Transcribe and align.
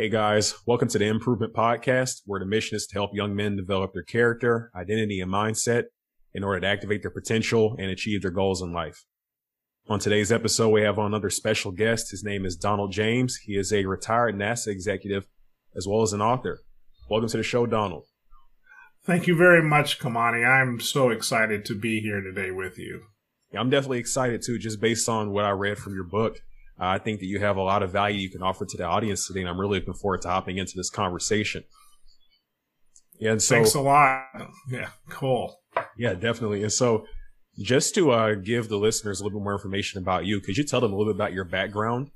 Hey 0.00 0.08
guys, 0.08 0.54
welcome 0.66 0.88
to 0.88 0.98
the 0.98 1.08
Improvement 1.08 1.52
Podcast, 1.52 2.22
where 2.24 2.40
the 2.40 2.46
mission 2.46 2.74
is 2.74 2.86
to 2.86 2.94
help 2.94 3.10
young 3.12 3.36
men 3.36 3.54
develop 3.54 3.92
their 3.92 4.02
character, 4.02 4.70
identity, 4.74 5.20
and 5.20 5.30
mindset 5.30 5.82
in 6.32 6.42
order 6.42 6.60
to 6.60 6.66
activate 6.66 7.02
their 7.02 7.10
potential 7.10 7.76
and 7.78 7.90
achieve 7.90 8.22
their 8.22 8.30
goals 8.30 8.62
in 8.62 8.72
life. 8.72 9.04
On 9.88 9.98
today's 9.98 10.32
episode, 10.32 10.70
we 10.70 10.80
have 10.80 10.96
another 10.96 11.28
special 11.28 11.70
guest. 11.70 12.12
His 12.12 12.24
name 12.24 12.46
is 12.46 12.56
Donald 12.56 12.92
James. 12.92 13.36
He 13.44 13.58
is 13.58 13.74
a 13.74 13.84
retired 13.84 14.36
NASA 14.36 14.68
executive 14.68 15.26
as 15.76 15.86
well 15.86 16.00
as 16.00 16.14
an 16.14 16.22
author. 16.22 16.60
Welcome 17.10 17.28
to 17.28 17.36
the 17.36 17.42
show, 17.42 17.66
Donald. 17.66 18.04
Thank 19.04 19.26
you 19.26 19.36
very 19.36 19.62
much, 19.62 19.98
Kamani. 19.98 20.48
I'm 20.48 20.80
so 20.80 21.10
excited 21.10 21.66
to 21.66 21.78
be 21.78 22.00
here 22.00 22.22
today 22.22 22.50
with 22.50 22.78
you. 22.78 23.02
Yeah, 23.52 23.60
I'm 23.60 23.68
definitely 23.68 23.98
excited 23.98 24.40
too, 24.40 24.58
just 24.58 24.80
based 24.80 25.10
on 25.10 25.30
what 25.30 25.44
I 25.44 25.50
read 25.50 25.76
from 25.76 25.92
your 25.92 26.04
book. 26.04 26.38
I 26.80 26.98
think 26.98 27.20
that 27.20 27.26
you 27.26 27.40
have 27.40 27.56
a 27.56 27.62
lot 27.62 27.82
of 27.82 27.92
value 27.92 28.18
you 28.18 28.30
can 28.30 28.42
offer 28.42 28.64
to 28.64 28.76
the 28.76 28.84
audience 28.84 29.26
today, 29.26 29.40
and 29.40 29.48
I'm 29.48 29.60
really 29.60 29.80
looking 29.80 29.94
forward 29.94 30.22
to 30.22 30.28
hopping 30.28 30.56
into 30.56 30.72
this 30.76 30.88
conversation. 30.88 31.64
Yeah, 33.18 33.32
and 33.32 33.42
so 33.42 33.56
thanks 33.56 33.74
a 33.74 33.80
lot. 33.80 34.24
Yeah, 34.70 34.88
cool. 35.10 35.60
Yeah, 35.98 36.14
definitely. 36.14 36.62
And 36.62 36.72
so, 36.72 37.04
just 37.58 37.94
to 37.96 38.12
uh, 38.12 38.34
give 38.34 38.68
the 38.68 38.78
listeners 38.78 39.20
a 39.20 39.24
little 39.24 39.40
bit 39.40 39.44
more 39.44 39.52
information 39.52 40.00
about 40.00 40.24
you, 40.24 40.40
could 40.40 40.56
you 40.56 40.64
tell 40.64 40.80
them 40.80 40.92
a 40.92 40.96
little 40.96 41.12
bit 41.12 41.18
about 41.18 41.34
your 41.34 41.44
background? 41.44 42.10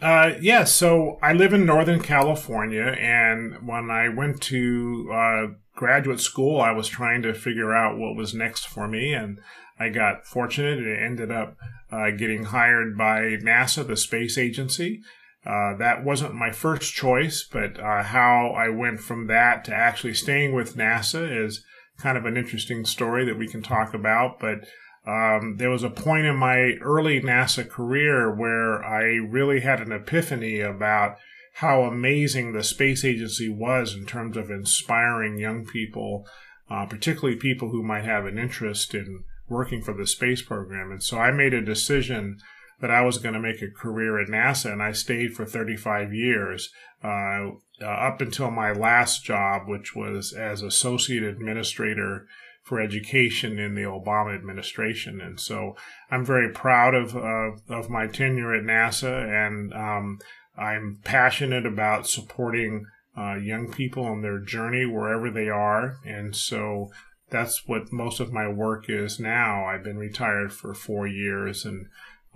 Uh, 0.00 0.32
yeah, 0.40 0.64
so 0.64 1.18
I 1.22 1.32
live 1.32 1.52
in 1.52 1.66
Northern 1.66 2.00
California, 2.00 2.96
and 2.98 3.68
when 3.68 3.90
I 3.90 4.08
went 4.08 4.40
to 4.42 5.10
uh, 5.12 5.46
graduate 5.74 6.20
school, 6.20 6.60
I 6.60 6.72
was 6.72 6.88
trying 6.88 7.22
to 7.22 7.34
figure 7.34 7.74
out 7.74 7.98
what 7.98 8.16
was 8.16 8.34
next 8.34 8.66
for 8.66 8.86
me, 8.86 9.12
and 9.14 9.38
I 9.78 9.88
got 9.88 10.26
fortunate 10.26 10.78
and 10.78 11.04
ended 11.04 11.30
up 11.30 11.56
uh, 11.90 12.10
getting 12.10 12.44
hired 12.44 12.96
by 12.96 13.36
NASA, 13.42 13.86
the 13.86 13.96
space 13.96 14.38
agency. 14.38 15.02
Uh, 15.44 15.76
that 15.76 16.04
wasn't 16.04 16.34
my 16.34 16.52
first 16.52 16.94
choice, 16.94 17.42
but 17.50 17.78
uh, 17.80 18.02
how 18.02 18.54
I 18.56 18.68
went 18.68 19.00
from 19.00 19.26
that 19.26 19.64
to 19.64 19.74
actually 19.74 20.14
staying 20.14 20.54
with 20.54 20.76
NASA 20.76 21.44
is 21.44 21.64
kind 21.98 22.16
of 22.16 22.24
an 22.24 22.36
interesting 22.36 22.84
story 22.84 23.24
that 23.24 23.38
we 23.38 23.48
can 23.48 23.62
talk 23.62 23.92
about. 23.92 24.38
But 24.38 24.66
um, 25.04 25.56
there 25.58 25.70
was 25.70 25.82
a 25.82 25.90
point 25.90 26.26
in 26.26 26.36
my 26.36 26.74
early 26.80 27.20
NASA 27.20 27.68
career 27.68 28.32
where 28.32 28.84
I 28.84 29.02
really 29.02 29.60
had 29.60 29.80
an 29.80 29.90
epiphany 29.90 30.60
about 30.60 31.16
how 31.56 31.82
amazing 31.82 32.52
the 32.52 32.62
space 32.62 33.04
agency 33.04 33.48
was 33.48 33.94
in 33.94 34.06
terms 34.06 34.36
of 34.36 34.50
inspiring 34.50 35.38
young 35.38 35.66
people, 35.66 36.26
uh, 36.70 36.86
particularly 36.86 37.36
people 37.36 37.70
who 37.70 37.82
might 37.82 38.04
have 38.04 38.24
an 38.24 38.38
interest 38.38 38.94
in 38.94 39.24
working 39.48 39.82
for 39.82 39.92
the 39.92 40.06
space 40.06 40.40
program. 40.42 40.90
And 40.90 41.02
so 41.02 41.18
I 41.18 41.30
made 41.30 41.52
a 41.52 41.60
decision 41.60 42.38
that 42.80 42.90
I 42.90 43.02
was 43.02 43.18
going 43.18 43.34
to 43.34 43.40
make 43.40 43.62
a 43.62 43.70
career 43.70 44.20
at 44.20 44.28
NASA, 44.28 44.72
and 44.72 44.82
I 44.82 44.92
stayed 44.92 45.34
for 45.34 45.44
35 45.44 46.12
years 46.12 46.70
uh, 47.04 47.50
uh, 47.80 47.86
up 47.86 48.20
until 48.20 48.50
my 48.50 48.72
last 48.72 49.24
job, 49.24 49.68
which 49.68 49.94
was 49.94 50.32
as 50.32 50.62
associate 50.62 51.22
administrator 51.22 52.26
for 52.62 52.80
education 52.80 53.58
in 53.58 53.74
the 53.74 53.82
Obama 53.82 54.34
administration. 54.34 55.20
And 55.20 55.38
so 55.40 55.76
I'm 56.10 56.24
very 56.24 56.52
proud 56.52 56.94
of 56.94 57.16
of 57.16 57.90
my 57.90 58.06
tenure 58.06 58.54
at 58.54 58.64
NASA, 58.64 59.46
and 59.46 59.72
um, 59.74 60.18
I'm 60.56 61.00
passionate 61.04 61.66
about 61.66 62.06
supporting 62.06 62.84
uh, 63.16 63.34
young 63.34 63.70
people 63.70 64.04
on 64.04 64.22
their 64.22 64.38
journey 64.38 64.86
wherever 64.86 65.30
they 65.30 65.48
are. 65.48 65.96
And 66.04 66.34
so 66.34 66.90
that's 67.30 67.66
what 67.66 67.92
most 67.92 68.20
of 68.20 68.32
my 68.32 68.48
work 68.48 68.84
is 68.88 69.18
now. 69.18 69.66
I've 69.66 69.84
been 69.84 69.98
retired 69.98 70.52
for 70.52 70.74
four 70.74 71.06
years, 71.06 71.64
and 71.64 71.86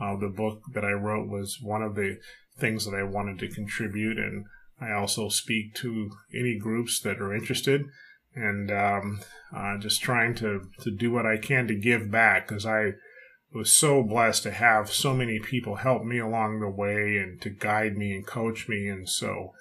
uh, 0.01 0.17
the 0.17 0.29
book 0.29 0.63
that 0.75 0.85
I 0.85 0.93
wrote 0.93 1.29
was 1.29 1.59
one 1.63 1.83
of 1.83 1.95
the 1.95 2.19
things 2.59 2.85
that 2.85 2.97
I 2.97 3.03
wanted 3.05 3.39
to 3.41 3.55
contribute. 3.55 4.19
And 4.19 4.47
I 4.81 4.93
also 4.93 5.29
speak 5.29 5.75
to 5.77 6.11
any 6.35 6.59
groups 6.59 7.01
that 7.01 7.21
are 7.21 7.35
interested, 7.35 7.83
and 8.37 8.71
um, 8.71 9.21
uh, 9.55 9.79
just 9.79 10.03
trying 10.03 10.35
to 10.37 10.69
to 10.81 10.91
do 10.91 11.11
what 11.11 11.27
I 11.27 11.39
can 11.39 11.67
to 11.67 11.75
give 11.75 12.11
back 12.11 12.47
because 12.47 12.65
I 12.65 12.93
was 13.53 13.73
so 13.73 14.03
blessed 14.03 14.43
to 14.45 14.51
have 14.51 14.93
so 14.93 15.15
many 15.15 15.41
people 15.41 15.77
help 15.77 16.05
me 16.05 16.19
along 16.19 16.61
the 16.61 16.71
way 16.71 17.17
and 17.17 17.41
to 17.41 17.51
guide 17.51 17.97
me 17.97 18.13
and 18.15 18.27
coach 18.27 18.69
me, 18.69 18.89
and 18.89 19.09
so. 19.09 19.53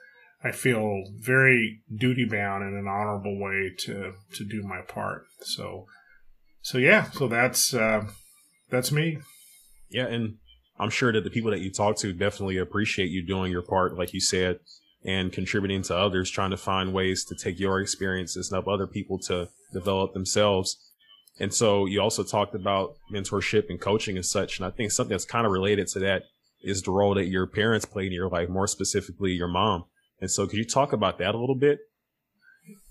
I 0.44 0.52
feel 0.52 1.06
very 1.18 1.82
duty 1.92 2.24
bound 2.24 2.62
in 2.62 2.78
an 2.78 2.88
honorable 2.88 3.40
way 3.40 3.74
to 3.80 4.14
to 4.36 4.44
do 4.44 4.62
my 4.62 4.82
part. 4.82 5.26
So, 5.42 5.88
so 6.62 6.78
yeah, 6.78 7.10
so 7.10 7.28
that's 7.28 7.74
uh, 7.74 8.06
that's 8.70 8.92
me. 8.92 9.18
Yeah, 9.90 10.06
and 10.06 10.38
I'm 10.80 10.90
sure 10.90 11.12
that 11.12 11.24
the 11.24 11.30
people 11.30 11.52
that 11.52 11.62
you 11.62 11.72
talk 11.72 11.98
to 11.98 12.14
definitely 12.14 12.58
appreciate 12.58 13.10
you 13.10 13.26
doing 13.26 13.52
your 13.52 13.62
part, 13.62 13.98
like 13.98 14.14
you 14.14 14.20
said, 14.20 14.60
and 15.06 15.32
contributing 15.32 15.84
to 15.84 15.96
others, 15.96 16.32
trying 16.32 16.50
to 16.50 16.58
find 16.58 16.94
ways 16.94 17.24
to 17.26 17.36
take 17.36 17.60
your 17.60 17.80
experiences 17.80 18.50
and 18.50 18.56
help 18.56 18.68
other 18.68 18.88
people 18.88 19.20
to 19.20 19.50
develop 19.72 20.14
themselves. 20.14 20.78
And 21.40 21.54
so 21.54 21.86
you 21.86 22.02
also 22.02 22.24
talked 22.24 22.56
about 22.56 22.96
mentorship 23.14 23.70
and 23.70 23.80
coaching 23.80 24.16
and 24.16 24.26
such. 24.26 24.58
And 24.58 24.66
I 24.66 24.72
think 24.72 24.92
something 24.92 25.14
that's 25.14 25.26
kind 25.26 25.46
of 25.46 25.52
related 25.52 25.88
to 25.90 26.00
that 26.00 26.24
is 26.64 26.82
the 26.82 26.92
role 26.92 27.14
that 27.16 27.28
your 27.28 27.46
parents 27.46 27.86
played 27.86 28.08
in 28.08 28.14
your 28.14 28.30
life, 28.30 28.50
more 28.50 28.68
specifically 28.68 29.32
your 29.32 29.48
mom. 29.48 29.86
And 30.20 30.32
so, 30.32 30.48
could 30.48 30.58
you 30.58 30.66
talk 30.66 30.94
about 30.94 31.20
that 31.20 31.36
a 31.36 31.38
little 31.38 31.58
bit? 31.58 31.80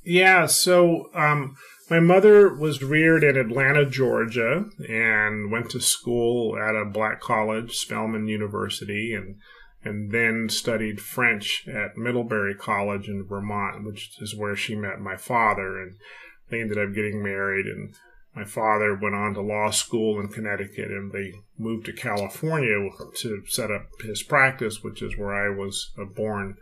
Yeah. 0.04 0.46
So, 0.46 1.10
um, 1.14 1.56
my 1.90 2.00
mother 2.00 2.54
was 2.54 2.82
reared 2.82 3.24
in 3.24 3.36
Atlanta, 3.36 3.84
Georgia, 3.84 4.66
and 4.88 5.50
went 5.50 5.70
to 5.70 5.80
school 5.80 6.56
at 6.56 6.76
a 6.76 6.84
black 6.84 7.20
college, 7.20 7.76
Spelman 7.76 8.28
University, 8.28 9.14
and 9.14 9.36
and 9.84 10.10
then 10.10 10.48
studied 10.48 11.00
French 11.00 11.68
at 11.68 11.96
Middlebury 11.96 12.54
College 12.54 13.08
in 13.08 13.24
Vermont, 13.24 13.84
which 13.84 14.16
is 14.20 14.34
where 14.34 14.56
she 14.56 14.74
met 14.74 14.98
my 15.00 15.16
father. 15.16 15.80
And 15.80 15.96
they 16.50 16.60
ended 16.60 16.78
up 16.78 16.94
getting 16.94 17.22
married. 17.22 17.66
And 17.66 17.94
my 18.34 18.44
father 18.44 18.94
went 18.94 19.14
on 19.14 19.34
to 19.34 19.40
law 19.40 19.70
school 19.70 20.18
in 20.20 20.28
Connecticut, 20.28 20.90
and 20.90 21.12
they 21.12 21.32
moved 21.58 21.86
to 21.86 21.92
California 21.92 22.88
to 23.18 23.42
set 23.46 23.70
up 23.70 23.86
his 24.02 24.22
practice, 24.22 24.82
which 24.82 25.02
is 25.02 25.16
where 25.16 25.34
I 25.34 25.54
was 25.54 25.92
born. 26.16 26.56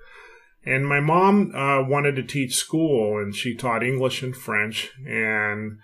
And 0.65 0.87
my 0.87 1.01
mom 1.01 1.55
uh, 1.55 1.83
wanted 1.83 2.17
to 2.17 2.23
teach 2.23 2.55
school, 2.55 3.19
and 3.19 3.35
she 3.35 3.55
taught 3.55 3.83
English 3.83 4.23
and 4.23 4.37
French. 4.37 4.91
And 5.07 5.79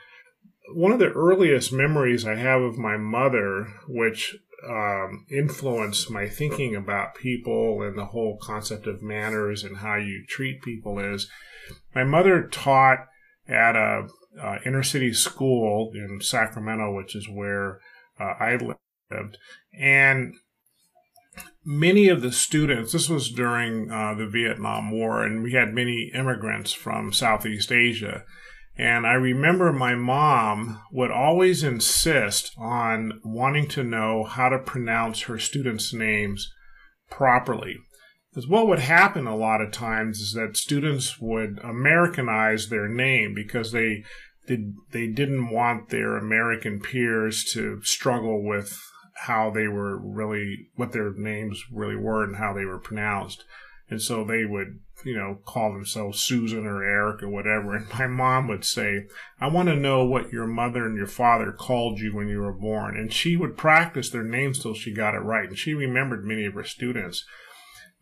one 0.74 0.92
of 0.92 0.98
the 0.98 1.10
earliest 1.12 1.72
memories 1.72 2.26
I 2.26 2.34
have 2.34 2.60
of 2.60 2.78
my 2.78 2.96
mother, 2.96 3.68
which 3.88 4.36
um, 4.66 5.26
my 6.10 6.28
thinking 6.28 6.74
about 6.74 7.14
people 7.14 7.82
and 7.82 7.96
the 7.96 8.06
whole 8.06 8.38
concept 8.40 8.86
of 8.86 9.02
manners 9.02 9.62
and 9.62 9.78
how 9.78 9.96
you 9.96 10.24
treat 10.28 10.62
people, 10.62 10.98
is 10.98 11.28
my 11.94 12.04
mother 12.04 12.48
taught 12.48 13.06
at 13.48 13.76
a 13.76 14.08
uh, 14.42 14.58
inner 14.64 14.82
city 14.82 15.12
school 15.12 15.90
in 15.94 16.20
Sacramento, 16.20 16.94
which 16.94 17.14
is 17.14 17.28
where 17.28 17.80
uh, 18.20 18.34
I 18.40 18.56
lived. 18.56 19.38
And 19.78 20.34
many 21.64 22.08
of 22.08 22.22
the 22.22 22.32
students, 22.32 22.92
this 22.92 23.08
was 23.08 23.30
during 23.30 23.90
uh, 23.90 24.14
the 24.14 24.26
Vietnam 24.26 24.90
War, 24.90 25.24
and 25.24 25.42
we 25.42 25.52
had 25.52 25.74
many 25.74 26.10
immigrants 26.14 26.72
from 26.72 27.12
Southeast 27.12 27.72
Asia. 27.72 28.24
And 28.78 29.04
I 29.04 29.14
remember 29.14 29.72
my 29.72 29.96
mom 29.96 30.80
would 30.92 31.10
always 31.10 31.64
insist 31.64 32.52
on 32.56 33.20
wanting 33.24 33.66
to 33.70 33.82
know 33.82 34.22
how 34.22 34.48
to 34.48 34.58
pronounce 34.58 35.22
her 35.22 35.38
students' 35.38 35.92
names 35.92 36.48
properly. 37.10 37.76
Because 38.30 38.48
what 38.48 38.68
would 38.68 38.78
happen 38.78 39.26
a 39.26 39.36
lot 39.36 39.60
of 39.60 39.72
times 39.72 40.20
is 40.20 40.32
that 40.34 40.56
students 40.56 41.20
would 41.20 41.58
Americanize 41.64 42.68
their 42.68 42.88
name 42.88 43.34
because 43.34 43.72
they 43.72 44.04
did, 44.46 44.74
they 44.92 45.08
didn't 45.08 45.50
want 45.50 45.88
their 45.88 46.16
American 46.16 46.78
peers 46.78 47.44
to 47.52 47.80
struggle 47.82 48.44
with 48.44 48.78
how 49.22 49.50
they 49.50 49.66
were 49.66 49.98
really, 49.98 50.68
what 50.76 50.92
their 50.92 51.12
names 51.14 51.64
really 51.72 51.96
were 51.96 52.22
and 52.22 52.36
how 52.36 52.52
they 52.52 52.64
were 52.64 52.78
pronounced. 52.78 53.44
And 53.90 54.00
so 54.00 54.24
they 54.24 54.44
would, 54.44 54.78
you 55.04 55.16
know, 55.16 55.38
call 55.44 55.72
themselves 55.72 56.20
Susan 56.20 56.66
or 56.66 56.82
Eric 56.82 57.22
or 57.22 57.28
whatever. 57.28 57.74
And 57.76 57.88
my 57.90 58.06
mom 58.06 58.48
would 58.48 58.64
say, 58.64 59.06
I 59.40 59.48
want 59.48 59.68
to 59.68 59.76
know 59.76 60.04
what 60.04 60.32
your 60.32 60.46
mother 60.46 60.86
and 60.86 60.96
your 60.96 61.06
father 61.06 61.52
called 61.52 62.00
you 62.00 62.14
when 62.14 62.28
you 62.28 62.40
were 62.40 62.52
born. 62.52 62.96
And 62.96 63.12
she 63.12 63.36
would 63.36 63.56
practice 63.56 64.10
their 64.10 64.24
names 64.24 64.58
till 64.58 64.74
she 64.74 64.92
got 64.92 65.14
it 65.14 65.18
right. 65.18 65.48
And 65.48 65.58
she 65.58 65.74
remembered 65.74 66.24
many 66.24 66.44
of 66.46 66.54
her 66.54 66.64
students. 66.64 67.24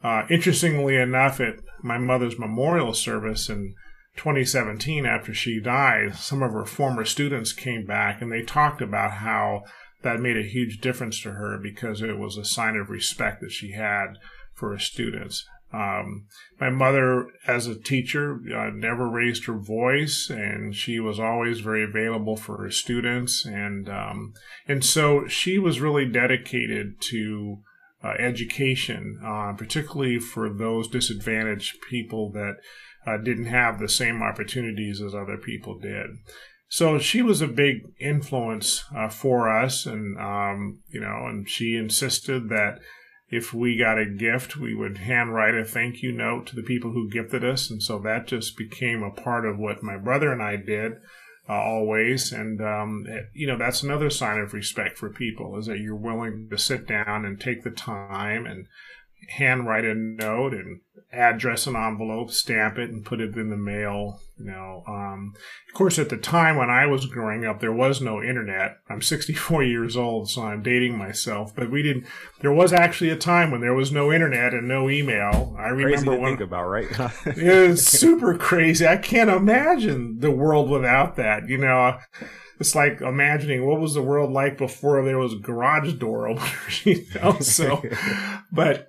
Uh, 0.02 0.22
interestingly 0.30 0.96
enough, 0.96 1.40
at 1.40 1.56
my 1.82 1.98
mother's 1.98 2.38
memorial 2.38 2.94
service 2.94 3.48
in 3.48 3.74
2017, 4.16 5.04
after 5.04 5.34
she 5.34 5.60
died, 5.60 6.14
some 6.16 6.42
of 6.42 6.52
her 6.52 6.64
former 6.64 7.04
students 7.04 7.52
came 7.52 7.84
back 7.84 8.22
and 8.22 8.32
they 8.32 8.42
talked 8.42 8.80
about 8.80 9.12
how 9.12 9.62
that 10.02 10.20
made 10.20 10.36
a 10.36 10.42
huge 10.42 10.80
difference 10.80 11.20
to 11.22 11.32
her 11.32 11.58
because 11.58 12.00
it 12.00 12.18
was 12.18 12.36
a 12.36 12.44
sign 12.44 12.76
of 12.76 12.90
respect 12.90 13.40
that 13.40 13.50
she 13.50 13.72
had 13.72 14.14
for 14.54 14.70
her 14.70 14.78
students. 14.78 15.46
Um, 15.76 16.26
my 16.58 16.70
mother, 16.70 17.28
as 17.46 17.66
a 17.66 17.78
teacher, 17.78 18.40
uh, 18.56 18.70
never 18.70 19.08
raised 19.08 19.44
her 19.44 19.58
voice, 19.58 20.30
and 20.30 20.74
she 20.74 20.98
was 21.00 21.20
always 21.20 21.60
very 21.60 21.84
available 21.84 22.36
for 22.36 22.56
her 22.56 22.70
students, 22.70 23.44
and 23.44 23.88
um, 23.88 24.32
and 24.66 24.82
so 24.82 25.28
she 25.28 25.58
was 25.58 25.80
really 25.80 26.06
dedicated 26.06 27.00
to 27.10 27.58
uh, 28.02 28.14
education, 28.18 29.20
uh, 29.24 29.52
particularly 29.52 30.18
for 30.18 30.48
those 30.48 30.88
disadvantaged 30.88 31.76
people 31.90 32.30
that 32.32 32.56
uh, 33.06 33.18
didn't 33.18 33.46
have 33.46 33.78
the 33.78 33.88
same 33.88 34.22
opportunities 34.22 35.02
as 35.02 35.14
other 35.14 35.36
people 35.36 35.78
did. 35.78 36.06
So 36.68 36.98
she 36.98 37.22
was 37.22 37.42
a 37.42 37.46
big 37.48 37.82
influence 38.00 38.84
uh, 38.96 39.08
for 39.08 39.48
us, 39.48 39.84
and 39.84 40.18
um, 40.18 40.80
you 40.88 41.00
know, 41.00 41.26
and 41.26 41.48
she 41.48 41.76
insisted 41.76 42.48
that 42.48 42.78
if 43.28 43.52
we 43.52 43.76
got 43.76 43.98
a 43.98 44.06
gift, 44.06 44.56
we 44.56 44.74
would 44.74 44.98
handwrite 44.98 45.54
a 45.54 45.64
thank 45.64 46.02
you 46.02 46.12
note 46.12 46.46
to 46.46 46.56
the 46.56 46.62
people 46.62 46.92
who 46.92 47.10
gifted 47.10 47.44
us, 47.44 47.70
and 47.70 47.82
so 47.82 47.98
that 48.00 48.28
just 48.28 48.56
became 48.56 49.02
a 49.02 49.10
part 49.10 49.44
of 49.44 49.58
what 49.58 49.82
my 49.82 49.96
brother 49.96 50.32
and 50.32 50.42
I 50.42 50.56
did 50.56 50.92
uh, 51.48 51.52
always. 51.52 52.32
And 52.32 52.60
um, 52.60 53.06
you 53.32 53.46
know, 53.46 53.58
that's 53.58 53.82
another 53.82 54.10
sign 54.10 54.38
of 54.38 54.52
respect 54.52 54.98
for 54.98 55.10
people 55.10 55.58
is 55.58 55.66
that 55.66 55.80
you're 55.80 55.96
willing 55.96 56.48
to 56.50 56.58
sit 56.58 56.86
down 56.86 57.24
and 57.24 57.40
take 57.40 57.64
the 57.64 57.70
time 57.70 58.46
and 58.46 58.66
handwrite 59.30 59.84
a 59.84 59.94
note 59.94 60.54
and 60.54 60.80
address 61.12 61.66
an 61.66 61.76
envelope, 61.76 62.30
stamp 62.30 62.78
it, 62.78 62.90
and 62.90 63.04
put 63.04 63.20
it 63.20 63.36
in 63.36 63.50
the 63.50 63.56
mail. 63.56 64.20
You 64.38 64.46
know, 64.46 64.82
um, 64.86 65.34
of 65.68 65.74
course, 65.74 65.98
at 65.98 66.10
the 66.10 66.16
time 66.16 66.56
when 66.56 66.68
I 66.68 66.86
was 66.86 67.06
growing 67.06 67.46
up, 67.46 67.60
there 67.60 67.72
was 67.72 68.00
no 68.00 68.22
internet. 68.22 68.78
I'm 68.90 69.00
64 69.00 69.62
years 69.64 69.96
old, 69.96 70.28
so 70.28 70.42
I'm 70.42 70.62
dating 70.62 70.98
myself. 70.98 71.54
But 71.54 71.70
we 71.70 71.82
didn't. 71.82 72.06
There 72.40 72.52
was 72.52 72.72
actually 72.72 73.10
a 73.10 73.16
time 73.16 73.50
when 73.50 73.60
there 73.60 73.74
was 73.74 73.92
no 73.92 74.12
internet 74.12 74.52
and 74.52 74.68
no 74.68 74.90
email. 74.90 75.56
I 75.58 75.68
remember 75.68 75.88
crazy 75.88 76.04
to 76.04 76.16
when 76.16 76.30
think 76.32 76.40
about, 76.40 76.66
right? 76.66 76.86
it 77.26 77.68
was 77.70 77.86
super 77.86 78.36
crazy. 78.36 78.86
I 78.86 78.98
can't 78.98 79.30
imagine 79.30 80.20
the 80.20 80.30
world 80.30 80.68
without 80.68 81.16
that. 81.16 81.48
You 81.48 81.58
know. 81.58 81.98
It's 82.58 82.74
like 82.74 83.02
imagining 83.02 83.66
what 83.66 83.80
was 83.80 83.92
the 83.92 84.00
world 84.00 84.32
like 84.32 84.56
before 84.56 85.04
there 85.04 85.18
was 85.18 85.34
garage 85.34 85.92
door 85.94 86.26
openers, 86.28 86.86
you 86.86 87.04
know. 87.14 87.38
So, 87.40 87.82
but 88.50 88.88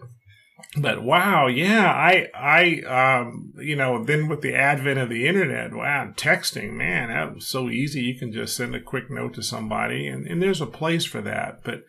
but 0.76 1.02
wow, 1.02 1.48
yeah, 1.48 1.90
I, 1.92 2.28
I, 2.36 3.20
um, 3.22 3.54
you 3.58 3.76
know, 3.76 4.04
then 4.04 4.28
with 4.28 4.42
the 4.42 4.54
advent 4.54 5.00
of 5.00 5.10
the 5.10 5.28
internet, 5.28 5.74
wow, 5.74 6.12
texting, 6.16 6.74
man, 6.74 7.10
that 7.10 7.36
was 7.36 7.48
so 7.48 7.70
easy. 7.70 8.02
You 8.02 8.20
can 8.20 8.34
just 8.34 8.56
send 8.56 8.76
a 8.76 8.82
quick 8.82 9.10
note 9.10 9.34
to 9.36 9.44
somebody, 9.44 10.08
and, 10.08 10.28
and 10.28 10.42
there's 10.42 10.62
a 10.62 10.66
place 10.66 11.06
for 11.06 11.22
that. 11.22 11.64
But 11.64 11.84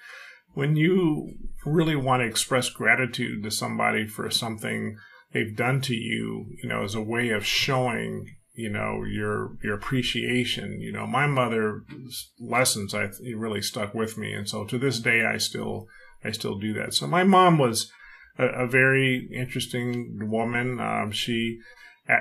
when 0.55 0.77
you 0.77 1.35
really 1.67 1.97
want 1.97 2.23
to 2.23 2.27
express 2.27 2.71
gratitude 2.71 3.43
to 3.43 3.51
somebody 3.51 4.07
for 4.07 4.31
something 4.31 4.97
they've 5.33 5.57
done 5.57 5.81
to 5.83 5.95
you, 5.95 6.47
you 6.63 6.69
know, 6.69 6.85
as 6.85 6.95
a 6.95 7.03
way 7.03 7.31
of 7.31 7.45
showing, 7.45 8.37
you 8.55 8.69
know, 8.69 9.05
your 9.05 9.57
your 9.63 9.75
appreciation. 9.75 10.81
You 10.81 10.93
know, 10.93 11.07
my 11.07 11.27
mother's 11.27 12.33
lessons, 12.41 12.95
I 12.95 13.11
really 13.37 13.63
stuck 13.63 13.95
with 13.95 14.17
me, 14.17 14.33
and 14.33 14.49
so 14.49 14.65
to 14.65 14.79
this 14.79 14.99
day, 14.99 15.25
I 15.25 15.39
still 15.39 15.87
I 16.25 16.33
still 16.33 16.59
do 16.59 16.73
that. 16.75 16.95
So 16.95 17.07
my 17.07 17.25
mom 17.25 17.59
was 17.59 17.93
a, 18.38 18.64
a 18.64 18.67
very 18.67 19.29
interesting 19.32 20.29
woman. 20.31 20.81
Um, 20.81 21.11
she 21.12 21.58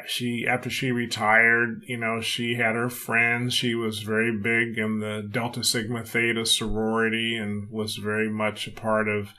she 0.07 0.45
after 0.47 0.69
she 0.69 0.91
retired, 0.91 1.83
you 1.87 1.97
know, 1.97 2.19
she 2.19 2.55
had 2.55 2.75
her 2.75 2.89
friends. 2.89 3.53
She 3.53 3.73
was 3.73 3.99
very 3.99 4.37
big 4.37 4.77
in 4.77 4.99
the 4.99 5.27
Delta 5.29 5.63
Sigma 5.63 6.03
Theta 6.03 6.45
sorority 6.45 7.37
and 7.37 7.69
was 7.69 7.95
very 7.95 8.29
much 8.29 8.67
a 8.67 8.71
part 8.71 9.07
of 9.07 9.29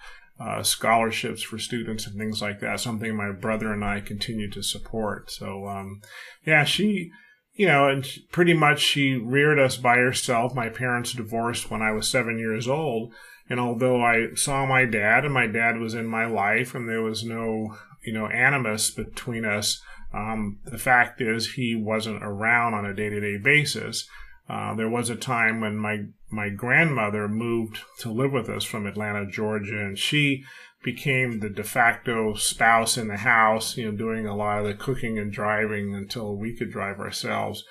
uh, 0.41 0.63
scholarships 0.63 1.43
for 1.43 1.59
students 1.59 2.07
and 2.07 2.17
things 2.17 2.41
like 2.41 2.61
that. 2.61 2.81
Something 2.81 3.15
my 3.15 3.33
brother 3.33 3.73
and 3.73 3.85
I 3.85 4.01
continue 4.01 4.51
to 4.53 4.63
support. 4.63 5.31
So, 5.31 5.67
um, 5.67 6.01
yeah, 6.47 6.65
she, 6.65 7.11
you 7.55 7.67
know, 7.67 7.89
and 7.89 8.09
pretty 8.31 8.55
much 8.55 8.81
she 8.81 9.17
reared 9.17 9.59
us 9.59 9.77
by 9.77 9.97
herself. 9.97 10.55
My 10.55 10.69
parents 10.69 11.13
divorced 11.13 11.71
when 11.71 11.83
I 11.83 11.93
was 11.93 12.09
seven 12.09 12.39
years 12.39 12.69
old. 12.69 13.13
And 13.51 13.59
although 13.59 14.03
I 14.03 14.35
saw 14.35 14.67
my 14.67 14.85
dad 14.85 15.25
and 15.25 15.33
my 15.33 15.47
dad 15.47 15.79
was 15.79 15.95
in 15.95 16.07
my 16.07 16.27
life 16.27 16.75
and 16.75 16.89
there 16.89 17.03
was 17.03 17.25
no, 17.25 17.77
you 18.05 18.13
know, 18.13 18.27
animus 18.27 18.91
between 18.91 19.45
us, 19.45 19.81
um, 20.13 20.59
the 20.65 20.79
fact 20.79 21.21
is 21.21 21.53
he 21.53 21.75
wasn't 21.75 22.23
around 22.23 22.75
on 22.75 22.85
a 22.85 22.95
day 22.95 23.09
to 23.09 23.21
day 23.21 23.39
basis. 23.39 24.07
Uh, 24.49 24.75
there 24.75 24.89
was 24.89 25.11
a 25.11 25.17
time 25.17 25.61
when 25.61 25.77
my, 25.77 26.05
my 26.31 26.49
grandmother 26.49 27.29
moved 27.29 27.81
to 28.01 28.11
live 28.11 28.33
with 28.33 28.49
us 28.49 28.65
from 28.65 28.87
Atlanta, 28.87 29.27
Georgia, 29.27 29.79
and 29.79 29.99
she 29.99 30.43
became 30.83 31.41
the 31.41 31.51
de 31.51 31.65
facto 31.65 32.35
spouse 32.35 32.97
in 32.97 33.09
the 33.09 33.19
house, 33.19 33.77
you 33.77 33.85
know, 33.85 33.97
doing 33.97 34.27
a 34.27 34.37
lot 34.37 34.61
of 34.61 34.67
the 34.67 34.75
cooking 34.75 35.19
and 35.19 35.33
driving 35.33 35.95
until 35.95 36.37
we 36.37 36.55
could 36.55 36.71
drive 36.71 36.99
ourselves. 36.99 37.65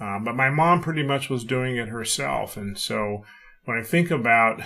Uh, 0.00 0.18
but 0.18 0.36
my 0.36 0.50
mom 0.50 0.80
pretty 0.80 1.02
much 1.02 1.28
was 1.28 1.44
doing 1.44 1.76
it 1.76 1.88
herself. 1.88 2.56
And 2.56 2.78
so 2.78 3.24
when 3.64 3.78
I 3.78 3.82
think 3.82 4.10
about 4.10 4.60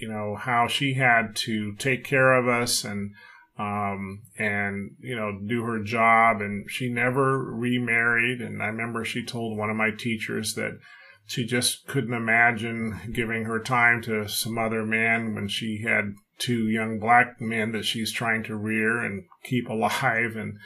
you 0.00 0.08
know 0.08 0.36
how 0.36 0.66
she 0.66 0.94
had 0.94 1.34
to 1.36 1.74
take 1.74 2.04
care 2.04 2.32
of 2.32 2.48
us 2.48 2.84
and 2.84 3.14
um, 3.58 4.22
and 4.38 4.92
you 5.00 5.16
know 5.16 5.38
do 5.46 5.62
her 5.64 5.82
job. 5.82 6.40
And 6.40 6.70
she 6.70 6.88
never 6.88 7.38
remarried. 7.38 8.40
And 8.40 8.62
i 8.62 8.66
remember 8.66 9.04
she 9.04 9.24
told 9.24 9.58
one 9.58 9.70
of 9.70 9.76
my 9.76 9.90
teachers 9.90 10.54
that 10.54 10.78
she 11.26 11.44
just 11.44 11.86
couldn't 11.86 12.14
imagine 12.14 13.12
giving 13.12 13.44
her 13.44 13.60
time 13.60 14.00
to 14.02 14.28
some 14.28 14.56
other 14.56 14.84
man 14.84 15.34
when 15.34 15.48
she 15.48 15.82
had 15.82 16.14
two 16.38 16.68
young 16.68 16.98
black 16.98 17.40
men 17.40 17.72
that 17.72 17.84
she's 17.84 18.12
trying 18.12 18.44
to 18.44 18.56
rear 18.56 18.98
and 19.04 19.24
keep 19.44 19.68
alive. 19.68 20.36
And 20.36 20.58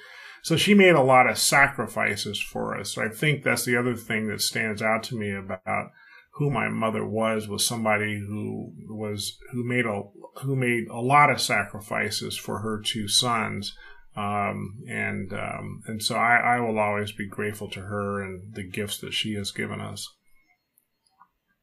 so 0.43 0.57
she 0.57 0.75
made 0.75 0.95
a 0.95 1.03
lot 1.03 1.29
of 1.29 1.39
sacrifices 1.39 2.41
for 2.41 2.79
us. 2.79 2.93
So 2.93 3.03
i 3.03 3.09
think 3.09 3.43
that's 3.43 3.65
the 3.65 3.77
other 3.77 3.97
thing 3.97 4.29
that 4.29 4.43
stands 4.43 4.83
out 4.83 5.03
to 5.05 5.17
me 5.17 5.33
about 5.33 5.91
who 6.35 6.51
my 6.51 6.69
mother 6.69 7.05
was 7.07 7.47
was 7.47 7.67
somebody 7.67 8.19
who 8.19 8.73
was 8.89 9.39
who 9.53 9.65
made 9.65 9.85
a 9.85 10.03
who 10.41 10.57
made 10.57 10.89
a 10.89 11.01
lot 11.01 11.31
of 11.31 11.41
sacrifices 11.41 12.37
for 12.37 12.61
her 12.61 12.81
two 12.81 13.09
sons. 13.09 13.77
Um, 14.15 14.83
and 14.89 15.33
um, 15.33 15.83
and 15.87 16.03
so 16.03 16.17
I, 16.17 16.57
I 16.57 16.61
will 16.61 16.79
always 16.79 17.13
be 17.13 17.27
grateful 17.27 17.69
to 17.71 17.81
her 17.81 18.23
and 18.23 18.55
the 18.55 18.63
gifts 18.63 18.99
that 18.99 19.13
she 19.13 19.35
has 19.35 19.51
given 19.51 19.81
us. 19.81 20.09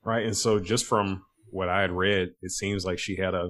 Right 0.03 0.25
and 0.25 0.37
so 0.37 0.59
just 0.59 0.85
from 0.85 1.23
what 1.51 1.69
I 1.69 1.81
had 1.81 1.91
read 1.91 2.29
it 2.41 2.51
seems 2.51 2.85
like 2.85 2.99
she 2.99 3.17
had 3.17 3.33
a 3.33 3.49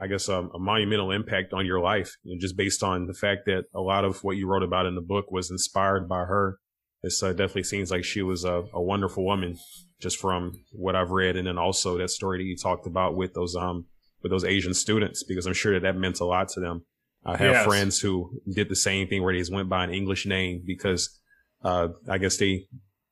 I 0.00 0.06
guess 0.06 0.28
a, 0.28 0.48
a 0.54 0.58
monumental 0.58 1.10
impact 1.10 1.52
on 1.52 1.66
your 1.66 1.80
life 1.80 2.16
you 2.22 2.34
know, 2.34 2.40
just 2.40 2.56
based 2.56 2.82
on 2.82 3.06
the 3.06 3.14
fact 3.14 3.42
that 3.46 3.64
a 3.74 3.80
lot 3.80 4.04
of 4.04 4.24
what 4.24 4.36
you 4.36 4.46
wrote 4.46 4.62
about 4.62 4.86
in 4.86 4.94
the 4.94 5.00
book 5.00 5.30
was 5.30 5.50
inspired 5.50 6.08
by 6.08 6.20
her 6.20 6.58
this 7.02 7.22
uh, 7.22 7.30
definitely 7.30 7.64
seems 7.64 7.90
like 7.90 8.04
she 8.04 8.22
was 8.22 8.44
a, 8.44 8.64
a 8.72 8.82
wonderful 8.82 9.24
woman 9.24 9.56
just 10.00 10.18
from 10.18 10.52
what 10.72 10.96
I've 10.96 11.10
read, 11.10 11.36
and 11.36 11.46
then 11.46 11.58
also 11.58 11.98
that 11.98 12.10
story 12.10 12.38
that 12.38 12.44
you 12.44 12.56
talked 12.56 12.86
about 12.86 13.16
with 13.16 13.34
those 13.34 13.54
um 13.56 13.86
with 14.22 14.32
those 14.32 14.44
Asian 14.44 14.74
students, 14.74 15.22
because 15.22 15.46
I'm 15.46 15.54
sure 15.54 15.74
that 15.74 15.82
that 15.82 15.96
meant 15.98 16.20
a 16.20 16.24
lot 16.24 16.48
to 16.50 16.60
them. 16.60 16.84
I 17.24 17.36
have 17.36 17.52
yes. 17.52 17.66
friends 17.66 18.00
who 18.00 18.40
did 18.52 18.68
the 18.68 18.76
same 18.76 19.08
thing 19.08 19.22
where 19.22 19.32
they 19.32 19.40
just 19.40 19.52
went 19.52 19.68
by 19.68 19.84
an 19.84 19.90
English 19.90 20.26
name 20.26 20.62
because 20.66 21.20
uh, 21.62 21.88
I 22.08 22.18
guess 22.18 22.36
they 22.36 22.66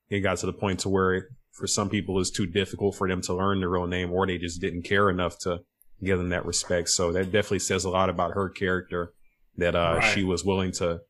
it 0.09 0.21
got 0.21 0.37
to 0.39 0.45
the 0.45 0.53
point 0.53 0.79
to 0.81 0.89
where 0.89 1.27
for 1.51 1.67
some 1.67 1.89
people 1.89 2.19
it's 2.19 2.29
too 2.29 2.45
difficult 2.45 2.95
for 2.95 3.07
them 3.07 3.21
to 3.21 3.33
learn 3.33 3.59
their 3.59 3.69
real 3.69 3.87
name, 3.87 4.11
or 4.11 4.25
they 4.25 4.37
just 4.37 4.61
didn't 4.61 4.83
care 4.83 5.09
enough 5.09 5.37
to 5.39 5.59
give 6.03 6.17
them 6.17 6.29
that 6.29 6.45
respect. 6.45 6.89
So 6.89 7.11
that 7.11 7.25
definitely 7.25 7.59
says 7.59 7.83
a 7.83 7.89
lot 7.89 8.09
about 8.09 8.31
her 8.33 8.49
character 8.49 9.13
that 9.57 9.75
uh, 9.75 9.97
right. 9.99 10.13
she 10.13 10.23
was 10.23 10.45
willing 10.45 10.71
to 10.73 11.01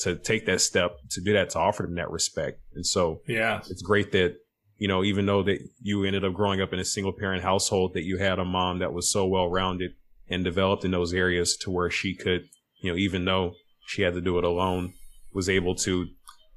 to 0.00 0.16
take 0.16 0.46
that 0.46 0.60
step 0.60 0.96
to 1.10 1.20
do 1.20 1.32
that 1.32 1.50
to 1.50 1.58
offer 1.58 1.82
them 1.82 1.94
that 1.96 2.10
respect. 2.10 2.60
And 2.74 2.86
so 2.86 3.20
yeah, 3.26 3.60
it's 3.68 3.82
great 3.82 4.12
that 4.12 4.36
you 4.80 4.88
know, 4.88 5.04
even 5.04 5.26
though 5.26 5.42
that 5.42 5.60
you 5.82 6.04
ended 6.04 6.24
up 6.24 6.32
growing 6.32 6.62
up 6.62 6.72
in 6.72 6.78
a 6.78 6.84
single 6.84 7.12
parent 7.12 7.42
household, 7.42 7.92
that 7.94 8.04
you 8.04 8.16
had 8.16 8.38
a 8.38 8.44
mom 8.44 8.78
that 8.78 8.94
was 8.94 9.12
so 9.12 9.26
well 9.26 9.48
rounded 9.48 9.92
and 10.28 10.42
developed 10.42 10.84
in 10.84 10.90
those 10.90 11.12
areas 11.12 11.56
to 11.58 11.70
where 11.70 11.90
she 11.90 12.14
could, 12.14 12.44
you 12.82 12.90
know, 12.90 12.96
even 12.96 13.26
though 13.26 13.52
she 13.86 14.02
had 14.02 14.14
to 14.14 14.22
do 14.22 14.38
it 14.38 14.44
alone, 14.44 14.94
was 15.34 15.50
able 15.50 15.74
to 15.74 16.06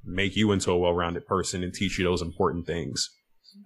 make 0.05 0.37
you 0.37 0.53
into 0.53 0.71
a 0.71 0.77
well 0.77 0.93
rounded 0.93 1.27
person 1.27 1.63
and 1.63 1.73
teach 1.73 1.99
you 1.99 2.05
those 2.05 2.21
important 2.21 2.65
things. 2.65 3.09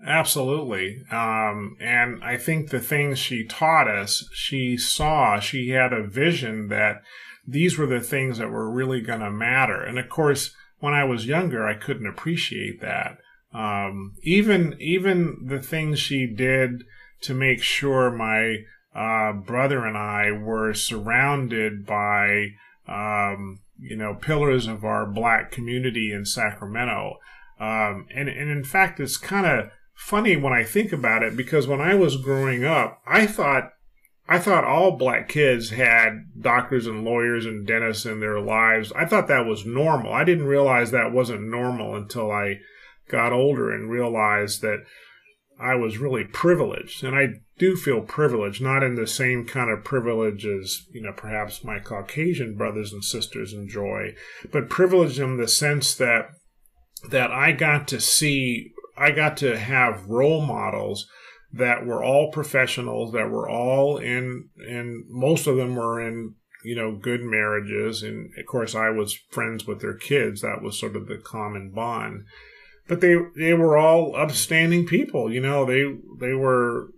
Absolutely. 0.06 1.04
Um, 1.12 1.78
and 1.80 2.24
I 2.24 2.38
think 2.38 2.70
the 2.70 2.80
things 2.80 3.20
she 3.20 3.46
taught 3.46 3.88
us, 3.88 4.28
she 4.34 4.76
saw, 4.76 5.40
she 5.40 5.70
had 5.70 5.94
a 5.94 6.06
vision 6.06 6.68
that 6.70 7.04
these 7.48 7.78
were 7.78 7.86
the 7.86 8.02
things 8.02 8.38
that 8.38 8.52
were 8.52 8.70
really 8.70 9.02
going 9.02 9.22
to 9.22 9.32
matter. 9.32 9.82
And 9.82 9.98
of 9.98 10.10
course, 10.10 10.54
when 10.80 10.94
I 10.94 11.06
was 11.06 11.26
younger, 11.26 11.66
I 11.66 11.74
couldn't 11.74 12.06
appreciate 12.06 12.82
that. 12.82 13.18
Um, 13.54 14.14
even 14.24 14.76
even 14.80 15.46
the 15.46 15.62
things 15.62 16.00
she 16.00 16.28
did 16.28 16.84
to 17.22 17.34
make 17.34 17.64
sure 17.64 18.12
my 18.12 18.58
uh, 18.94 19.34
brother 19.34 19.86
and 19.86 19.98
I 19.98 20.32
were 20.32 20.74
surrounded 20.74 21.86
by 21.86 22.50
um, 22.88 23.62
you 23.80 23.96
know 23.96 24.16
pillars 24.16 24.68
of 24.68 24.84
our 24.84 25.06
black 25.06 25.52
community 25.52 26.12
in 26.12 26.26
Sacramento. 26.26 27.18
Um, 27.60 28.08
and, 28.14 28.30
and 28.30 28.52
in 28.52 28.64
fact, 28.64 29.00
it's 29.00 29.18
kind 29.18 29.48
of 29.48 29.72
funny 29.96 30.36
when 30.36 30.54
I 30.54 30.64
think 30.64 30.92
about 30.92 31.24
it 31.24 31.36
because 31.36 31.66
when 31.66 31.82
I 31.82 31.96
was 31.96 32.18
growing 32.18 32.64
up, 32.64 33.02
I 33.08 33.26
thought 33.26 33.72
I 34.30 34.40
thought 34.40 34.66
all 34.66 34.98
black 34.98 35.30
kids 35.30 35.70
had 35.70 36.26
doctors 36.40 36.86
and 36.86 37.06
lawyers 37.06 37.46
and 37.46 37.66
dentists 37.66 38.06
in 38.06 38.20
their 38.20 38.42
lives. 38.42 38.92
I 38.94 39.06
thought 39.06 39.28
that 39.28 39.46
was 39.46 39.66
normal. 39.66 40.12
I 40.12 40.26
didn't 40.26 40.48
realize 40.48 40.92
that 40.92 41.14
wasn't 41.14 41.50
normal 41.50 41.96
until 41.96 42.30
I 42.32 42.60
got 43.10 43.32
older 43.32 43.72
and 43.72 43.90
realized 43.90 44.62
that 44.62 44.84
I 45.60 45.76
was 45.76 45.98
really 45.98 46.24
privileged, 46.24 47.04
and 47.04 47.16
I 47.16 47.28
do 47.58 47.76
feel 47.76 48.02
privileged, 48.02 48.62
not 48.62 48.84
in 48.84 48.96
the 48.96 49.08
same 49.08 49.46
kind 49.46 49.72
of 49.72 49.84
privilege 49.84 50.46
as 50.46 50.86
you 50.92 51.02
know 51.02 51.14
perhaps 51.14 51.64
my 51.64 51.80
Caucasian 51.80 52.56
brothers 52.56 52.94
and 52.94 53.04
sisters 53.04 53.54
enjoy, 53.54 54.14
but 54.52 54.70
privileged 54.70 55.20
in 55.20 55.38
the 55.38 55.48
sense 55.48 55.96
that 55.96 56.30
that 57.10 57.32
I 57.32 57.54
got 57.54 57.88
to 57.90 58.00
see, 58.00 58.72
I 58.96 59.12
got 59.12 59.38
to 59.38 59.58
have 59.58 60.06
role 60.06 60.46
models 60.46 61.08
that 61.58 61.86
were 61.86 62.04
all 62.04 62.32
professionals, 62.32 63.14
that 63.14 63.30
were 63.30 63.50
all 63.50 63.98
in, 63.98 64.50
and 64.58 65.06
most 65.10 65.48
of 65.48 65.58
them 65.58 65.76
were 65.76 66.00
in 66.00 66.36
you 66.64 66.76
know 66.76 66.96
good 66.96 67.22
marriages, 67.22 68.04
and 68.04 68.32
of 68.38 68.46
course 68.46 68.76
I 68.76 68.90
was 68.90 69.20
friends 69.32 69.66
with 69.66 69.82
their 69.82 69.96
kids. 69.96 70.42
That 70.42 70.62
was 70.62 70.80
sort 70.80 70.96
of 70.96 71.08
the 71.08 71.18
common 71.18 71.72
bond 71.72 72.26
but 72.88 73.02
they 73.02 73.16
they 73.36 73.54
were 73.54 73.78
all 73.78 74.16
upstanding 74.16 74.86
people. 74.86 75.32
You 75.32 75.42
know, 75.42 75.66
they 75.66 75.84
they 76.20 76.34
were 76.34 76.90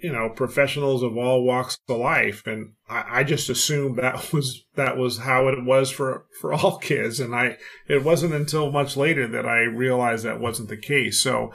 you 0.00 0.12
know 0.12 0.28
professionals 0.28 1.02
of 1.02 1.16
all 1.16 1.42
walks 1.42 1.78
of 1.88 1.98
life, 1.98 2.46
and 2.46 2.74
I, 2.88 3.20
I, 3.20 3.24
just 3.24 3.48
assumed 3.48 3.96
that 3.96 4.32
was 4.32 4.64
that 4.74 4.96
was 4.96 5.18
how 5.18 5.48
it 5.48 5.64
was 5.64 5.90
for 5.90 6.26
for 6.40 6.52
all 6.52 6.78
kids. 6.82 7.20
And 7.20 7.34
I 7.34 7.56
it 7.88 8.04
wasn't 8.04 8.34
until 8.34 8.70
much 8.70 8.96
later 8.96 9.26
that 9.28 9.46
I 9.46 9.60
realized 9.60 10.24
that 10.24 10.40
wasn't 10.40 10.68
the 10.68 10.76
case. 10.76 11.20
So 11.20 11.52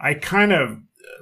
I 0.00 0.14
kind 0.14 0.52
of 0.52 0.78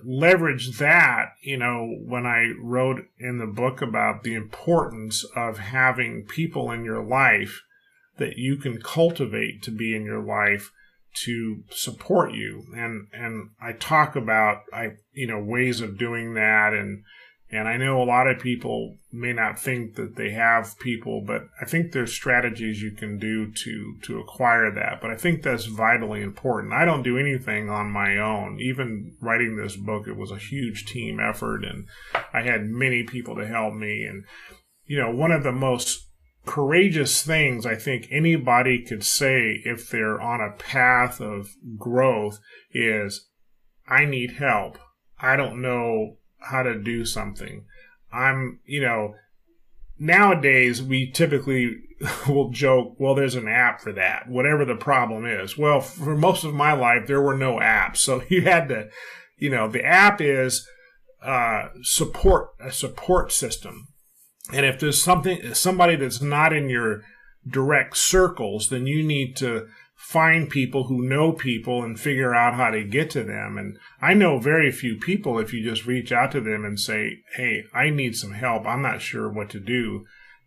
leveraged 0.06 0.78
that, 0.78 1.32
you 1.42 1.56
know, 1.56 1.96
when 2.04 2.26
I 2.26 2.52
wrote 2.60 3.04
in 3.18 3.38
the 3.38 3.46
book 3.46 3.82
about 3.82 4.22
the 4.22 4.34
importance 4.34 5.24
of 5.36 5.58
having 5.58 6.24
people 6.24 6.70
in 6.70 6.84
your 6.84 7.02
life 7.02 7.62
that 8.18 8.36
you 8.36 8.56
can 8.56 8.80
cultivate 8.80 9.62
to 9.62 9.70
be 9.70 9.94
in 9.96 10.04
your 10.04 10.22
life 10.22 10.70
to 11.14 11.62
support 11.70 12.32
you. 12.32 12.64
And 12.74 13.08
and 13.12 13.50
I 13.60 13.72
talk 13.72 14.16
about 14.16 14.62
I 14.72 14.92
you 15.12 15.26
know 15.26 15.42
ways 15.42 15.80
of 15.80 15.98
doing 15.98 16.34
that 16.34 16.72
and 16.72 17.04
and 17.52 17.68
I 17.68 17.76
know 17.76 18.02
a 18.02 18.04
lot 18.04 18.26
of 18.26 18.40
people 18.40 18.96
may 19.12 19.34
not 19.34 19.58
think 19.58 19.96
that 19.96 20.16
they 20.16 20.30
have 20.30 20.78
people 20.78 21.22
but 21.24 21.42
I 21.60 21.66
think 21.66 21.92
there's 21.92 22.12
strategies 22.12 22.80
you 22.80 22.92
can 22.92 23.18
do 23.18 23.52
to 23.52 23.96
to 24.04 24.18
acquire 24.18 24.72
that. 24.72 25.00
But 25.00 25.10
I 25.10 25.16
think 25.16 25.42
that's 25.42 25.66
vitally 25.66 26.22
important. 26.22 26.72
I 26.72 26.86
don't 26.86 27.02
do 27.02 27.18
anything 27.18 27.68
on 27.68 27.90
my 27.90 28.16
own. 28.16 28.58
Even 28.60 29.14
writing 29.20 29.56
this 29.56 29.76
book 29.76 30.08
it 30.08 30.16
was 30.16 30.30
a 30.30 30.38
huge 30.38 30.86
team 30.86 31.20
effort 31.20 31.62
and 31.64 31.86
I 32.32 32.40
had 32.42 32.64
many 32.64 33.02
people 33.02 33.36
to 33.36 33.46
help 33.46 33.74
me. 33.74 34.04
And 34.04 34.24
you 34.86 34.98
know 34.98 35.14
one 35.14 35.30
of 35.30 35.42
the 35.42 35.52
most 35.52 36.08
courageous 36.46 37.22
things 37.22 37.66
I 37.66 37.76
think 37.76 38.08
anybody 38.10 38.82
could 38.82 39.04
say 39.04 39.60
if 39.64 39.88
they're 39.90 40.20
on 40.20 40.40
a 40.40 40.56
path 40.56 41.20
of 41.20 41.50
growth 41.78 42.40
is 42.72 43.28
I 43.86 44.06
need 44.06 44.32
help. 44.32 44.78
I 45.20 45.36
don't 45.36 45.60
know 45.60 46.16
how 46.50 46.62
to 46.62 46.80
do 46.80 47.04
something. 47.04 47.64
I'm, 48.12 48.60
you 48.64 48.80
know, 48.80 49.14
nowadays 49.98 50.82
we 50.82 51.10
typically 51.10 51.76
will 52.28 52.50
joke, 52.50 52.96
well, 52.98 53.14
there's 53.14 53.34
an 53.34 53.48
app 53.48 53.80
for 53.80 53.92
that, 53.92 54.28
whatever 54.28 54.64
the 54.64 54.76
problem 54.76 55.24
is. 55.24 55.56
Well, 55.56 55.80
for 55.80 56.16
most 56.16 56.44
of 56.44 56.54
my 56.54 56.72
life, 56.72 57.06
there 57.06 57.22
were 57.22 57.36
no 57.36 57.56
apps. 57.56 57.98
So 57.98 58.22
you 58.28 58.42
had 58.42 58.68
to, 58.68 58.88
you 59.38 59.50
know, 59.50 59.68
the 59.68 59.84
app 59.84 60.20
is 60.20 60.68
uh, 61.22 61.68
support, 61.82 62.50
a 62.60 62.72
support 62.72 63.32
system. 63.32 63.88
And 64.52 64.66
if 64.66 64.80
there's 64.80 65.00
something, 65.00 65.54
somebody 65.54 65.96
that's 65.96 66.20
not 66.20 66.52
in 66.52 66.68
your 66.68 67.02
direct 67.48 67.96
circles, 67.96 68.68
then 68.68 68.86
you 68.86 69.02
need 69.02 69.36
to 69.36 69.66
find 70.02 70.50
people 70.50 70.84
who 70.88 71.08
know 71.08 71.30
people 71.30 71.84
and 71.84 71.98
figure 71.98 72.34
out 72.34 72.54
how 72.54 72.70
to 72.70 72.82
get 72.82 73.08
to 73.08 73.22
them. 73.22 73.56
And 73.56 73.78
I 74.00 74.14
know 74.14 74.40
very 74.40 74.72
few 74.72 74.96
people, 74.96 75.38
if 75.38 75.52
you 75.52 75.62
just 75.62 75.86
reach 75.86 76.10
out 76.10 76.32
to 76.32 76.40
them 76.40 76.64
and 76.64 76.78
say, 76.78 77.20
Hey, 77.36 77.64
I 77.72 77.88
need 77.90 78.16
some 78.16 78.32
help. 78.32 78.66
I'm 78.66 78.82
not 78.82 79.00
sure 79.00 79.30
what 79.30 79.48
to 79.50 79.60
do 79.60 80.04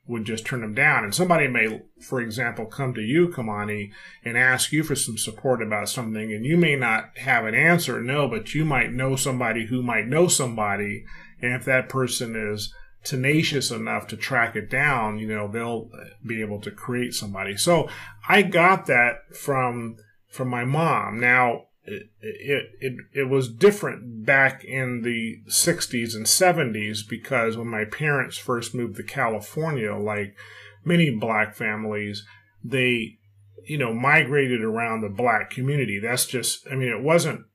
would 0.07 0.25
just 0.25 0.45
turn 0.45 0.59
them 0.59 0.73
down. 0.73 1.05
And 1.05 1.15
somebody 1.15 1.47
may, 1.47 1.81
for 2.01 2.19
example, 2.19 2.65
come 2.65 2.93
to 2.95 3.01
you, 3.01 3.29
Kimani, 3.29 3.91
and 4.25 4.37
ask 4.37 4.73
you 4.73 4.83
for 4.83 4.93
some 4.93 5.17
support 5.17 5.63
about 5.63 5.87
something, 5.87 6.33
and 6.33 6.45
you 6.45 6.57
may 6.57 6.75
not 6.75 7.17
have 7.17 7.45
an 7.45 7.55
answer, 7.55 8.01
no, 8.01 8.27
but 8.27 8.53
you 8.53 8.65
might 8.65 8.91
know 8.91 9.15
somebody 9.15 9.67
who 9.67 9.81
might 9.81 10.05
know 10.05 10.27
somebody. 10.27 11.05
And 11.41 11.53
if 11.53 11.63
that 11.65 11.89
person 11.89 12.35
is 12.35 12.73
tenacious 13.05 13.71
enough 13.71 14.07
to 14.07 14.17
track 14.17 14.55
it 14.55 14.69
down, 14.69 15.19
you 15.19 15.27
know, 15.27 15.47
they'll 15.47 15.89
be 16.25 16.41
able 16.41 16.59
to 16.61 16.71
create 16.71 17.13
somebody. 17.13 17.55
So 17.55 17.87
I 18.27 18.41
got 18.41 18.87
that 18.87 19.35
from 19.35 19.97
from 20.27 20.49
my 20.49 20.65
mom. 20.65 21.19
Now 21.19 21.67
it 21.85 22.09
it 22.21 22.69
it, 22.79 22.93
it 23.13 23.29
was 23.29 23.49
different 23.49 24.25
back 24.25 24.63
in 24.63 25.03
the 25.03 25.37
60s 25.47 26.15
and 26.15 26.25
70s 26.25 27.07
because 27.07 27.55
when 27.55 27.67
my 27.67 27.85
parents 27.85 28.37
first 28.37 28.75
moved 28.75 28.97
to 28.97 29.03
California, 29.03 29.95
like 29.95 30.35
many 30.83 31.09
black 31.11 31.55
families, 31.55 32.25
they 32.63 33.19
you 33.65 33.77
know 33.77 33.93
migrated 33.93 34.61
around 34.61 35.01
the 35.01 35.09
black 35.09 35.49
community. 35.49 35.99
That's 35.99 36.25
just 36.25 36.67
I 36.71 36.75
mean 36.75 36.89
it 36.89 37.01
wasn't 37.01 37.45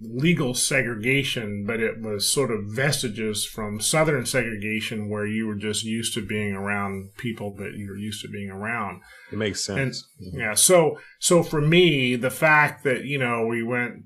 legal 0.00 0.54
segregation, 0.54 1.64
but 1.66 1.80
it 1.80 2.00
was 2.00 2.30
sort 2.30 2.50
of 2.50 2.66
vestiges 2.66 3.44
from 3.44 3.80
Southern 3.80 4.26
segregation 4.26 5.08
where 5.08 5.26
you 5.26 5.46
were 5.46 5.54
just 5.54 5.84
used 5.84 6.12
to 6.14 6.26
being 6.26 6.52
around 6.52 7.14
people 7.16 7.54
that 7.54 7.74
you're 7.76 7.96
used 7.96 8.22
to 8.22 8.28
being 8.28 8.50
around. 8.50 9.00
It 9.32 9.38
makes 9.38 9.64
sense. 9.64 10.06
And, 10.18 10.28
mm-hmm. 10.28 10.40
Yeah. 10.40 10.54
So, 10.54 10.98
so 11.18 11.42
for 11.42 11.60
me, 11.60 12.16
the 12.16 12.30
fact 12.30 12.84
that, 12.84 13.04
you 13.04 13.18
know, 13.18 13.46
we 13.46 13.62
went, 13.62 14.04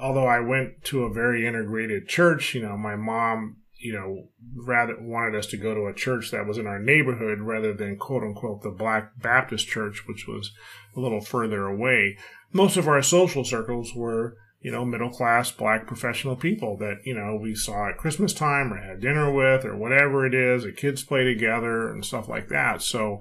although 0.00 0.26
I 0.26 0.40
went 0.40 0.82
to 0.84 1.04
a 1.04 1.12
very 1.12 1.46
integrated 1.46 2.08
church, 2.08 2.54
you 2.54 2.62
know, 2.62 2.76
my 2.76 2.96
mom, 2.96 3.58
you 3.76 3.92
know, 3.92 4.28
rather 4.56 4.96
wanted 5.00 5.38
us 5.38 5.46
to 5.46 5.56
go 5.56 5.74
to 5.74 5.86
a 5.86 5.94
church 5.94 6.32
that 6.32 6.46
was 6.46 6.58
in 6.58 6.66
our 6.66 6.80
neighborhood 6.80 7.40
rather 7.40 7.72
than 7.72 7.96
quote 7.96 8.22
unquote 8.22 8.62
the 8.62 8.70
Black 8.70 9.12
Baptist 9.22 9.68
church, 9.68 10.06
which 10.06 10.26
was 10.26 10.52
a 10.96 11.00
little 11.00 11.20
further 11.20 11.66
away. 11.66 12.18
Most 12.52 12.76
of 12.76 12.88
our 12.88 13.00
social 13.00 13.44
circles 13.44 13.94
were 13.94 14.36
you 14.60 14.70
know, 14.70 14.84
middle 14.84 15.10
class 15.10 15.50
black 15.50 15.86
professional 15.86 16.36
people 16.36 16.76
that, 16.76 16.98
you 17.04 17.14
know, 17.14 17.38
we 17.40 17.54
saw 17.54 17.88
at 17.88 17.96
Christmas 17.96 18.34
time 18.34 18.72
or 18.72 18.76
had 18.76 19.00
dinner 19.00 19.32
with 19.32 19.64
or 19.64 19.76
whatever 19.76 20.26
it 20.26 20.34
is, 20.34 20.64
the 20.64 20.72
kids 20.72 21.02
play 21.02 21.24
together 21.24 21.90
and 21.90 22.04
stuff 22.04 22.28
like 22.28 22.48
that. 22.48 22.82
So 22.82 23.20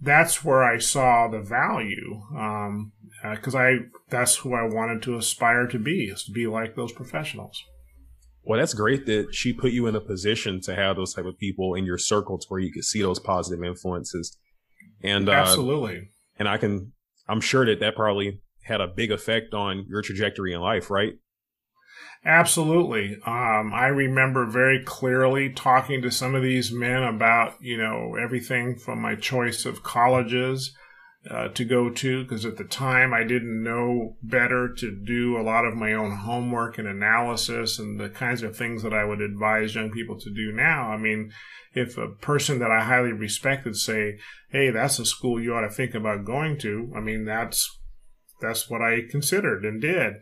that's 0.00 0.44
where 0.44 0.62
I 0.62 0.78
saw 0.78 1.28
the 1.28 1.40
value. 1.40 2.22
Um, 2.36 2.92
because 3.32 3.54
uh, 3.54 3.58
I, 3.58 3.76
that's 4.10 4.36
who 4.36 4.52
I 4.52 4.64
wanted 4.64 5.00
to 5.04 5.16
aspire 5.16 5.66
to 5.68 5.78
be, 5.78 6.04
is 6.04 6.24
to 6.24 6.32
be 6.32 6.46
like 6.46 6.76
those 6.76 6.92
professionals. 6.92 7.62
Well, 8.42 8.58
that's 8.58 8.74
great 8.74 9.06
that 9.06 9.34
she 9.34 9.54
put 9.54 9.72
you 9.72 9.86
in 9.86 9.96
a 9.96 10.00
position 10.00 10.60
to 10.62 10.74
have 10.74 10.96
those 10.96 11.14
type 11.14 11.24
of 11.24 11.38
people 11.38 11.72
in 11.74 11.86
your 11.86 11.96
circle 11.96 12.36
to 12.36 12.46
where 12.48 12.60
you 12.60 12.70
could 12.70 12.84
see 12.84 13.00
those 13.00 13.18
positive 13.18 13.64
influences. 13.64 14.36
And, 15.02 15.30
uh, 15.30 15.32
absolutely. 15.32 16.10
And 16.38 16.46
I 16.46 16.58
can, 16.58 16.92
I'm 17.26 17.40
sure 17.40 17.64
that 17.64 17.80
that 17.80 17.96
probably 17.96 18.42
had 18.64 18.80
a 18.80 18.88
big 18.88 19.10
effect 19.10 19.54
on 19.54 19.86
your 19.88 20.02
trajectory 20.02 20.52
in 20.52 20.60
life, 20.60 20.90
right? 20.90 21.12
Absolutely. 22.26 23.18
Um, 23.26 23.72
I 23.74 23.88
remember 23.88 24.46
very 24.46 24.82
clearly 24.82 25.52
talking 25.52 26.00
to 26.02 26.10
some 26.10 26.34
of 26.34 26.42
these 26.42 26.72
men 26.72 27.02
about, 27.02 27.54
you 27.60 27.76
know, 27.76 28.16
everything 28.16 28.78
from 28.78 29.02
my 29.02 29.14
choice 29.14 29.66
of 29.66 29.82
colleges 29.82 30.74
uh, 31.30 31.48
to 31.48 31.64
go 31.64 31.90
to, 31.90 32.22
because 32.22 32.46
at 32.46 32.56
the 32.56 32.64
time 32.64 33.12
I 33.12 33.24
didn't 33.24 33.62
know 33.62 34.16
better 34.22 34.72
to 34.72 35.04
do 35.04 35.38
a 35.38 35.42
lot 35.42 35.66
of 35.66 35.74
my 35.74 35.92
own 35.92 36.16
homework 36.16 36.78
and 36.78 36.88
analysis 36.88 37.78
and 37.78 38.00
the 38.00 38.08
kinds 38.08 38.42
of 38.42 38.56
things 38.56 38.82
that 38.82 38.94
I 38.94 39.04
would 39.04 39.20
advise 39.20 39.74
young 39.74 39.90
people 39.90 40.18
to 40.18 40.30
do 40.30 40.50
now. 40.50 40.90
I 40.90 40.96
mean, 40.96 41.30
if 41.74 41.98
a 41.98 42.08
person 42.08 42.58
that 42.60 42.70
I 42.70 42.84
highly 42.84 43.12
respected 43.12 43.76
say, 43.76 44.18
hey, 44.50 44.70
that's 44.70 44.98
a 44.98 45.04
school 45.04 45.42
you 45.42 45.54
ought 45.54 45.62
to 45.62 45.70
think 45.70 45.94
about 45.94 46.24
going 46.24 46.58
to, 46.60 46.90
I 46.96 47.00
mean, 47.00 47.24
that's 47.26 47.80
that's 48.44 48.68
what 48.68 48.82
I 48.82 49.02
considered 49.10 49.64
and 49.64 49.80
did. 49.80 50.14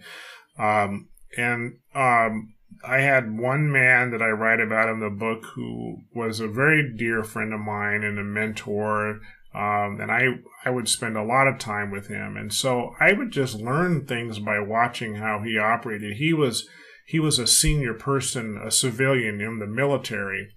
Um, 0.59 1.09
and 1.37 1.79
um, 1.95 2.55
I 2.85 3.01
had 3.01 3.39
one 3.39 3.71
man 3.71 4.11
that 4.11 4.23
I 4.23 4.31
write 4.31 4.61
about 4.61 4.89
in 4.89 5.01
the 5.01 5.11
book 5.11 5.45
who 5.55 5.99
was 6.15 6.41
a 6.41 6.49
very 6.49 6.95
dear 6.97 7.23
friend 7.23 7.53
of 7.53 7.61
mine 7.61 8.03
and 8.03 8.19
a 8.19 8.25
mentor. 8.25 9.21
Um, 9.55 10.01
and 10.01 10.11
I, 10.11 10.29
I 10.65 10.71
would 10.71 10.89
spend 10.89 11.17
a 11.17 11.25
lot 11.25 11.47
of 11.47 11.59
time 11.59 11.91
with 11.91 12.09
him. 12.09 12.37
And 12.37 12.53
so 12.53 12.95
I 12.99 13.13
would 13.13 13.31
just 13.31 13.57
learn 13.57 14.07
things 14.07 14.39
by 14.39 14.59
watching 14.61 15.17
how 15.17 15.43
he 15.45 15.59
operated. 15.59 16.17
He 16.17 16.33
was, 16.33 16.69
he 17.07 17.19
was 17.19 17.39
a 17.39 17.47
senior 17.47 17.95
person, 17.95 18.59
a 18.63 18.71
civilian 18.71 19.41
in 19.41 19.59
the 19.59 19.67
military 19.67 20.49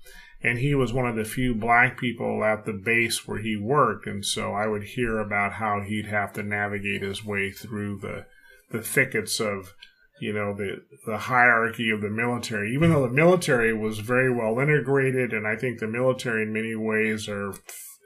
and 0.45 0.59
he 0.59 0.75
was 0.75 0.93
one 0.93 1.07
of 1.07 1.15
the 1.15 1.25
few 1.25 1.55
black 1.55 1.97
people 1.97 2.43
at 2.43 2.65
the 2.65 2.73
base 2.73 3.27
where 3.27 3.39
he 3.39 3.57
worked. 3.57 4.05
And 4.05 4.23
so 4.23 4.53
i 4.53 4.67
would 4.67 4.83
hear 4.83 5.17
about 5.17 5.53
how 5.53 5.81
he'd 5.81 6.05
have 6.05 6.33
to 6.33 6.43
navigate 6.43 7.01
his 7.01 7.25
way 7.25 7.51
through 7.51 7.99
the 7.99 8.25
the 8.71 8.81
thickets 8.81 9.39
of 9.39 9.73
you 10.21 10.33
know 10.33 10.53
the 10.53 10.83
the 11.07 11.17
hierarchy 11.17 11.89
of 11.89 12.01
the 12.01 12.09
military. 12.09 12.73
Even 12.73 12.91
though 12.91 13.07
the 13.07 13.13
military 13.13 13.73
was 13.73 13.99
very 13.99 14.31
well 14.31 14.59
integrated 14.59 15.33
and 15.33 15.47
i 15.47 15.55
think 15.55 15.79
the 15.79 15.87
military 15.87 16.43
in 16.43 16.53
many 16.53 16.75
ways 16.75 17.27
are 17.27 17.53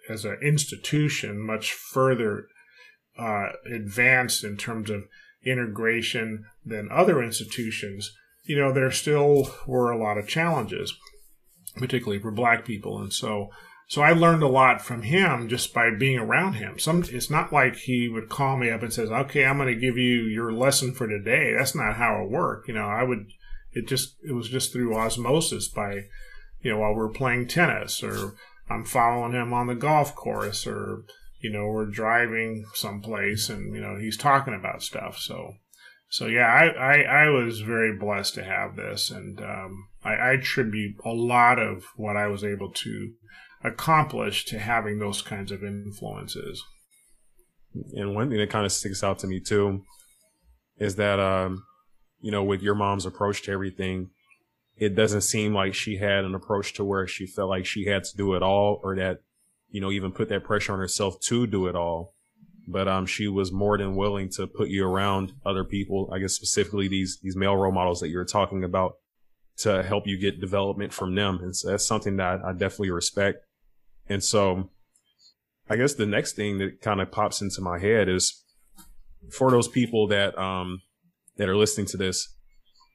as 0.09 0.23
an 0.25 0.37
institution 0.41 1.39
much 1.39 1.73
further 1.73 2.47
uh, 3.17 3.49
advanced 3.65 4.43
in 4.43 4.55
terms 4.55 4.89
of 4.89 5.03
integration 5.45 6.45
than 6.65 6.87
other 6.89 7.21
institutions 7.21 8.11
you 8.49 8.55
know, 8.55 8.73
there 8.73 8.89
still 8.89 9.51
were 9.67 9.91
a 9.91 9.97
lot 9.97 10.17
of 10.17 10.27
challenges, 10.27 10.97
particularly 11.75 12.21
for 12.21 12.31
black 12.31 12.65
people. 12.65 12.99
And 12.99 13.11
so, 13.11 13.49
so 13.87 14.01
I 14.01 14.11
learned 14.11 14.43
a 14.43 14.47
lot 14.47 14.81
from 14.81 15.03
him 15.03 15.47
just 15.47 15.73
by 15.73 15.89
being 15.97 16.17
around 16.17 16.53
him. 16.53 16.77
Some, 16.79 17.03
it's 17.09 17.29
not 17.29 17.51
like 17.51 17.75
he 17.75 18.07
would 18.07 18.29
call 18.29 18.57
me 18.57 18.69
up 18.69 18.83
and 18.83 18.93
says, 18.93 19.09
okay, 19.09 19.45
I'm 19.45 19.57
going 19.57 19.73
to 19.73 19.79
give 19.79 19.97
you 19.97 20.23
your 20.23 20.51
lesson 20.51 20.93
for 20.93 21.07
today. 21.07 21.53
That's 21.57 21.75
not 21.75 21.95
how 21.95 22.23
it 22.23 22.29
worked. 22.29 22.67
You 22.67 22.75
know, 22.75 22.85
I 22.85 23.03
would, 23.03 23.27
it 23.71 23.87
just, 23.87 24.15
it 24.23 24.33
was 24.33 24.49
just 24.49 24.71
through 24.71 24.95
osmosis 24.95 25.67
by, 25.67 26.05
you 26.61 26.71
know, 26.71 26.79
while 26.79 26.93
we 26.93 27.01
are 27.01 27.09
playing 27.09 27.47
tennis 27.47 28.03
or 28.03 28.35
I'm 28.69 28.85
following 28.85 29.33
him 29.33 29.53
on 29.53 29.67
the 29.67 29.75
golf 29.75 30.15
course 30.15 30.67
or, 30.67 31.03
you 31.41 31.51
know, 31.51 31.67
we're 31.67 31.85
driving 31.85 32.65
someplace 32.73 33.49
and, 33.49 33.73
you 33.73 33.81
know, 33.81 33.97
he's 33.97 34.17
talking 34.17 34.53
about 34.53 34.83
stuff. 34.83 35.17
So, 35.17 35.55
so 36.09 36.25
yeah, 36.25 36.47
I, 36.47 36.65
I, 36.67 37.01
I, 37.01 37.29
was 37.29 37.61
very 37.61 37.95
blessed 37.95 38.33
to 38.35 38.43
have 38.43 38.75
this, 38.75 39.11
and 39.11 39.39
um, 39.41 39.88
I, 40.03 40.33
attribute 40.33 40.95
a 41.03 41.09
lot 41.09 41.59
of 41.59 41.83
what 41.95 42.15
I 42.15 42.27
was 42.27 42.43
able 42.43 42.71
to 42.71 43.13
accomplish 43.63 44.45
to 44.45 44.59
having 44.59 44.99
those 44.99 45.21
kinds 45.21 45.51
of 45.51 45.63
influences. 45.63 46.63
And 47.93 48.15
one 48.15 48.29
thing 48.29 48.39
that 48.39 48.49
kind 48.49 48.65
of 48.65 48.71
sticks 48.71 49.03
out 49.03 49.19
to 49.19 49.27
me 49.27 49.39
too 49.39 49.83
is 50.77 50.95
that, 50.95 51.19
um, 51.19 51.63
you 52.21 52.31
know, 52.31 52.43
with 52.43 52.61
your 52.61 52.75
mom's 52.75 53.05
approach 53.05 53.43
to 53.43 53.51
everything, 53.51 54.09
it 54.77 54.95
doesn't 54.95 55.21
seem 55.21 55.53
like 55.53 55.73
she 55.75 55.97
had 55.97 56.23
an 56.23 56.33
approach 56.33 56.73
to 56.73 56.85
where 56.85 57.05
she 57.05 57.27
felt 57.27 57.49
like 57.49 57.65
she 57.65 57.85
had 57.85 58.05
to 58.05 58.17
do 58.17 58.33
it 58.33 58.41
all, 58.41 58.79
or 58.81 58.95
that, 58.95 59.19
you 59.69 59.81
know, 59.81 59.91
even 59.91 60.13
put 60.13 60.29
that 60.29 60.45
pressure 60.45 60.71
on 60.71 60.79
herself 60.79 61.19
to 61.21 61.45
do 61.45 61.67
it 61.67 61.75
all 61.75 62.13
but 62.69 62.87
um, 62.87 63.05
she 63.05 63.27
was 63.27 63.51
more 63.51 63.77
than 63.77 63.95
willing 63.95 64.29
to 64.29 64.45
put 64.45 64.69
you 64.69 64.85
around 64.85 65.33
other 65.45 65.63
people. 65.63 66.09
I 66.13 66.19
guess 66.19 66.33
specifically 66.33 66.87
these 66.87 67.19
these 67.21 67.35
male 67.35 67.55
role 67.55 67.71
models 67.71 67.99
that 67.99 68.09
you're 68.09 68.25
talking 68.25 68.63
about 68.63 68.93
to 69.59 69.83
help 69.83 70.07
you 70.07 70.17
get 70.17 70.39
development 70.39 70.93
from 70.93 71.15
them, 71.15 71.39
and 71.41 71.55
so 71.55 71.69
that's 71.69 71.85
something 71.85 72.17
that 72.17 72.39
I 72.43 72.51
definitely 72.53 72.91
respect. 72.91 73.39
And 74.07 74.23
so, 74.23 74.69
I 75.69 75.75
guess 75.75 75.93
the 75.93 76.05
next 76.05 76.33
thing 76.33 76.57
that 76.59 76.81
kind 76.81 77.01
of 77.01 77.11
pops 77.11 77.41
into 77.41 77.61
my 77.61 77.77
head 77.77 78.09
is 78.09 78.43
for 79.31 79.51
those 79.51 79.67
people 79.67 80.07
that 80.07 80.37
um 80.37 80.81
that 81.37 81.49
are 81.49 81.57
listening 81.57 81.87
to 81.87 81.97
this, 81.97 82.35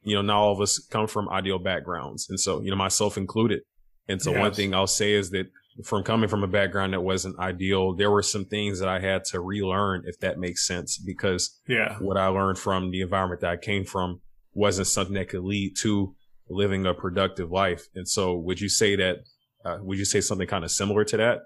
you 0.03 0.15
know, 0.15 0.23
not 0.23 0.37
all 0.37 0.53
of 0.53 0.61
us 0.61 0.79
come 0.79 1.07
from 1.07 1.29
ideal 1.29 1.59
backgrounds, 1.59 2.29
and 2.29 2.41
so 2.41 2.61
you 2.61 2.71
know, 2.71 2.77
myself 2.77 3.17
included. 3.17 3.61
And 4.09 4.21
so, 4.21 4.33
yes. 4.33 4.41
one 4.41 4.53
thing 4.53 4.75
I'll 4.75 4.87
say 4.87 5.13
is 5.13 5.31
that 5.31 5.47
from 5.83 6.03
coming 6.03 6.29
from 6.29 6.45
a 6.45 6.49
background 6.49 6.93
that 6.93 7.01
wasn't 7.01 7.39
ideal, 7.39 7.95
there 7.95 8.11
were 8.11 8.23
some 8.23 8.45
things 8.45 8.79
that 8.81 8.89
I 8.89 9.01
had 9.01 9.25
to 9.27 9.41
relearn, 9.41 10.05
if 10.07 10.19
that 10.21 10.39
makes 10.39 10.67
sense, 10.67 10.99
because 10.99 11.61
yeah, 11.69 11.99
what 11.99 12.17
I 12.17 12.29
learned 12.29 12.59
from 12.59 12.91
the 12.91 13.03
environment 13.03 13.43
that 13.43 13.51
I 13.51 13.57
came 13.57 13.85
from 13.85 14.21
wasn't 14.55 14.87
something 14.87 15.15
that 15.15 15.29
could 15.29 15.43
lead 15.45 15.77
to 15.81 16.15
living 16.49 16.87
a 16.87 16.95
productive 16.95 17.51
life. 17.51 17.89
And 17.95 18.09
so, 18.09 18.35
would 18.35 18.61
you 18.61 18.69
say 18.69 18.97
that? 18.97 19.19
Uh, 19.65 19.79
would 19.81 19.99
you 19.99 20.05
say 20.05 20.21
something 20.21 20.47
kind 20.47 20.65
of 20.65 20.71
similar 20.71 21.05
to 21.05 21.17
that? 21.17 21.39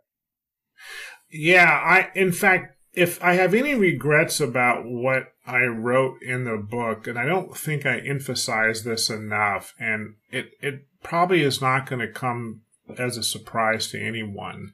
Yeah, 1.30 1.70
I 1.70 2.10
in 2.14 2.32
fact, 2.32 2.76
if 2.94 3.22
I 3.22 3.34
have 3.34 3.54
any 3.54 3.74
regrets 3.74 4.40
about 4.40 4.84
what 4.84 5.32
I 5.46 5.64
wrote 5.64 6.22
in 6.22 6.44
the 6.44 6.56
book, 6.56 7.06
and 7.06 7.18
I 7.18 7.26
don't 7.26 7.56
think 7.56 7.86
I 7.86 7.98
emphasize 7.98 8.82
this 8.82 9.08
enough, 9.08 9.74
and 9.78 10.16
it 10.30 10.50
it 10.60 10.86
probably 11.02 11.42
is 11.42 11.60
not 11.60 11.88
going 11.88 12.00
to 12.00 12.12
come 12.12 12.62
as 12.98 13.16
a 13.16 13.22
surprise 13.22 13.88
to 13.88 14.00
anyone. 14.00 14.72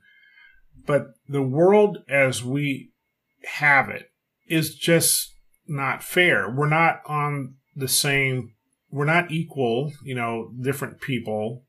But 0.87 1.09
the 1.28 1.43
world 1.43 1.99
as 2.09 2.45
we 2.45 2.93
have 3.45 3.88
it 3.88 4.11
is 4.47 4.75
just 4.75 5.35
not 5.66 6.02
fair. 6.02 6.50
We're 6.50 6.69
not 6.69 7.00
on 7.07 7.57
the 7.75 7.88
same, 7.88 8.54
we're 8.95 9.05
not 9.05 9.33
equal, 9.33 9.93
you 10.05 10.15
know, 10.15 10.53
different 10.61 11.01
people. 11.01 11.65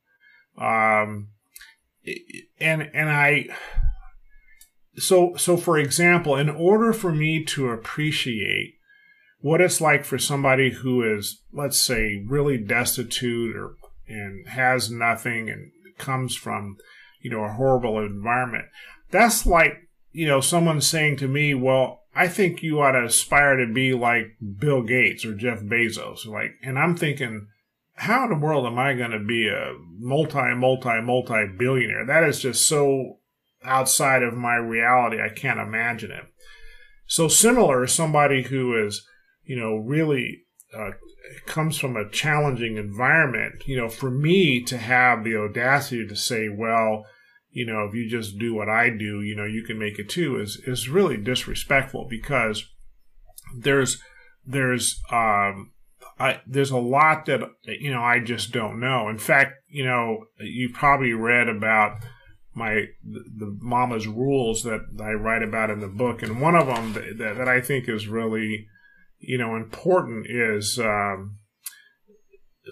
Um, 0.60 1.30
and, 2.60 2.88
and 2.94 3.10
I, 3.10 3.48
so, 4.96 5.36
so 5.36 5.58
for 5.58 5.80
example, 5.80 6.36
in 6.36 6.50
order 6.50 6.94
for 6.94 7.12
me 7.12 7.44
to 7.46 7.70
appreciate 7.70 8.76
what 9.40 9.60
it's 9.60 9.82
like 9.82 10.06
for 10.06 10.20
somebody 10.20 10.70
who 10.70 11.02
is, 11.02 11.42
let's 11.52 11.80
say, 11.80 12.24
really 12.28 12.60
destitute 12.60 13.56
or 13.56 13.76
and 14.08 14.48
has 14.50 14.92
nothing 14.92 15.50
and 15.50 15.72
comes 15.98 16.36
from, 16.36 16.78
you 17.22 17.32
know, 17.32 17.44
a 17.44 17.54
horrible 17.54 17.98
environment. 17.98 18.66
That's 19.10 19.48
like, 19.48 19.90
you 20.12 20.28
know, 20.28 20.42
someone 20.42 20.80
saying 20.80 21.18
to 21.18 21.28
me, 21.28 21.56
well, 21.56 22.04
I 22.16 22.30
think 22.30 22.64
you 22.64 22.80
ought 22.80 22.94
to 22.94 23.04
aspire 23.04 23.58
to 23.58 23.72
be 23.72 23.94
like 23.94 24.38
Bill 24.58 24.82
Gates 24.82 25.26
or 25.26 25.36
Jeff 25.36 25.60
Bezos. 25.60 26.26
Like, 26.26 26.52
and 26.64 26.80
I'm 26.80 26.96
thinking, 26.96 27.48
how 27.96 28.24
in 28.24 28.30
the 28.30 28.38
world 28.38 28.66
am 28.66 28.80
I 28.80 28.94
going 28.94 29.12
to 29.12 29.20
be 29.20 29.50
a 29.50 29.74
multi, 30.00 30.56
multi, 30.56 31.02
multi 31.02 31.46
billionaire? 31.58 32.06
That 32.06 32.24
is 32.24 32.40
just 32.40 32.68
so 32.68 33.18
outside 33.64 34.24
of 34.24 34.34
my 34.34 34.56
reality. 34.56 35.22
I 35.22 35.30
can't 35.30 35.60
imagine 35.60 36.12
it. 36.12 36.24
So 37.06 37.28
similar, 37.28 37.86
somebody 37.86 38.44
who 38.44 38.86
is, 38.86 39.06
you 39.44 39.58
know, 39.60 39.76
really 39.76 40.44
uh, 40.76 40.92
comes 41.46 41.78
from 41.78 41.96
a 41.96 42.10
challenging 42.10 42.78
environment, 42.78 43.64
you 43.66 43.78
know, 43.78 43.90
for 43.90 44.10
me 44.10 44.62
to 44.64 44.78
have 44.78 45.24
the 45.24 45.36
audacity 45.36 46.08
to 46.08 46.16
say, 46.16 46.48
well, 46.50 47.06
you 47.56 47.66
know, 47.66 47.86
if 47.86 47.94
you 47.94 48.10
just 48.10 48.38
do 48.38 48.54
what 48.54 48.70
I 48.70 48.90
do, 48.90 49.22
you 49.22 49.36
know, 49.36 49.46
you 49.46 49.64
can 49.64 49.80
make 49.80 49.98
it 49.98 50.10
too 50.10 50.40
is 50.40 50.58
is 50.68 50.90
really 50.90 51.18
disrespectful 51.18 52.08
because 52.10 52.66
there's 53.58 54.02
there's 54.46 55.00
um 55.12 55.72
I, 56.20 56.42
there's 56.48 56.72
a 56.72 56.78
lot 56.78 57.26
that 57.26 57.42
you 57.66 57.92
know 57.92 58.02
I 58.02 58.20
just 58.20 58.52
don't 58.52 58.80
know. 58.80 59.10
In 59.10 59.18
fact, 59.18 59.54
you 59.70 59.86
know, 59.86 60.26
you 60.40 60.70
probably 60.72 61.14
read 61.14 61.48
about 61.48 61.98
my 62.54 62.86
the, 63.04 63.24
the 63.38 63.58
mama's 63.60 64.08
rules 64.08 64.64
that 64.64 64.82
I 65.02 65.12
write 65.12 65.44
about 65.44 65.70
in 65.70 65.80
the 65.80 65.88
book, 65.88 66.24
and 66.24 66.42
one 66.42 66.56
of 66.56 66.68
them 66.68 66.94
that, 66.94 67.36
that 67.36 67.48
I 67.48 67.62
think 67.62 67.88
is 67.88 68.08
really 68.08 68.68
you 69.20 69.38
know, 69.38 69.56
important 69.56 70.28
is 70.30 70.80
um, 70.80 71.38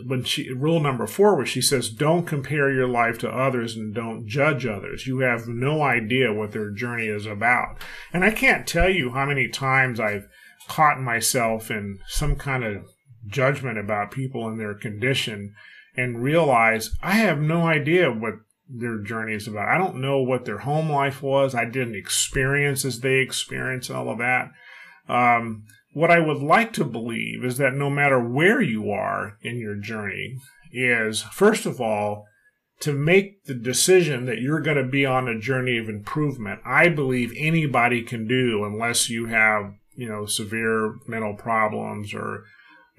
when 0.06 0.23
she 0.23 0.51
rule 0.51 0.79
number 0.79 1.08
four, 1.08 1.36
where 1.36 1.45
she 1.45 1.62
says, 1.62 1.89
"Don't 1.89 2.25
compare 2.25 2.71
your 2.71 2.88
life 2.88 3.17
to 3.19 3.29
others 3.29 3.75
and 3.75 3.93
don't 3.93 4.27
judge 4.27 4.65
others. 4.65 5.08
You 5.08 5.19
have 5.19 5.47
no 5.47 5.82
idea 5.82 6.34
what 6.34 6.51
their 6.51 6.71
journey 6.71 7.08
is 7.08 7.25
about." 7.25 7.77
And 8.12 8.23
I 8.23 8.32
can't 8.32 8.67
tell 8.67 8.89
you 8.89 9.12
how 9.12 9.25
many 9.25 9.47
times 9.47 9.99
I've 9.99 10.27
caught 10.67 10.99
myself 10.99 11.69
in 11.69 11.99
some 12.08 12.36
kind 12.36 12.63
of 12.63 12.86
judgment 13.27 13.77
about 13.77 14.12
people 14.12 14.47
and 14.47 14.60
their 14.60 14.73
condition 14.73 15.53
and 15.95 16.23
realize 16.23 16.95
I 17.01 17.13
have 17.13 17.39
no 17.39 17.67
idea 17.67 18.12
what 18.12 18.36
their 18.67 18.97
journey 18.99 19.34
is 19.34 19.47
about. 19.47 19.67
I 19.67 19.77
don't 19.77 20.01
know 20.01 20.21
what 20.21 20.45
their 20.45 20.60
home 20.60 20.89
life 20.89 21.21
was. 21.21 21.53
I 21.53 21.65
didn't 21.65 21.95
experience 21.95 22.86
as 22.86 23.01
they 23.01 23.17
experienced 23.17 23.91
all 23.91 24.10
of 24.10 24.17
that. 24.17 24.49
Um, 25.08 25.65
what 25.93 26.12
I 26.12 26.19
would 26.19 26.41
like 26.41 26.73
to 26.73 26.86
believe 26.86 27.43
is 27.43 27.58
that 27.58 27.73
no 27.73 27.89
matter 27.89 28.19
where 28.19 28.62
you 28.62 28.91
are 28.91 29.38
in 29.41 29.58
your 29.58 29.75
journey, 29.75 30.38
is 30.71 31.21
first 31.21 31.65
of 31.65 31.79
all, 31.79 32.25
to 32.79 32.91
make 32.91 33.45
the 33.45 33.53
decision 33.53 34.25
that 34.25 34.41
you're 34.41 34.60
going 34.60 34.77
to 34.77 34.84
be 34.84 35.06
on 35.06 35.27
a 35.27 35.39
journey 35.39 35.77
of 35.77 35.88
improvement, 35.88 36.60
I 36.65 36.89
believe 36.89 37.32
anybody 37.38 38.01
can 38.01 38.27
do 38.27 38.65
unless 38.65 39.10
you 39.10 39.27
have, 39.27 39.75
you 39.95 40.10
know, 40.10 40.25
severe 40.25 40.95
mental 41.08 41.36
problems 41.36 42.13
or 42.13 42.43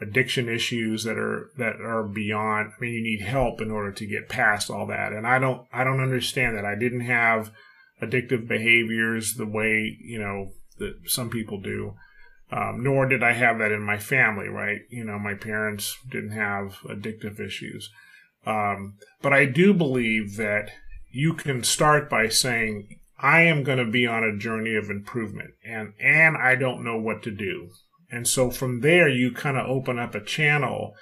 addiction 0.01 0.49
issues 0.49 1.05
that 1.05 1.17
are 1.17 1.51
that 1.57 1.81
are 1.81 2.03
beyond 2.03 2.73
I 2.77 2.81
mean 2.81 2.95
you 2.95 3.03
need 3.03 3.21
help 3.21 3.61
in 3.61 3.71
order 3.71 3.93
to 3.93 4.07
get 4.07 4.29
past 4.29 4.71
all 4.71 4.87
that. 4.87 5.13
And 5.13 5.27
I 5.27 5.39
don't 5.39 5.67
I 5.73 5.85
don't 5.85 6.01
understand 6.01 6.57
that. 6.57 6.65
I 6.65 6.75
didn't 6.75 7.03
have 7.03 7.51
addictive 8.03 8.49
behaviors 8.49 9.35
the 9.35 9.47
way, 9.47 9.97
you 10.01 10.19
know, 10.19 10.53
that 10.79 10.95
some 11.07 11.31
people 11.31 11.61
do. 11.61 11.95
Um, 12.53 12.83
nor 12.85 13.07
did 13.07 13.23
I 13.23 13.33
have 13.33 13.59
that 13.59 13.73
in 13.73 13.83
my 13.83 13.99
family, 13.99 14.49
right? 14.49 14.81
You 14.89 15.05
know, 15.05 15.19
my 15.19 15.35
parents 15.35 15.97
didn't 16.09 16.33
have 16.33 16.77
addictive 16.85 17.41
issues. 17.41 17.91
Um, 18.47 18.95
but 19.23 19.33
I 19.33 19.47
do 19.47 19.73
believe 19.73 20.37
that 20.37 20.71
you 21.11 21.35
can 21.35 21.65
start 21.65 22.11
by 22.11 22.29
saying, 22.29 22.99
I 23.19 23.43
am 23.43 23.63
going 23.63 23.79
to 23.79 23.91
be 23.91 24.07
on 24.07 24.23
a 24.23 24.37
journey 24.37 24.75
of 24.75 24.91
improvement 24.91 25.55
and, 25.65 25.95
and 25.99 26.37
I 26.37 26.57
don't 26.57 26.85
know 26.85 26.99
what 26.99 27.23
to 27.23 27.31
do. 27.31 27.71
And 28.11 28.29
so 28.29 28.51
from 28.51 28.81
there, 28.81 29.09
you 29.09 29.33
kind 29.33 29.57
of 29.57 29.67
open 29.67 29.99
up 29.99 30.15
a 30.15 30.25
channel 30.25 30.95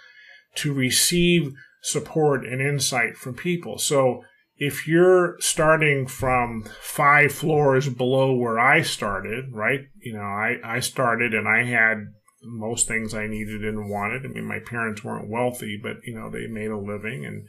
to 0.57 0.73
receive 0.73 1.53
support 1.83 2.47
and 2.47 2.61
insight 2.61 3.17
from 3.17 3.35
people. 3.35 3.79
So 3.79 4.23
if 4.57 4.87
you're 4.87 5.37
starting 5.41 6.07
from 6.07 6.65
five 6.81 7.33
floors 7.33 7.89
below 7.89 8.35
where 8.35 8.59
I 8.59 8.83
started, 8.83 9.47
right? 9.53 9.81
You 10.01 10.15
know, 10.15 10.21
I, 10.21 10.57
I 10.65 10.81
started 10.81 11.35
and 11.35 11.49
I 11.49 11.65
had 11.65 12.07
most 12.45 12.87
things 12.87 13.15
I 13.15 13.27
needed 13.27 13.65
and 13.65 13.89
wanted. 13.89 14.25
I 14.25 14.29
mean, 14.29 14.45
my 14.45 14.59
parents 14.59 15.03
weren't 15.03 15.29
wealthy, 15.29 15.79
but 15.83 15.97
you 16.05 16.15
know, 16.15 16.31
they 16.31 16.47
made 16.47 16.71
a 16.71 16.79
living 16.79 17.25
and, 17.25 17.47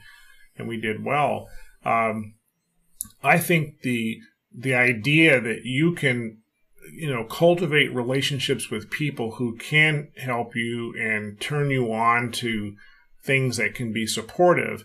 and 0.57 0.67
we 0.67 0.79
did 0.79 1.03
well. 1.03 1.47
Um, 1.83 2.35
I 3.21 3.37
think 3.37 3.81
the, 3.81 4.19
the 4.55 4.75
idea 4.75 5.41
that 5.41 5.65
you 5.65 5.93
can, 5.93 6.39
you 6.93 7.09
know, 7.09 7.25
cultivate 7.25 7.93
relationships 7.93 8.69
with 8.69 8.89
people 8.89 9.35
who 9.35 9.57
can 9.57 10.09
help 10.17 10.55
you 10.55 10.93
and 10.97 11.39
turn 11.39 11.69
you 11.69 11.91
on 11.93 12.31
to 12.33 12.75
things 13.23 13.57
that 13.57 13.73
can 13.73 13.91
be 13.93 14.05
supportive, 14.05 14.83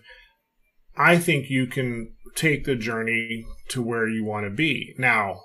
I 0.98 1.18
think 1.18 1.48
you 1.48 1.66
can 1.66 2.12
take 2.34 2.64
the 2.64 2.76
journey 2.76 3.44
to 3.68 3.82
where 3.82 4.08
you 4.08 4.24
want 4.24 4.44
to 4.46 4.50
be. 4.50 4.94
Now, 4.98 5.40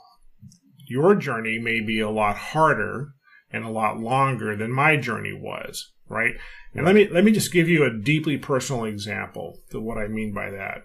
your 0.87 1.15
journey 1.15 1.59
may 1.59 1.79
be 1.79 1.99
a 1.99 2.09
lot 2.09 2.35
harder 2.35 3.13
and 3.51 3.63
a 3.63 3.69
lot 3.69 3.99
longer 3.99 4.55
than 4.55 4.71
my 4.71 4.97
journey 4.97 5.33
was, 5.33 5.91
right? 6.09 6.33
And 6.73 6.85
let 6.85 6.95
me 6.95 7.07
let 7.07 7.23
me 7.23 7.31
just 7.31 7.53
give 7.53 7.69
you 7.69 7.83
a 7.83 7.93
deeply 7.93 8.37
personal 8.37 8.85
example 8.85 9.59
of 9.73 9.83
what 9.83 9.97
I 9.97 10.07
mean 10.07 10.33
by 10.33 10.49
that. 10.49 10.83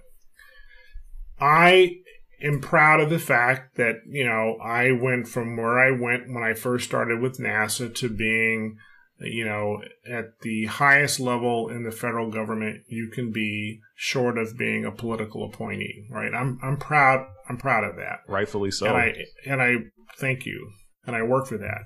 I 1.41 1.97
am 2.43 2.61
proud 2.61 3.01
of 3.01 3.11
the 3.11 3.19
fact 3.19 3.77
that, 3.77 3.97
you 4.07 4.25
know, 4.25 4.59
I 4.63 4.93
went 4.93 5.29
from 5.29 5.57
where 5.57 5.79
I 5.79 5.91
went 5.91 6.33
when 6.33 6.43
I 6.43 6.55
first 6.55 6.85
started 6.87 7.21
with 7.21 7.39
NASA 7.39 7.95
to 7.97 8.09
being, 8.09 8.77
you 9.21 9.45
know, 9.45 9.83
at 10.09 10.41
the 10.43 10.67
highest 10.67 11.19
level 11.19 11.69
in 11.69 11.83
the 11.83 11.91
federal 11.91 12.31
government 12.31 12.83
you 12.89 13.09
can 13.09 13.33
be 13.33 13.81
short 13.97 14.39
of 14.39 14.57
being 14.57 14.85
a 14.85 14.93
political 14.93 15.45
appointee, 15.45 16.07
right? 16.11 16.33
I'm 16.35 16.59
I'm 16.63 16.77
proud 16.77 17.27
I'm 17.49 17.57
proud 17.57 17.85
of 17.85 17.97
that. 17.97 18.21
Rightfully 18.29 18.71
so. 18.71 18.87
And 18.87 18.97
I 18.97 19.15
and 19.47 19.63
I 19.63 19.75
thank 20.17 20.47
you. 20.47 20.71
And 21.07 21.17
I 21.17 21.23
work 21.23 21.47
for 21.47 21.57
that. 21.57 21.85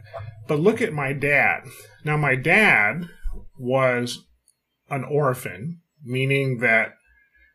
But 0.49 0.59
look 0.59 0.83
at 0.83 0.93
my 0.93 1.13
dad. 1.13 1.61
Now 2.05 2.17
my 2.17 2.35
dad 2.35 3.09
was 3.57 4.25
an 4.91 5.05
orphan, 5.05 5.81
meaning 6.03 6.59
that 6.59 6.95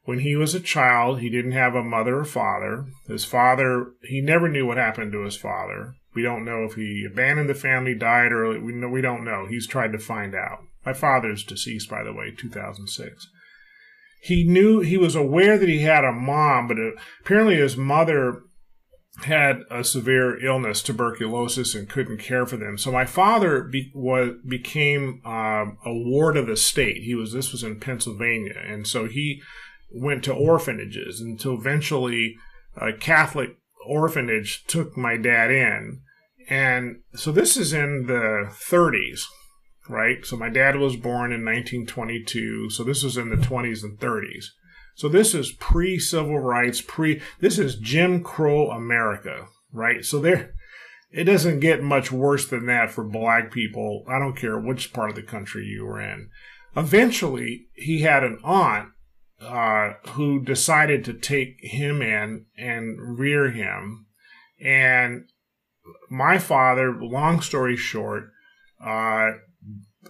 when 0.06 0.20
he 0.20 0.38
was 0.38 0.56
a 0.56 0.62
child, 0.62 1.20
he 1.20 1.30
didn't 1.30 1.52
have 1.52 1.76
a 1.76 1.84
mother 1.84 2.20
or 2.20 2.24
father. 2.24 2.86
His 3.08 3.26
father, 3.26 3.88
he 4.04 4.22
never 4.22 4.48
knew 4.48 4.66
what 4.66 4.78
happened 4.78 5.12
to 5.12 5.24
his 5.26 5.36
father. 5.36 5.96
We 6.18 6.24
don't 6.24 6.46
know 6.46 6.64
if 6.64 6.74
he 6.74 7.06
abandoned 7.06 7.48
the 7.48 7.54
family, 7.54 7.94
died 7.94 8.32
early. 8.32 8.58
We 8.58 8.74
know 8.74 8.90
we 8.90 9.02
don't 9.02 9.24
know. 9.24 9.46
He's 9.48 9.68
tried 9.68 9.92
to 9.92 10.00
find 10.00 10.34
out. 10.34 10.64
My 10.84 10.92
father's 10.92 11.44
deceased, 11.44 11.92
by 11.92 12.04
the 12.04 12.12
way, 12.12 12.34
2006. 12.36 13.28
He 14.24 14.44
knew 14.44 14.80
he 14.80 14.98
was 14.98 15.14
aware 15.14 15.60
that 15.60 15.70
he 15.70 15.84
had 15.84 16.04
a 16.04 16.12
mom, 16.12 16.70
but 16.70 16.78
apparently 17.22 17.58
his 17.58 17.78
mother 17.78 18.42
had 19.26 19.60
a 19.70 19.84
severe 19.84 20.44
illness, 20.44 20.82
tuberculosis, 20.82 21.76
and 21.76 21.88
couldn't 21.88 22.18
care 22.18 22.48
for 22.48 22.58
them. 22.58 22.80
So 22.80 22.92
my 22.92 23.06
father 23.06 23.62
be, 23.62 23.92
was 23.94 24.32
became 24.44 25.22
um, 25.24 25.78
a 25.86 25.94
ward 25.94 26.36
of 26.36 26.48
the 26.48 26.58
state. 26.58 27.04
He 27.04 27.14
was 27.14 27.32
this 27.32 27.52
was 27.52 27.62
in 27.62 27.80
Pennsylvania, 27.80 28.60
and 28.68 28.88
so 28.88 29.06
he 29.06 29.44
went 29.92 30.24
to 30.24 30.34
orphanages 30.34 31.22
until 31.22 31.54
eventually 31.54 32.38
a 32.76 32.92
Catholic 32.92 33.52
orphanage 33.86 34.66
took 34.66 34.98
my 34.98 35.16
dad 35.16 35.52
in. 35.52 36.02
And 36.50 37.02
so 37.14 37.32
this 37.32 37.58
is 37.58 37.74
in 37.74 38.06
the 38.08 38.50
30s, 38.50 39.22
right? 39.90 40.26
So 40.26 40.38
my 40.38 40.50
dad 40.50 40.78
was 40.78 40.96
born 40.96 41.32
in 41.32 41.44
1922. 41.44 42.70
So 42.70 42.84
this 42.84 43.04
was 43.04 43.18
in 43.18 43.30
the 43.30 43.36
20s 43.36 43.84
and 43.84 44.00
30s. 44.00 44.46
So 44.96 45.08
this 45.08 45.36
is 45.36 45.52
pre 45.52 46.00
civil 46.00 46.40
rights, 46.40 46.82
pre, 46.82 47.22
this 47.40 47.60
is 47.60 47.76
Jim 47.76 48.24
Crow 48.24 48.72
America, 48.72 49.48
right? 49.72 50.04
So 50.04 50.20
there, 50.20 50.54
it 51.12 51.26
doesn't 51.26 51.60
get 51.60 51.84
much 51.84 52.12
worse 52.12 52.48
than 52.48 52.66
that 52.66 52.92
for 52.92 53.04
black 53.04 53.52
people. 53.52 54.04
I 54.10 54.18
don't 54.18 54.36
care 54.36 54.58
which 54.58 54.94
part 54.94 55.12
of 55.12 55.16
the 55.16 55.22
country 55.22 55.66
you 55.66 55.86
were 55.86 56.02
in. 56.02 56.30
Eventually, 56.76 57.68
he 57.74 58.02
had 58.02 58.24
an 58.24 58.40
aunt 58.44 58.90
uh, 59.42 59.94
who 60.10 60.44
decided 60.44 61.06
to 61.06 61.14
take 61.14 61.58
him 61.62 62.02
in 62.02 62.46
and 62.58 63.20
rear 63.20 63.52
him. 63.52 64.08
And 64.60 65.30
my 66.10 66.38
father, 66.38 66.94
long 67.00 67.42
story 67.42 67.78
short, 67.78 68.32
uh, 68.84 69.32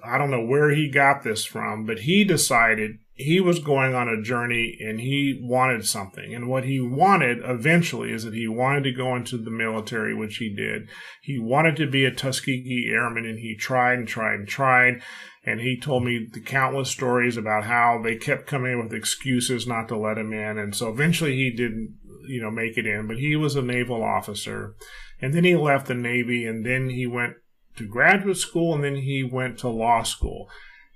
I 0.04 0.18
don't 0.18 0.32
know 0.32 0.46
where 0.46 0.72
he 0.72 0.90
got 0.90 1.24
this 1.24 1.46
from, 1.46 1.86
but 1.86 2.00
he 2.00 2.24
decided 2.24 3.00
he 3.18 3.40
was 3.40 3.58
going 3.58 3.96
on 3.96 4.08
a 4.08 4.22
journey 4.22 4.78
and 4.80 5.00
he 5.00 5.40
wanted 5.42 5.86
something. 5.88 6.36
And 6.36 6.48
what 6.48 6.66
he 6.66 6.80
wanted 6.80 7.40
eventually 7.44 8.12
is 8.12 8.24
that 8.24 8.36
he 8.36 8.48
wanted 8.48 8.84
to 8.84 8.92
go 8.92 9.16
into 9.16 9.38
the 9.38 9.50
military, 9.50 10.14
which 10.14 10.38
he 10.38 10.54
did. 10.54 10.88
He 11.24 11.40
wanted 11.40 11.76
to 11.78 11.88
be 11.88 12.06
a 12.06 12.12
Tuskegee 12.12 12.92
Airman 12.94 13.26
and 13.26 13.40
he 13.40 13.56
tried 13.56 13.98
and 13.98 14.08
tried 14.08 14.36
and 14.36 14.48
tried. 14.48 15.02
And 15.44 15.62
he 15.62 15.80
told 15.80 16.04
me 16.04 16.28
the 16.32 16.42
countless 16.42 16.92
stories 16.92 17.38
about 17.38 17.64
how 17.64 18.00
they 18.04 18.18
kept 18.18 18.46
coming 18.46 18.74
in 18.74 18.84
with 18.84 18.94
excuses 18.94 19.66
not 19.66 19.88
to 19.88 19.98
let 19.98 20.20
him 20.20 20.32
in. 20.32 20.60
And 20.60 20.76
so 20.76 20.90
eventually 20.90 21.36
he 21.36 21.50
didn't, 21.50 21.98
you 22.28 22.42
know, 22.42 22.52
make 22.52 22.78
it 22.78 22.86
in, 22.86 23.08
but 23.08 23.18
he 23.18 23.36
was 23.36 23.56
a 23.56 23.62
naval 23.64 24.04
officer. 24.04 24.76
And 25.22 25.34
then 25.34 25.44
he 25.44 25.56
left 25.56 25.88
the 25.88 25.96
Navy 25.96 26.46
and 26.46 26.66
then 26.66 26.90
he 26.90 27.08
went 27.08 27.36
to 27.78 27.88
graduate 27.88 28.38
school 28.38 28.76
and 28.76 28.84
then 28.84 28.98
he 28.98 29.24
went 29.24 29.58
to 29.60 29.70
law 29.70 30.04
school. 30.04 30.50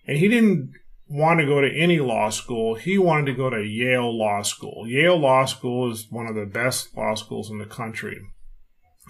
And 0.07 0.17
he 0.17 0.27
didn't 0.27 0.73
want 1.11 1.39
to 1.39 1.45
go 1.45 1.61
to 1.61 1.71
any 1.71 1.99
law 1.99 2.29
school. 2.29 2.75
He 2.75 2.97
wanted 2.97 3.25
to 3.27 3.33
go 3.33 3.49
to 3.49 3.61
Yale 3.61 4.17
Law 4.17 4.41
School. 4.43 4.85
Yale 4.87 5.17
Law 5.17 5.45
School 5.45 5.91
is 5.91 6.07
one 6.09 6.27
of 6.27 6.35
the 6.35 6.45
best 6.45 6.95
law 6.95 7.15
schools 7.15 7.49
in 7.49 7.59
the 7.59 7.65
country. 7.65 8.21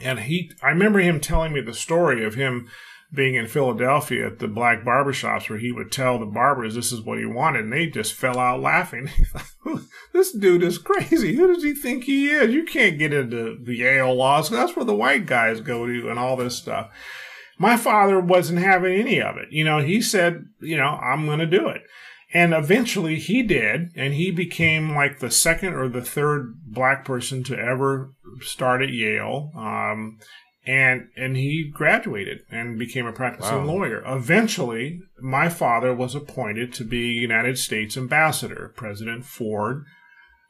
And 0.04 0.20
he, 0.20 0.52
I 0.64 0.70
remember 0.70 1.00
him 1.00 1.20
telling 1.20 1.54
me 1.54 1.62
the 1.62 1.74
story 1.74 2.26
of 2.26 2.34
him 2.34 2.68
being 3.14 3.36
in 3.36 3.48
Philadelphia 3.48 4.28
at 4.28 4.40
the 4.40 4.48
black 4.48 4.84
barbershops 4.84 5.50
where 5.50 5.60
he 5.60 5.72
would 5.72 5.92
tell 5.92 6.18
the 6.18 6.26
barbers 6.26 6.76
this 6.76 6.92
is 6.92 7.02
what 7.02 7.20
he 7.20 7.26
wanted, 7.26 7.66
and 7.66 7.74
they 7.74 7.88
just 7.88 8.14
fell 8.14 8.40
out 8.40 8.62
laughing. 8.62 9.10
this 10.14 10.32
dude 10.32 10.64
is 10.64 10.78
crazy. 10.78 11.36
Who 11.36 11.54
does 11.54 11.64
he 11.64 11.74
think 11.74 12.04
he 12.04 12.30
is? 12.30 12.54
You 12.54 12.64
can't 12.64 13.00
get 13.00 13.14
into 13.14 13.58
Yale 13.66 14.14
Law 14.14 14.42
School. 14.42 14.58
That's 14.58 14.76
where 14.76 14.86
the 14.86 14.96
white 14.96 15.26
guys 15.26 15.62
go 15.62 15.86
to, 15.86 16.10
and 16.10 16.20
all 16.20 16.36
this 16.36 16.58
stuff. 16.58 16.90
My 17.58 17.78
father 17.78 18.20
wasn't 18.20 18.60
having 18.60 19.00
any 19.00 19.22
of 19.22 19.38
it. 19.38 19.52
You 19.52 19.64
know, 19.64 19.80
he 19.80 20.02
said, 20.02 20.46
you 20.60 20.78
know, 20.78 20.98
I'm 21.02 21.26
going 21.26 21.40
to 21.40 21.46
do 21.46 21.68
it. 21.68 21.84
And 22.34 22.54
eventually 22.54 23.18
he 23.18 23.44
did, 23.44 23.92
and 23.96 24.14
he 24.14 24.32
became 24.32 24.96
like 24.96 25.20
the 25.20 25.32
second 25.32 25.74
or 25.74 25.90
the 25.90 26.02
third 26.02 26.56
black 26.66 27.04
person 27.04 27.44
to 27.44 27.58
ever 27.58 28.14
start 28.40 28.82
at 28.82 28.90
Yale. 28.90 29.52
Um, 29.56 30.18
and 30.66 31.10
and 31.18 31.36
he 31.36 31.70
graduated 31.74 32.40
and 32.50 32.78
became 32.78 33.08
a 33.08 33.12
practicing 33.12 33.66
wow. 33.66 33.74
lawyer. 33.74 34.04
Eventually, 34.06 35.02
my 35.20 35.50
father 35.50 35.94
was 35.94 36.16
appointed 36.16 36.72
to 36.74 36.84
be 36.84 37.14
United 37.14 37.58
States 37.58 37.98
ambassador. 37.98 38.72
President 38.76 39.26
Ford 39.26 39.86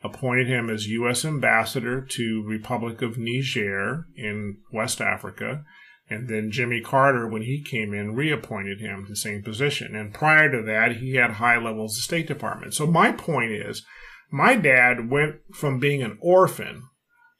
appointed 0.04 0.48
him 0.48 0.70
as 0.70 0.88
U.S. 0.88 1.24
ambassador 1.24 2.02
to 2.02 2.44
Republic 2.46 3.02
of 3.02 3.18
Niger 3.18 4.08
in 4.16 4.58
West 4.72 5.00
Africa. 5.00 5.64
And 6.10 6.28
then 6.28 6.52
Jimmy 6.52 6.82
Carter, 6.82 7.28
when 7.28 7.44
he 7.44 7.64
came 7.64 7.94
in, 7.94 8.16
reappointed 8.16 8.82
him 8.82 9.06
to 9.06 9.10
the 9.10 9.16
same 9.16 9.44
position. 9.44 9.96
And 9.96 10.14
prior 10.14 10.52
to 10.52 10.62
that, 10.64 10.98
he 10.98 11.16
had 11.16 11.32
high 11.32 11.58
levels 11.58 11.98
of 11.98 12.04
State 12.04 12.28
Department. 12.28 12.74
So 12.74 12.86
my 12.86 13.12
point 13.12 13.52
is, 13.52 13.86
my 14.32 14.56
dad 14.56 15.10
went 15.10 15.36
from 15.54 15.80
being 15.80 16.02
an 16.02 16.18
orphan, 16.22 16.84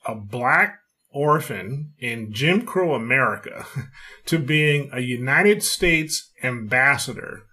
a 0.06 0.16
black 0.16 0.78
orphan 1.14 1.94
in 2.00 2.32
Jim 2.32 2.66
Crow 2.66 2.94
America, 2.94 3.66
to 4.26 4.40
being 4.40 4.90
a 4.94 5.02
United 5.02 5.64
States 5.64 6.32
ambassador. 6.44 7.44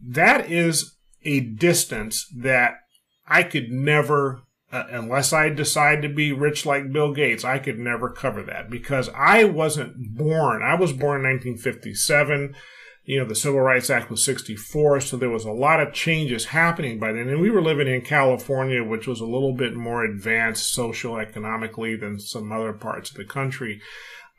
That 0.00 0.50
is 0.50 0.96
a 1.24 1.40
distance 1.40 2.26
that 2.36 2.78
I 3.26 3.42
could 3.42 3.70
never 3.70 4.42
uh, 4.74 4.88
unless 4.90 5.32
I 5.32 5.50
decide 5.50 6.02
to 6.02 6.08
be 6.08 6.32
rich 6.32 6.66
like 6.66 6.90
Bill 6.90 7.14
Gates, 7.14 7.44
I 7.44 7.60
could 7.60 7.78
never 7.78 8.10
cover 8.10 8.42
that 8.42 8.68
because 8.68 9.08
I 9.14 9.44
wasn't 9.44 10.16
born. 10.16 10.64
I 10.64 10.74
was 10.74 10.92
born 10.92 11.20
in 11.20 11.30
1957. 11.30 12.56
You 13.04 13.20
know, 13.20 13.24
the 13.24 13.36
Civil 13.36 13.60
Rights 13.60 13.88
Act 13.88 14.10
was 14.10 14.24
64, 14.24 15.00
so 15.02 15.16
there 15.16 15.30
was 15.30 15.44
a 15.44 15.52
lot 15.52 15.78
of 15.78 15.92
changes 15.92 16.46
happening 16.46 16.98
by 16.98 17.12
then. 17.12 17.28
And 17.28 17.40
we 17.40 17.50
were 17.50 17.62
living 17.62 17.86
in 17.86 18.00
California, 18.00 18.82
which 18.82 19.06
was 19.06 19.20
a 19.20 19.26
little 19.26 19.54
bit 19.54 19.74
more 19.74 20.04
advanced 20.04 20.72
social 20.72 21.18
economically 21.18 21.94
than 21.94 22.18
some 22.18 22.50
other 22.50 22.72
parts 22.72 23.12
of 23.12 23.16
the 23.16 23.24
country. 23.24 23.80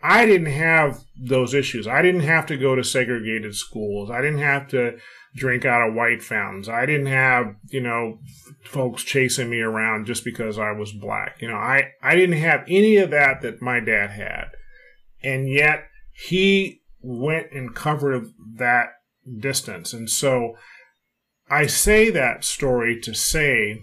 I 0.03 0.25
didn't 0.25 0.51
have 0.51 1.05
those 1.15 1.53
issues. 1.53 1.87
I 1.87 2.01
didn't 2.01 2.21
have 2.21 2.45
to 2.47 2.57
go 2.57 2.75
to 2.75 2.83
segregated 2.83 3.55
schools. 3.55 4.11
I 4.11 4.19
didn't 4.19 4.39
have 4.39 4.67
to 4.69 4.97
drink 5.35 5.65
out 5.65 5.87
of 5.87 5.93
white 5.93 6.23
fountains. 6.23 6.69
I 6.69 6.85
didn't 6.85 7.07
have, 7.07 7.55
you 7.69 7.81
know, 7.81 8.19
folks 8.63 9.03
chasing 9.03 9.49
me 9.49 9.59
around 9.59 10.05
just 10.05 10.23
because 10.23 10.57
I 10.57 10.71
was 10.71 10.93
black. 10.93 11.41
You 11.41 11.49
know, 11.49 11.57
I, 11.57 11.91
I 12.01 12.15
didn't 12.15 12.39
have 12.39 12.63
any 12.67 12.97
of 12.97 13.11
that 13.11 13.41
that 13.41 13.61
my 13.61 13.79
dad 13.79 14.11
had. 14.11 14.45
And 15.21 15.49
yet 15.49 15.87
he 16.13 16.81
went 17.01 17.51
and 17.51 17.75
covered 17.75 18.27
that 18.57 18.87
distance. 19.39 19.93
And 19.93 20.09
so 20.09 20.55
I 21.49 21.67
say 21.67 22.09
that 22.11 22.45
story 22.45 22.99
to 23.01 23.13
say 23.13 23.81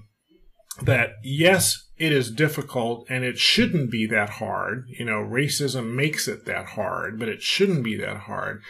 that 0.80 1.10
yes, 1.22 1.90
it 1.98 2.12
is 2.12 2.30
difficult 2.30 3.06
and 3.10 3.24
it 3.24 3.38
shouldn't 3.38 3.90
be 3.90 4.06
that 4.06 4.30
hard. 4.30 4.86
You 4.98 5.04
know, 5.04 5.18
racism 5.18 5.94
makes 5.94 6.26
it 6.26 6.46
that 6.46 6.70
hard, 6.70 7.18
but 7.18 7.28
it 7.28 7.42
shouldn't 7.42 7.84
be 7.84 7.96
that 7.98 8.20
hard. 8.20 8.62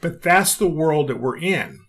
But 0.00 0.22
that's 0.22 0.54
the 0.54 0.68
world 0.68 1.08
that 1.08 1.20
we're 1.20 1.38
in. 1.38 1.80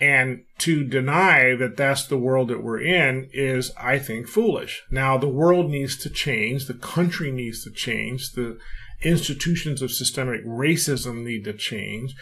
And 0.00 0.44
to 0.58 0.84
deny 0.84 1.56
that 1.56 1.76
that's 1.76 2.06
the 2.06 2.18
world 2.18 2.48
that 2.48 2.62
we're 2.62 2.80
in 2.80 3.28
is, 3.32 3.72
I 3.76 3.98
think, 3.98 4.28
foolish. 4.28 4.84
Now, 4.90 5.18
the 5.18 5.28
world 5.28 5.70
needs 5.70 5.96
to 5.98 6.10
change. 6.10 6.66
The 6.66 6.74
country 6.74 7.32
needs 7.32 7.64
to 7.64 7.70
change. 7.70 8.32
The 8.32 8.58
institutions 9.02 9.82
of 9.82 9.90
systemic 9.90 10.44
racism 10.44 11.24
need 11.24 11.44
to 11.44 11.52
change. 11.52 12.14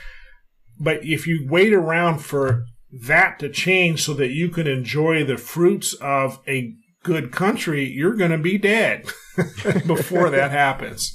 But 0.78 1.04
if 1.04 1.26
you 1.26 1.46
wait 1.48 1.72
around 1.72 2.18
for 2.18 2.64
that 2.92 3.38
to 3.40 3.48
change 3.48 4.04
so 4.04 4.14
that 4.14 4.30
you 4.30 4.48
can 4.48 4.66
enjoy 4.66 5.24
the 5.24 5.36
fruits 5.36 5.94
of 6.00 6.40
a 6.46 6.74
good 7.02 7.30
country, 7.30 7.88
you're 7.88 8.16
going 8.16 8.30
to 8.30 8.38
be 8.38 8.58
dead 8.58 9.04
before 9.86 10.30
that 10.30 10.50
happens. 10.50 11.12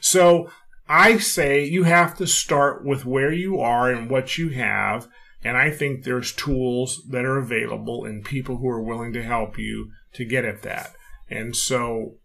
So 0.00 0.50
I 0.88 1.18
say 1.18 1.64
you 1.64 1.84
have 1.84 2.16
to 2.18 2.26
start 2.26 2.84
with 2.84 3.04
where 3.04 3.32
you 3.32 3.60
are 3.60 3.90
and 3.90 4.10
what 4.10 4.38
you 4.38 4.50
have. 4.50 5.08
And 5.44 5.56
I 5.56 5.70
think 5.70 6.04
there's 6.04 6.32
tools 6.32 7.02
that 7.10 7.24
are 7.24 7.38
available 7.38 8.04
and 8.04 8.24
people 8.24 8.56
who 8.56 8.68
are 8.68 8.82
willing 8.82 9.12
to 9.12 9.22
help 9.22 9.58
you 9.58 9.90
to 10.14 10.24
get 10.24 10.44
at 10.44 10.62
that. 10.62 10.94
And 11.30 11.54
so 11.54 12.16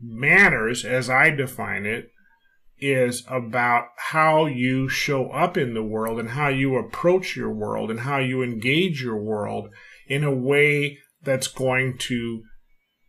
manners, 0.00 0.84
as 0.84 1.08
I 1.08 1.30
define 1.30 1.86
it, 1.86 2.10
is 2.78 3.22
about 3.28 3.86
how 3.96 4.46
you 4.46 4.88
show 4.88 5.30
up 5.30 5.56
in 5.56 5.72
the 5.72 5.84
world 5.84 6.18
and 6.18 6.30
how 6.30 6.48
you 6.48 6.76
approach 6.76 7.36
your 7.36 7.52
world 7.52 7.90
and 7.90 8.00
how 8.00 8.18
you 8.18 8.42
engage 8.42 9.02
your 9.02 9.22
world 9.22 9.68
in 10.08 10.24
a 10.24 10.34
way 10.34 10.98
that's 11.22 11.46
going 11.46 11.96
to 11.96 12.42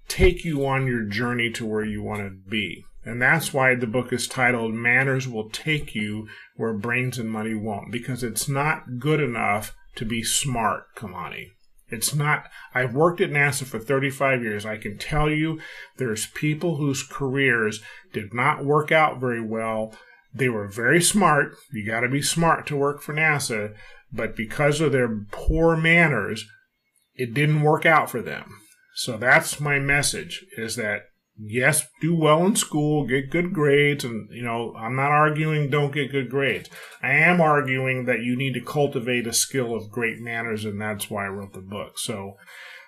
take 0.07 0.45
you 0.45 0.65
on 0.65 0.85
your 0.85 1.03
journey 1.03 1.49
to 1.49 1.65
where 1.65 1.83
you 1.83 2.03
want 2.03 2.21
to 2.21 2.49
be. 2.49 2.85
And 3.05 3.21
that's 3.21 3.53
why 3.53 3.75
the 3.75 3.87
book 3.87 4.13
is 4.13 4.27
titled 4.27 4.73
Manners 4.73 5.27
Will 5.27 5.49
Take 5.49 5.93
You 5.93 6.27
Where 6.55 6.73
Brains 6.73 7.19
and 7.19 7.29
Money 7.29 7.53
Won't, 7.53 7.91
because 7.91 8.23
it's 8.23 8.47
not 8.47 8.99
good 8.99 9.19
enough 9.19 9.75
to 9.95 10.05
be 10.05 10.23
smart, 10.23 10.85
Kamani. 10.95 11.47
It's 11.89 12.15
not, 12.15 12.49
I've 12.73 12.95
worked 12.95 13.21
at 13.21 13.29
NASA 13.29 13.65
for 13.65 13.77
35 13.77 14.41
years. 14.41 14.65
I 14.65 14.77
can 14.77 14.97
tell 14.97 15.29
you 15.29 15.59
there's 15.97 16.27
people 16.27 16.77
whose 16.77 17.03
careers 17.03 17.81
did 18.13 18.33
not 18.33 18.65
work 18.65 18.91
out 18.91 19.19
very 19.19 19.41
well. 19.41 19.93
They 20.33 20.49
were 20.49 20.67
very 20.67 21.01
smart. 21.01 21.53
You 21.71 21.85
got 21.85 21.99
to 21.99 22.09
be 22.09 22.21
smart 22.21 22.65
to 22.67 22.77
work 22.77 23.01
for 23.01 23.13
NASA. 23.13 23.75
But 24.11 24.35
because 24.35 24.81
of 24.81 24.91
their 24.91 25.25
poor 25.31 25.75
manners, 25.75 26.45
it 27.15 27.33
didn't 27.33 27.61
work 27.61 27.85
out 27.85 28.09
for 28.09 28.21
them. 28.21 28.61
So 28.95 29.17
that's 29.17 29.59
my 29.59 29.77
message 29.77 30.45
is 30.57 30.75
that 30.77 31.03
yes, 31.37 31.85
do 32.01 32.15
well 32.15 32.45
in 32.45 32.55
school, 32.55 33.05
get 33.05 33.29
good 33.29 33.53
grades, 33.53 34.03
and 34.03 34.29
you 34.31 34.43
know, 34.43 34.73
I'm 34.77 34.95
not 34.95 35.11
arguing 35.11 35.69
don't 35.69 35.93
get 35.93 36.11
good 36.11 36.29
grades. 36.29 36.69
I 37.01 37.11
am 37.11 37.41
arguing 37.41 38.05
that 38.05 38.21
you 38.21 38.35
need 38.35 38.53
to 38.53 38.61
cultivate 38.61 39.27
a 39.27 39.33
skill 39.33 39.75
of 39.75 39.91
great 39.91 40.19
manners, 40.19 40.65
and 40.65 40.79
that's 40.79 41.09
why 41.09 41.25
I 41.25 41.29
wrote 41.29 41.53
the 41.53 41.61
book. 41.61 41.97
So 41.97 42.33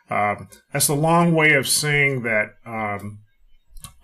um, 0.09 0.47
that's 0.71 0.87
a 0.87 0.95
long 0.95 1.33
way 1.33 1.53
of 1.53 1.67
saying 1.67 2.23
that 2.23 2.49
um, 2.65 3.19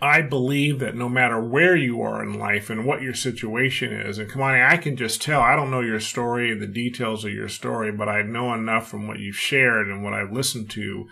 I 0.01 0.21
believe 0.21 0.79
that 0.79 0.95
no 0.95 1.07
matter 1.07 1.39
where 1.39 1.75
you 1.75 2.01
are 2.01 2.23
in 2.23 2.39
life 2.39 2.71
and 2.71 2.85
what 2.85 3.03
your 3.03 3.13
situation 3.13 3.93
is, 3.93 4.17
and 4.17 4.31
on, 4.31 4.55
I 4.55 4.77
can 4.77 4.97
just 4.97 5.21
tell. 5.21 5.41
I 5.41 5.55
don't 5.55 5.69
know 5.69 5.81
your 5.81 5.99
story 5.99 6.57
the 6.57 6.65
details 6.65 7.23
of 7.23 7.31
your 7.31 7.49
story, 7.49 7.91
but 7.91 8.09
I 8.09 8.23
know 8.23 8.53
enough 8.53 8.87
from 8.87 9.07
what 9.07 9.19
you've 9.19 9.35
shared 9.35 9.87
and 9.87 10.03
what 10.03 10.13
I've 10.13 10.31
listened 10.31 10.71
to 10.71 11.05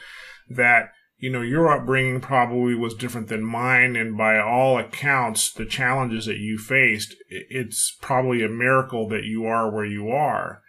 that 0.50 0.90
you 1.20 1.30
know, 1.30 1.42
your 1.42 1.70
upbringing 1.70 2.22
probably 2.22 2.74
was 2.76 2.96
different 2.96 3.28
than 3.28 3.44
mine. 3.44 3.96
And 3.96 4.18
by 4.18 4.40
all 4.40 4.78
accounts, 4.78 5.52
the 5.52 5.66
challenges 5.66 6.26
that 6.26 6.38
you 6.38 6.58
faced, 6.58 7.16
it's 7.30 7.96
probably 8.02 8.44
a 8.44 8.50
miracle 8.50 9.08
that 9.10 9.26
you 9.26 9.46
are 9.46 9.70
where 9.70 9.86
you 9.86 10.10
are. 10.10 10.62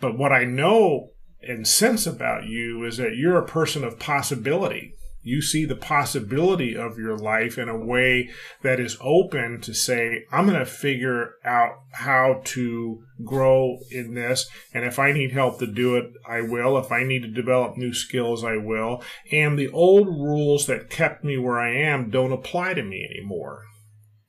But 0.00 0.16
what 0.16 0.32
I 0.32 0.44
know 0.44 1.10
and 1.42 1.68
sense 1.68 2.06
about 2.06 2.46
you 2.46 2.84
is 2.84 2.96
that 2.96 3.16
you're 3.16 3.38
a 3.38 3.46
person 3.46 3.84
of 3.84 3.98
possibility 3.98 4.94
you 5.22 5.40
see 5.40 5.64
the 5.64 5.76
possibility 5.76 6.76
of 6.76 6.98
your 6.98 7.16
life 7.16 7.56
in 7.56 7.68
a 7.68 7.76
way 7.76 8.30
that 8.62 8.80
is 8.80 8.98
open 9.00 9.60
to 9.60 9.72
say, 9.72 10.24
I'm 10.32 10.46
going 10.46 10.58
to 10.58 10.66
figure 10.66 11.34
out 11.44 11.76
how 11.92 12.42
to 12.44 13.04
grow 13.24 13.78
in 13.90 14.14
this. 14.14 14.48
And 14.74 14.84
if 14.84 14.98
I 14.98 15.12
need 15.12 15.32
help 15.32 15.58
to 15.60 15.66
do 15.66 15.96
it, 15.96 16.12
I 16.26 16.40
will. 16.40 16.76
If 16.76 16.90
I 16.90 17.04
need 17.04 17.22
to 17.22 17.28
develop 17.28 17.76
new 17.76 17.94
skills, 17.94 18.42
I 18.42 18.56
will. 18.56 19.02
And 19.30 19.58
the 19.58 19.68
old 19.68 20.08
rules 20.08 20.66
that 20.66 20.90
kept 20.90 21.22
me 21.22 21.38
where 21.38 21.60
I 21.60 21.72
am 21.72 22.10
don't 22.10 22.32
apply 22.32 22.74
to 22.74 22.82
me 22.82 23.06
anymore. 23.08 23.62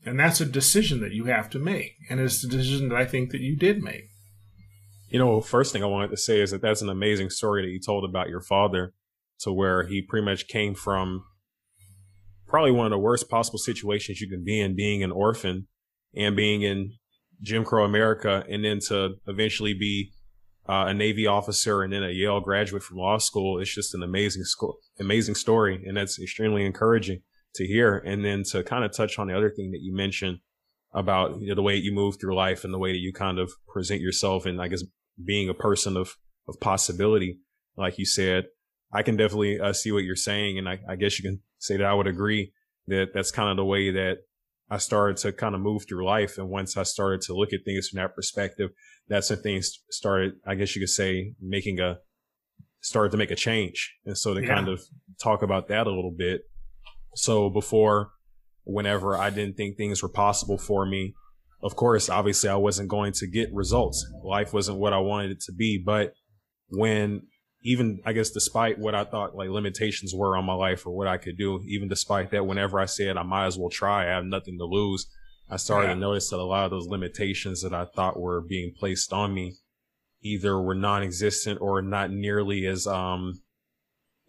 And 0.06 0.20
that's 0.20 0.42
a 0.42 0.46
decision 0.46 1.02
that 1.02 1.14
you 1.14 1.26
have 1.26 1.50
to 1.52 1.60
make. 1.60 1.96
And 2.10 2.20
it's 2.20 2.44
a 2.44 2.48
decision 2.48 2.90
that 2.90 2.98
I 2.98 3.06
think 3.06 3.32
that 3.32 3.42
you 3.42 3.56
did 3.56 3.82
make. 3.82 4.10
You 5.10 5.20
know, 5.20 5.42
first 5.42 5.72
thing 5.72 5.84
I 5.84 5.88
wanted 5.88 6.10
to 6.10 6.18
say 6.18 6.42
is 6.42 6.52
that 6.52 6.62
that's 6.62 6.82
an 6.82 6.90
amazing 6.90 7.30
story 7.30 7.64
that 7.64 7.72
you 7.72 7.80
told 7.80 8.04
about 8.04 8.30
your 8.30 8.42
father 8.42 8.94
to 9.44 9.54
where 9.54 9.88
he 9.88 10.02
pretty 10.02 10.26
much 10.26 10.48
came 10.48 10.76
from 10.76 11.24
probably 12.48 12.72
one 12.72 12.86
of 12.86 12.92
the 12.92 13.00
worst 13.00 13.30
possible 13.30 13.58
situations 13.58 14.22
you 14.22 14.30
can 14.30 14.44
be 14.44 14.60
in, 14.60 14.76
being 14.76 15.04
an 15.04 15.12
orphan 15.12 15.68
and 16.16 16.36
being 16.36 16.62
in 16.62 16.92
Jim 17.42 17.66
Crow 17.66 17.84
America, 17.84 18.44
and 18.50 18.64
then 18.64 18.80
to 18.88 19.16
eventually 19.28 19.74
be 19.74 20.12
uh, 20.68 20.86
a 20.88 20.94
Navy 20.94 21.28
officer 21.28 21.82
and 21.82 21.92
then 21.92 22.04
a 22.04 22.10
Yale 22.10 22.40
graduate 22.40 22.84
from 22.84 22.98
law 22.98 23.18
school. 23.18 23.60
It's 23.60 23.74
just 23.74 23.94
an 23.94 24.04
amazing, 24.04 24.44
sco- 24.44 24.78
amazing 25.00 25.36
story, 25.36 25.84
and 25.86 25.98
that's 25.98 26.20
extremely 26.22 26.66
encouraging 26.66 27.22
to 27.56 27.66
hear. 27.66 27.98
And 27.98 28.24
then 28.24 28.44
to 28.52 28.64
kind 28.64 28.86
of 28.86 28.96
touch 28.96 29.20
on 29.20 29.28
the 29.28 29.36
other 29.36 29.50
thing 29.50 29.72
that 29.72 29.82
you 29.82 29.94
mentioned 29.94 30.40
about 30.94 31.42
you 31.42 31.50
know, 31.50 31.56
the 31.56 31.62
way 31.62 31.76
you 31.76 31.92
move 31.92 32.18
through 32.20 32.36
life 32.36 32.64
and 32.64 32.74
the 32.74 32.78
way 32.78 32.92
that 32.92 33.00
you 33.00 33.12
kind 33.12 33.40
of 33.40 33.52
present 33.68 34.00
yourself, 34.00 34.46
and 34.46 34.62
I 34.62 34.68
guess 34.68 34.84
being 35.24 35.50
a 35.50 35.54
person 35.54 35.98
of 35.98 36.16
of 36.48 36.60
possibility, 36.60 37.40
like 37.78 37.98
you 37.98 38.06
said, 38.06 38.46
I 38.94 39.02
can 39.02 39.18
definitely 39.18 39.60
uh, 39.60 39.74
see 39.74 39.92
what 39.92 40.04
you're 40.04 40.16
saying, 40.16 40.60
and 40.60 40.70
I, 40.70 40.80
I, 40.88 40.96
guess 40.96 41.18
you 41.18 41.24
can 41.28 41.42
say 41.58 41.78
that 41.78 41.86
I 41.86 41.94
would 41.94 42.06
agree 42.06 42.54
that 42.88 43.08
that's 43.14 43.32
kind 43.32 43.50
of 43.50 43.58
the 43.58 43.66
way 43.66 43.90
that 43.92 44.20
I 44.70 44.78
started 44.78 45.18
to 45.18 45.34
kind 45.34 45.56
of 45.56 45.62
move 45.62 45.86
through 45.88 46.06
life. 46.06 46.38
And 46.38 46.50
once 46.50 46.78
I 46.78 46.84
started 46.84 47.22
to 47.22 47.34
look 47.34 47.54
at 47.54 47.66
things 47.66 47.90
from 47.90 47.98
that 47.98 48.16
perspective, 48.16 48.70
that's 49.08 49.30
when 49.30 49.42
things 49.42 49.80
started. 49.90 50.34
I 50.46 50.56
guess 50.56 50.76
you 50.76 50.82
could 50.82 50.90
say 50.90 51.34
making 51.42 51.80
a 51.80 51.98
started 52.82 53.12
to 53.12 53.18
make 53.18 53.32
a 53.32 53.36
change, 53.36 53.96
and 54.06 54.18
so 54.18 54.34
to 54.34 54.42
yeah. 54.42 54.54
kind 54.54 54.68
of 54.68 54.82
talk 55.22 55.42
about 55.42 55.70
that 55.70 55.88
a 55.88 55.92
little 55.92 56.14
bit. 56.16 56.42
So 57.16 57.50
before, 57.50 58.12
whenever 58.64 59.18
I 59.18 59.30
didn't 59.32 59.56
think 59.56 59.78
things 59.78 60.04
were 60.04 60.10
possible 60.10 60.58
for 60.58 60.86
me, 60.86 61.16
of 61.64 61.76
course, 61.76 62.10
obviously 62.10 62.50
I 62.50 62.58
wasn't 62.58 62.90
going 62.90 63.14
to 63.14 63.28
get 63.28 63.54
results. 63.54 64.06
Life 64.24 64.54
wasn't 64.54 64.80
what 64.80 64.94
I 64.94 64.98
wanted 65.00 65.32
it 65.32 65.42
to 65.42 65.54
be, 65.54 65.82
but 65.84 66.14
when 66.70 67.24
even 67.64 68.02
I 68.06 68.14
guess 68.14 68.30
despite 68.30 68.78
what 68.78 68.94
I 68.94 69.06
thought 69.06 69.36
like 69.36 69.50
limitations 69.50 70.14
were 70.14 70.38
on 70.38 70.46
my 70.46 70.54
life 70.54 70.86
or 70.86 70.92
what 70.92 71.08
I 71.08 71.18
could 71.18 71.38
do, 71.38 71.62
even 71.66 71.88
despite 71.88 72.32
that, 72.32 72.46
whenever 72.46 72.80
I 72.80 72.86
said 72.86 73.18
I 73.18 73.24
might 73.24 73.48
as 73.48 73.58
well 73.58 73.70
try, 73.70 74.04
I 74.06 74.16
have 74.16 74.26
nothing 74.26 74.58
to 74.60 74.66
lose. 74.66 75.08
I 75.50 75.58
started 75.58 75.88
yeah. 75.88 75.94
to 75.96 76.00
notice 76.00 76.30
that 76.30 76.40
a 76.40 76.44
lot 76.44 76.66
of 76.66 76.72
those 76.72 76.88
limitations 76.88 77.62
that 77.62 77.74
I 77.74 77.86
thought 77.86 78.20
were 78.20 78.42
being 78.42 78.74
placed 78.78 79.14
on 79.14 79.34
me 79.34 79.56
either 80.22 80.60
were 80.60 80.76
non-existent 80.76 81.60
or 81.62 81.82
not 81.82 82.12
nearly 82.12 82.66
as 82.66 82.86
um 82.86 83.42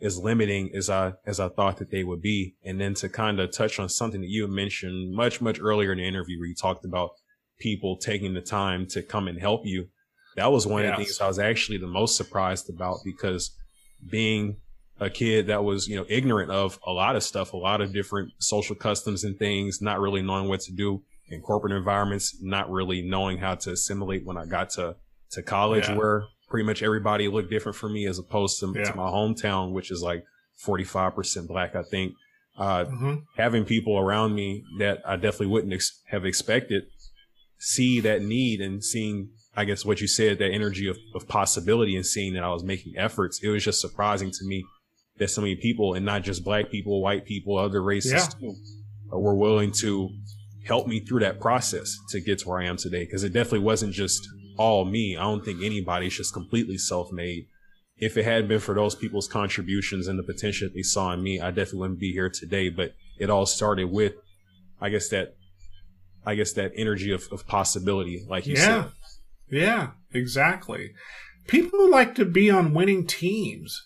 as 0.01 0.19
limiting 0.19 0.71
as 0.75 0.89
I 0.89 1.15
as 1.27 1.41
I 1.41 1.49
thought 1.49 1.79
that 1.79 1.91
they 1.91 2.05
would 2.05 2.23
be. 2.23 2.55
And 2.65 2.81
then 2.81 2.95
to 2.95 3.09
kind 3.09 3.41
of 3.41 3.53
touch 3.53 3.81
on 3.81 3.89
something 3.89 4.21
that 4.21 4.31
you 4.31 4.47
mentioned 4.47 5.13
much 5.13 5.41
much 5.41 5.61
earlier 5.61 5.93
in 5.93 5.99
the 5.99 6.07
interview 6.07 6.39
where 6.39 6.49
you 6.49 6.55
talked 6.55 6.85
about 6.85 7.11
people 7.59 7.97
taking 7.97 8.35
the 8.35 8.41
time 8.41 8.87
to 8.87 9.03
come 9.03 9.27
and 9.27 9.41
help 9.41 9.63
you 9.65 9.89
that 10.37 10.51
was 10.51 10.67
one 10.67 10.83
yes. 10.83 10.93
of 10.93 10.99
the 10.99 11.05
things 11.05 11.21
I 11.21 11.27
was 11.27 11.39
actually 11.39 11.79
the 11.79 11.87
most 11.87 12.17
surprised 12.17 12.69
about 12.69 12.99
because 13.05 13.57
being 14.11 14.57
a 15.01 15.11
kid 15.11 15.49
that 15.49 15.65
was, 15.65 15.89
you 15.89 15.97
know, 15.97 16.07
ignorant 16.09 16.51
of 16.51 16.79
a 16.87 16.93
lot 16.93 17.17
of 17.17 17.23
stuff, 17.23 17.53
a 17.53 17.57
lot 17.57 17.81
of 17.81 17.93
different 17.93 18.33
social 18.39 18.77
customs 18.77 19.25
and 19.25 19.39
things, 19.39 19.81
not 19.81 20.01
really 20.01 20.23
knowing 20.23 20.49
what 20.49 20.61
to 20.61 20.73
do 20.73 21.03
in 21.29 21.41
corporate 21.41 21.73
environments, 21.73 22.37
not 22.41 22.71
really 22.71 23.03
knowing 23.03 23.39
how 23.39 23.55
to 23.55 23.73
assimilate 23.73 24.25
when 24.25 24.37
I 24.37 24.45
got 24.47 24.71
to, 24.71 24.97
to 25.33 25.43
college 25.43 25.89
yeah. 25.89 25.97
where 25.97 26.25
pretty 26.49 26.67
much 26.67 26.83
everybody 26.83 27.29
looked 27.29 27.51
different 27.51 27.77
for 27.77 27.89
me 27.89 28.07
as 28.07 28.19
opposed 28.19 28.61
to, 28.61 28.73
yeah. 28.77 28.85
to 28.85 28.97
my 28.97 29.09
hometown, 29.09 29.73
which 29.73 29.91
is 29.91 30.03
like 30.03 30.25
45% 30.65 31.49
black, 31.49 31.75
I 31.75 31.83
think. 31.83 32.15
Uh, 32.57 32.85
mm-hmm. 32.85 33.15
having 33.37 33.65
people 33.65 33.99
around 33.99 34.33
me 34.33 34.63
that 34.79 35.03
I 35.05 35.17
definitely 35.17 35.49
wouldn't 35.49 35.73
ex- 35.73 36.01
have 36.11 36.25
expected 36.25 36.85
see 37.59 37.99
that 38.01 38.23
need 38.23 38.61
and 38.61 38.85
seeing 38.85 39.31
I 39.57 39.65
guess 39.65 39.85
what 39.85 40.01
you 40.01 40.09
said, 40.09 40.39
that 40.39 40.51
energy 40.51 40.89
of, 40.89 40.99
of 41.15 41.29
possibility 41.29 41.95
and 41.97 42.05
seeing 42.05 42.35
that 42.35 42.43
I 42.43 42.49
was 42.49 42.65
making 42.65 42.95
efforts, 42.97 43.41
it 43.43 43.49
was 43.49 43.65
just 43.65 43.81
surprising 43.81 44.31
to 44.33 44.45
me 44.45 44.65
that 45.19 45.31
so 45.31 45.41
many 45.41 45.55
people 45.55 45.95
and 45.95 46.05
not 46.05 46.25
just 46.25 46.45
black 46.45 46.71
people, 46.71 47.01
white 47.01 47.25
people, 47.25 47.57
other 47.57 47.83
races 47.83 48.13
yeah. 48.13 48.27
too, 48.27 48.55
uh, 49.13 49.19
were 49.19 49.37
willing 49.37 49.71
to 49.71 50.11
help 50.65 50.89
me 50.89 50.99
through 50.99 51.21
that 51.21 51.41
process 51.41 51.97
to 52.09 52.21
get 52.21 52.41
to 52.41 52.49
where 52.49 52.61
I 52.61 52.67
am 52.67 52.77
today. 52.77 53.07
Cause 53.07 53.23
it 53.23 53.33
definitely 53.33 53.61
wasn't 53.61 53.93
just 53.93 54.27
all 54.57 54.85
me. 54.85 55.17
I 55.17 55.23
don't 55.23 55.45
think 55.45 55.63
anybody's 55.63 56.17
just 56.17 56.33
completely 56.33 56.79
self-made. 56.79 57.47
If 57.97 58.17
it 58.17 58.25
had 58.25 58.49
been 58.49 58.59
for 58.59 58.75
those 58.75 58.97
people's 58.97 59.29
contributions 59.29 60.09
and 60.09 60.19
the 60.19 60.25
potential 60.25 60.67
that 60.67 60.75
they 60.75 60.83
saw 60.83 61.13
in 61.13 61.23
me, 61.23 61.41
I 61.41 61.51
definitely 61.51 61.81
wouldn't 61.81 62.01
be 62.01 62.13
here 62.13 62.29
today. 62.29 62.69
But 62.69 62.95
it 63.21 63.31
all 63.31 63.47
started 63.47 63.93
with, 63.93 64.15
I 64.81 64.89
guess 64.89 65.09
that, 65.11 65.37
I 66.27 66.35
guess 66.35 66.53
that 66.55 66.73
energy 66.75 67.13
of, 67.13 67.29
of 67.31 67.47
possibility, 67.47 68.27
like 68.29 68.47
you 68.47 68.55
yeah. 68.55 68.83
said. 68.83 68.91
Yeah, 69.51 69.91
exactly. 70.13 70.93
People 71.47 71.91
like 71.91 72.15
to 72.15 72.25
be 72.25 72.51
on 72.51 72.75
winning 72.75 73.07
teams. 73.07 73.83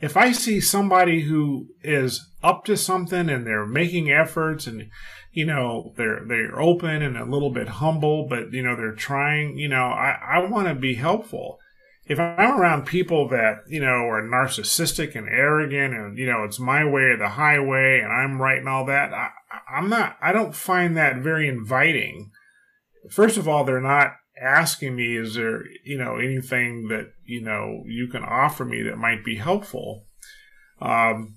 If 0.00 0.16
I 0.16 0.32
see 0.32 0.60
somebody 0.60 1.22
who 1.22 1.68
is 1.82 2.26
up 2.42 2.64
to 2.64 2.76
something 2.76 3.28
and 3.28 3.46
they're 3.46 3.66
making 3.66 4.10
efforts 4.10 4.66
and 4.66 4.88
you 5.32 5.44
know 5.44 5.92
they're 5.96 6.24
they're 6.26 6.58
open 6.58 7.02
and 7.02 7.16
a 7.16 7.24
little 7.24 7.50
bit 7.50 7.68
humble, 7.68 8.26
but 8.28 8.52
you 8.52 8.62
know 8.62 8.74
they're 8.76 8.94
trying, 8.94 9.58
you 9.58 9.68
know, 9.68 9.86
I, 9.86 10.16
I 10.26 10.38
want 10.46 10.68
to 10.68 10.74
be 10.74 10.94
helpful. 10.94 11.58
if 12.10 12.18
I'm 12.18 12.60
around 12.60 12.86
people 12.86 13.28
that, 13.28 13.58
you 13.68 13.78
know, 13.78 13.86
are 14.08 14.20
narcissistic 14.20 15.14
and 15.14 15.28
arrogant 15.28 15.94
and, 15.94 16.18
you 16.18 16.26
know, 16.26 16.42
it's 16.42 16.58
my 16.58 16.84
way 16.84 17.02
or 17.02 17.16
the 17.16 17.28
highway 17.28 18.00
and 18.00 18.12
I'm 18.12 18.42
right 18.42 18.58
and 18.58 18.68
all 18.68 18.84
that, 18.86 19.12
I, 19.12 19.28
I'm 19.72 19.88
not, 19.88 20.16
I 20.20 20.32
don't 20.32 20.52
find 20.52 20.96
that 20.96 21.18
very 21.18 21.46
inviting. 21.46 22.32
First 23.12 23.36
of 23.36 23.46
all, 23.46 23.62
they're 23.62 23.80
not 23.80 24.14
asking 24.40 24.96
me, 24.96 25.16
is 25.16 25.34
there, 25.34 25.64
you 25.84 25.98
know, 25.98 26.16
anything 26.16 26.88
that, 26.88 27.12
you 27.24 27.42
know, 27.42 27.82
you 27.86 28.08
can 28.08 28.24
offer 28.24 28.64
me 28.64 28.82
that 28.82 28.96
might 28.96 29.24
be 29.24 29.36
helpful? 29.36 30.06
Um, 30.80 31.36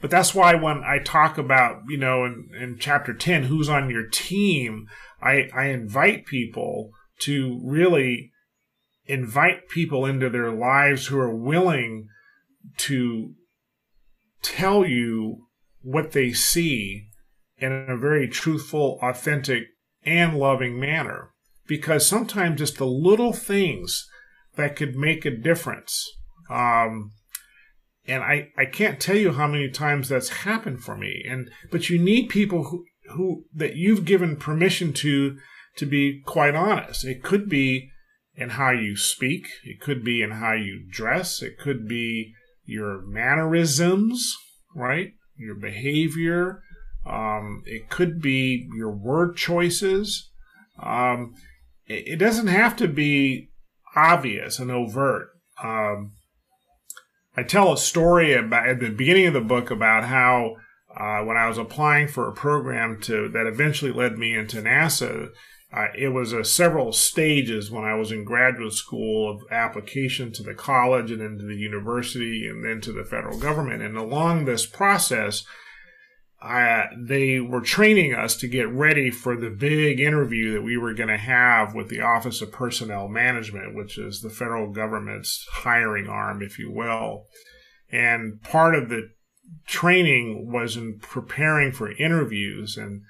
but 0.00 0.10
that's 0.10 0.34
why 0.34 0.54
when 0.54 0.82
I 0.84 0.98
talk 0.98 1.38
about, 1.38 1.82
you 1.88 1.96
know, 1.96 2.24
in, 2.24 2.50
in 2.60 2.76
chapter 2.78 3.14
10, 3.14 3.44
who's 3.44 3.68
on 3.68 3.88
your 3.88 4.06
team, 4.06 4.88
I, 5.22 5.48
I 5.54 5.66
invite 5.66 6.26
people 6.26 6.90
to 7.20 7.60
really 7.64 8.32
invite 9.06 9.68
people 9.68 10.04
into 10.04 10.28
their 10.28 10.50
lives 10.50 11.06
who 11.06 11.18
are 11.18 11.34
willing 11.34 12.08
to 12.78 13.34
tell 14.42 14.84
you 14.84 15.46
what 15.82 16.12
they 16.12 16.32
see 16.32 17.08
in 17.58 17.72
a 17.72 17.96
very 17.96 18.28
truthful, 18.28 18.98
authentic, 19.02 19.64
and 20.04 20.36
loving 20.36 20.80
manner. 20.80 21.31
Because 21.72 22.06
sometimes 22.06 22.60
it's 22.60 22.72
the 22.72 22.86
little 22.86 23.32
things 23.32 24.06
that 24.56 24.76
could 24.76 24.94
make 24.94 25.24
a 25.24 25.30
difference. 25.30 26.06
Um, 26.50 27.12
and 28.06 28.22
I, 28.22 28.48
I 28.58 28.66
can't 28.66 29.00
tell 29.00 29.16
you 29.16 29.32
how 29.32 29.46
many 29.46 29.70
times 29.70 30.08
that's 30.08 30.28
happened 30.28 30.82
for 30.84 30.96
me. 30.96 31.24
And 31.28 31.50
but 31.70 31.88
you 31.88 31.98
need 31.98 32.28
people 32.28 32.64
who, 32.64 32.84
who 33.14 33.44
that 33.54 33.76
you've 33.76 34.04
given 34.04 34.36
permission 34.36 34.92
to 34.94 35.38
to 35.76 35.86
be 35.86 36.20
quite 36.26 36.54
honest. 36.54 37.04
It 37.04 37.22
could 37.22 37.48
be 37.48 37.90
in 38.34 38.50
how 38.50 38.70
you 38.72 38.96
speak. 38.96 39.46
It 39.64 39.80
could 39.80 40.04
be 40.04 40.20
in 40.20 40.32
how 40.32 40.52
you 40.52 40.84
dress. 40.90 41.40
It 41.40 41.58
could 41.58 41.88
be 41.88 42.34
your 42.66 43.00
mannerisms 43.06 44.36
right? 44.74 45.12
Your 45.36 45.54
behavior. 45.54 46.62
Um, 47.06 47.62
it 47.66 47.90
could 47.90 48.20
be 48.20 48.68
your 48.76 48.90
word 48.90 49.36
choices. 49.36 50.30
Um, 50.80 51.34
it, 51.86 52.18
doesn't 52.18 52.46
have 52.46 52.76
to 52.76 52.88
be 52.88 53.50
obvious 53.94 54.58
and 54.58 54.70
overt 54.70 55.28
um, 55.62 56.12
I 57.36 57.42
tell 57.42 57.72
a 57.72 57.78
story 57.78 58.34
about 58.34 58.68
at 58.68 58.80
the 58.80 58.90
beginning 58.90 59.26
of 59.26 59.32
the 59.32 59.40
book 59.40 59.70
about 59.70 60.04
how 60.04 60.56
uh, 60.94 61.20
when 61.24 61.38
I 61.38 61.48
was 61.48 61.56
applying 61.56 62.08
for 62.08 62.28
a 62.28 62.34
program 62.34 63.00
to 63.02 63.28
that 63.30 63.46
eventually 63.46 63.90
led 63.90 64.18
me 64.18 64.34
into 64.34 64.60
NASA, 64.60 65.30
uh, 65.72 65.86
it 65.96 66.08
was 66.08 66.34
a 66.34 66.44
several 66.44 66.92
stages 66.92 67.70
when 67.70 67.84
I 67.84 67.94
was 67.94 68.12
in 68.12 68.24
graduate 68.24 68.74
school 68.74 69.30
of 69.30 69.40
application 69.50 70.30
to 70.32 70.42
the 70.42 70.52
college 70.52 71.10
and 71.10 71.22
into 71.22 71.46
the 71.46 71.56
university 71.56 72.46
and 72.46 72.62
then 72.62 72.82
to 72.82 72.92
the 72.92 73.04
federal 73.04 73.38
government. 73.38 73.80
And 73.80 73.96
along 73.96 74.44
this 74.44 74.66
process, 74.66 75.44
uh, 76.42 76.86
they 76.98 77.40
were 77.40 77.60
training 77.60 78.14
us 78.14 78.36
to 78.36 78.48
get 78.48 78.68
ready 78.68 79.10
for 79.10 79.36
the 79.36 79.50
big 79.50 80.00
interview 80.00 80.52
that 80.52 80.62
we 80.62 80.76
were 80.76 80.94
going 80.94 81.08
to 81.08 81.16
have 81.16 81.74
with 81.74 81.88
the 81.88 82.00
Office 82.00 82.42
of 82.42 82.50
Personnel 82.50 83.08
Management, 83.08 83.76
which 83.76 83.96
is 83.96 84.20
the 84.20 84.30
federal 84.30 84.72
government's 84.72 85.46
hiring 85.52 86.08
arm, 86.08 86.42
if 86.42 86.58
you 86.58 86.70
will. 86.70 87.26
And 87.90 88.42
part 88.42 88.74
of 88.74 88.88
the 88.88 89.10
training 89.66 90.50
was 90.50 90.76
in 90.76 90.98
preparing 90.98 91.72
for 91.72 91.92
interviews 91.92 92.76
and 92.76 93.02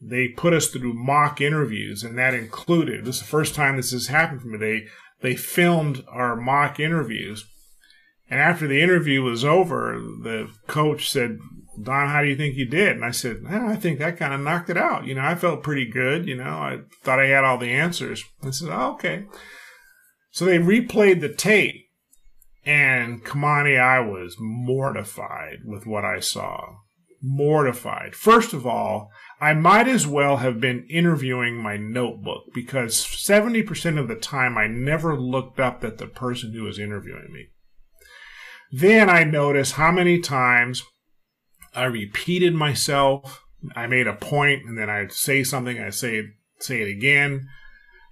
they 0.00 0.28
put 0.28 0.52
us 0.52 0.68
through 0.68 0.92
mock 0.92 1.40
interviews 1.40 2.04
and 2.04 2.16
that 2.18 2.34
included 2.34 3.04
this 3.04 3.16
is 3.16 3.22
the 3.22 3.26
first 3.26 3.54
time 3.54 3.76
this 3.76 3.90
has 3.90 4.08
happened 4.08 4.40
for 4.40 4.48
me 4.48 4.58
they 4.58 4.86
they 5.20 5.34
filmed 5.34 6.04
our 6.08 6.36
mock 6.36 6.78
interviews 6.78 7.46
and 8.30 8.38
after 8.38 8.68
the 8.68 8.80
interview 8.80 9.22
was 9.22 9.44
over 9.44 9.98
the 10.22 10.48
coach 10.66 11.10
said 11.10 11.38
Don, 11.82 12.08
how 12.08 12.22
do 12.22 12.28
you 12.28 12.36
think 12.36 12.56
you 12.56 12.66
did? 12.66 12.96
And 12.96 13.04
I 13.04 13.10
said, 13.10 13.38
I 13.48 13.76
think 13.76 13.98
that 13.98 14.16
kind 14.16 14.34
of 14.34 14.40
knocked 14.40 14.70
it 14.70 14.76
out. 14.76 15.06
You 15.06 15.14
know, 15.14 15.22
I 15.22 15.34
felt 15.34 15.62
pretty 15.62 15.88
good. 15.90 16.26
You 16.26 16.36
know, 16.36 16.44
I 16.44 16.78
thought 17.02 17.20
I 17.20 17.26
had 17.26 17.44
all 17.44 17.58
the 17.58 17.70
answers. 17.70 18.24
I 18.42 18.50
said, 18.50 18.70
oh, 18.70 18.92
okay. 18.92 19.26
So 20.30 20.44
they 20.44 20.58
replayed 20.58 21.20
the 21.20 21.32
tape. 21.32 21.84
And 22.64 23.24
Kamani, 23.24 23.80
I 23.80 24.00
was 24.00 24.36
mortified 24.38 25.60
with 25.64 25.86
what 25.86 26.04
I 26.04 26.20
saw. 26.20 26.76
Mortified. 27.22 28.14
First 28.14 28.52
of 28.52 28.66
all, 28.66 29.10
I 29.40 29.54
might 29.54 29.88
as 29.88 30.06
well 30.06 30.38
have 30.38 30.60
been 30.60 30.86
interviewing 30.90 31.56
my 31.56 31.76
notebook 31.76 32.44
because 32.54 33.04
70% 33.04 33.98
of 33.98 34.08
the 34.08 34.16
time 34.16 34.58
I 34.58 34.66
never 34.66 35.18
looked 35.18 35.58
up 35.58 35.82
at 35.82 35.98
the 35.98 36.06
person 36.06 36.52
who 36.52 36.64
was 36.64 36.78
interviewing 36.78 37.32
me. 37.32 37.46
Then 38.70 39.08
I 39.08 39.24
noticed 39.24 39.74
how 39.74 39.90
many 39.90 40.20
times 40.20 40.82
I 41.78 41.84
repeated 41.84 42.54
myself. 42.54 43.44
I 43.76 43.86
made 43.86 44.06
a 44.06 44.14
point, 44.14 44.64
and 44.64 44.76
then 44.76 44.90
I'd 44.90 45.12
say 45.12 45.44
something. 45.44 45.78
I 45.80 45.90
say 45.90 46.22
say 46.58 46.82
it 46.82 46.88
again, 46.88 47.48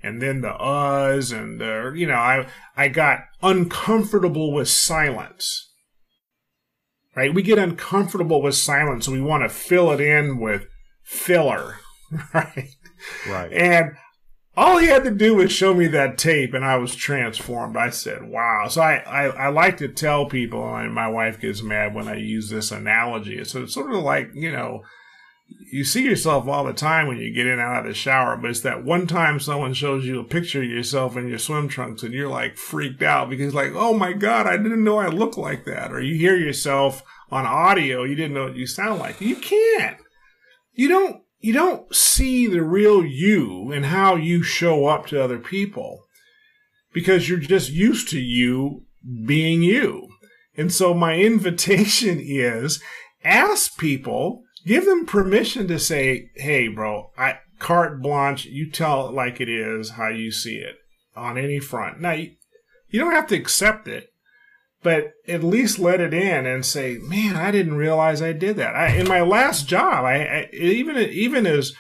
and 0.03 0.23
then 0.23 0.41
the 0.41 0.53
uhs, 0.53 1.37
and 1.37 1.61
uh, 1.61 1.93
you 1.93 2.07
know, 2.07 2.15
I 2.15 2.47
I 2.77 2.89
got 2.89 3.25
uncomfortable 3.43 4.53
with 4.53 4.69
silence. 4.69 5.73
Right? 7.17 7.35
We 7.35 7.43
get 7.43 7.59
uncomfortable 7.59 8.41
with 8.43 8.55
silence, 8.55 9.07
so 9.07 9.13
we 9.13 9.21
want 9.21 9.43
to 9.43 9.49
fill 9.49 9.91
it 9.91 10.01
in 10.01 10.39
with 10.39 10.67
filler. 11.03 11.79
Right? 12.33 12.69
Right. 13.29 13.53
And 13.53 13.97
all 14.57 14.79
he 14.79 14.87
had 14.87 15.05
to 15.05 15.11
do 15.11 15.35
was 15.35 15.53
show 15.53 15.75
me 15.75 15.87
that 15.89 16.17
tape 16.17 16.55
and 16.55 16.65
I 16.65 16.77
was 16.77 16.95
transformed. 16.95 17.77
I 17.77 17.91
said, 17.91 18.25
wow. 18.25 18.69
So 18.69 18.81
I, 18.81 18.97
I, 19.07 19.25
I 19.27 19.49
like 19.49 19.77
to 19.79 19.89
tell 19.89 20.27
people, 20.27 20.75
and 20.77 20.95
my 20.95 21.09
wife 21.09 21.39
gets 21.41 21.63
mad 21.63 21.95
when 21.95 22.09
I 22.09 22.17
use 22.17 22.49
this 22.49 22.73
analogy. 22.73 23.45
So 23.45 23.65
it's 23.65 23.75
sort 23.75 23.93
of 23.93 24.03
like, 24.03 24.31
you 24.33 24.51
know, 24.51 24.83
you 25.71 25.85
see 25.85 26.05
yourself 26.05 26.49
all 26.49 26.65
the 26.65 26.73
time 26.73 27.07
when 27.07 27.19
you 27.19 27.33
get 27.33 27.47
in 27.47 27.53
and 27.53 27.61
out 27.61 27.81
of 27.81 27.87
the 27.87 27.95
shower, 27.95 28.37
but 28.37 28.51
it's 28.51 28.61
that 28.61 28.85
one 28.85 29.07
time 29.07 29.39
someone 29.39 29.75
shows 29.75 30.07
you 30.07 30.19
a 30.19 30.25
picture 30.25 30.63
of 30.63 30.69
yourself 30.69 31.17
in 31.17 31.29
your 31.29 31.39
swim 31.39 31.69
trunks 31.69 32.03
and 32.03 32.15
you're 32.15 32.29
like 32.29 32.57
freaked 32.57 33.03
out 33.03 33.29
because 33.29 33.55
like, 33.55 33.73
oh 33.75 33.93
my 33.93 34.13
God, 34.15 34.47
I 34.47 34.57
didn't 34.57 34.83
know 34.83 34.99
I 34.99 35.09
looked 35.09 35.37
like 35.37 35.67
that. 35.67 35.93
Or 35.93 36.01
you 36.01 36.17
hear 36.17 36.37
yourself 36.37 37.03
on 37.31 37.45
audio, 37.45 38.05
you 38.05 38.15
didn't 38.15 38.35
know 38.35 38.45
what 38.45 38.57
you 38.57 38.67
sound 38.67 39.01
like. 39.01 39.21
You 39.21 39.37
can't. 39.37 39.99
You 40.73 40.89
don't 40.89 41.23
you 41.39 41.53
don't 41.53 41.95
see 41.95 42.47
the 42.47 42.63
real 42.63 43.05
you 43.05 43.71
and 43.73 43.87
how 43.87 44.17
you 44.17 44.43
show 44.43 44.87
up 44.87 45.07
to 45.07 45.23
other 45.23 45.39
people 45.39 46.05
because 46.93 47.29
you're 47.29 47.39
just 47.39 47.71
used 47.71 48.09
to 48.09 48.19
you 48.19 48.85
being 49.27 49.63
you. 49.63 50.09
And 50.57 50.73
so 50.73 50.95
my 50.95 51.15
invitation 51.19 52.19
is 52.21 52.83
ask 53.23 53.79
people, 53.79 54.43
give 54.65 54.87
them 54.87 55.07
permission 55.07 55.69
to 55.69 55.79
say, 55.79 56.31
Hey, 56.37 56.69
bro, 56.69 57.11
I 57.17 57.41
carte 57.59 58.03
blanche, 58.03 58.47
you 58.47 58.71
tell 58.71 59.09
it 59.09 59.15
like 59.15 59.41
it 59.41 59.49
is, 59.49 59.91
how 59.91 60.09
you 60.09 60.31
see 60.31 60.57
it 60.57 60.77
on 61.15 61.39
any 61.39 61.61
front. 61.61 62.01
Now, 62.01 62.13
you, 62.13 62.33
you 62.89 63.01
don't 63.01 63.13
have 63.13 63.27
to 63.29 63.37
accept 63.37 63.89
it 63.89 64.09
but 64.87 65.15
at 65.27 65.43
least 65.43 65.81
let 65.81 66.01
it 66.01 66.15
in 66.15 66.47
and 66.47 66.65
say, 66.65 66.97
"Man, 66.99 67.35
I 67.35 67.51
didn't 67.51 67.75
realize 67.75 68.23
I 68.23 68.33
did 68.33 68.55
that." 68.59 68.77
I, 68.77 68.95
in 68.95 69.09
my 69.09 69.21
last 69.21 69.67
job, 69.67 70.05
I, 70.05 70.15
I 70.25 70.49
even 70.53 70.97
even 70.97 71.45
as 71.45 71.73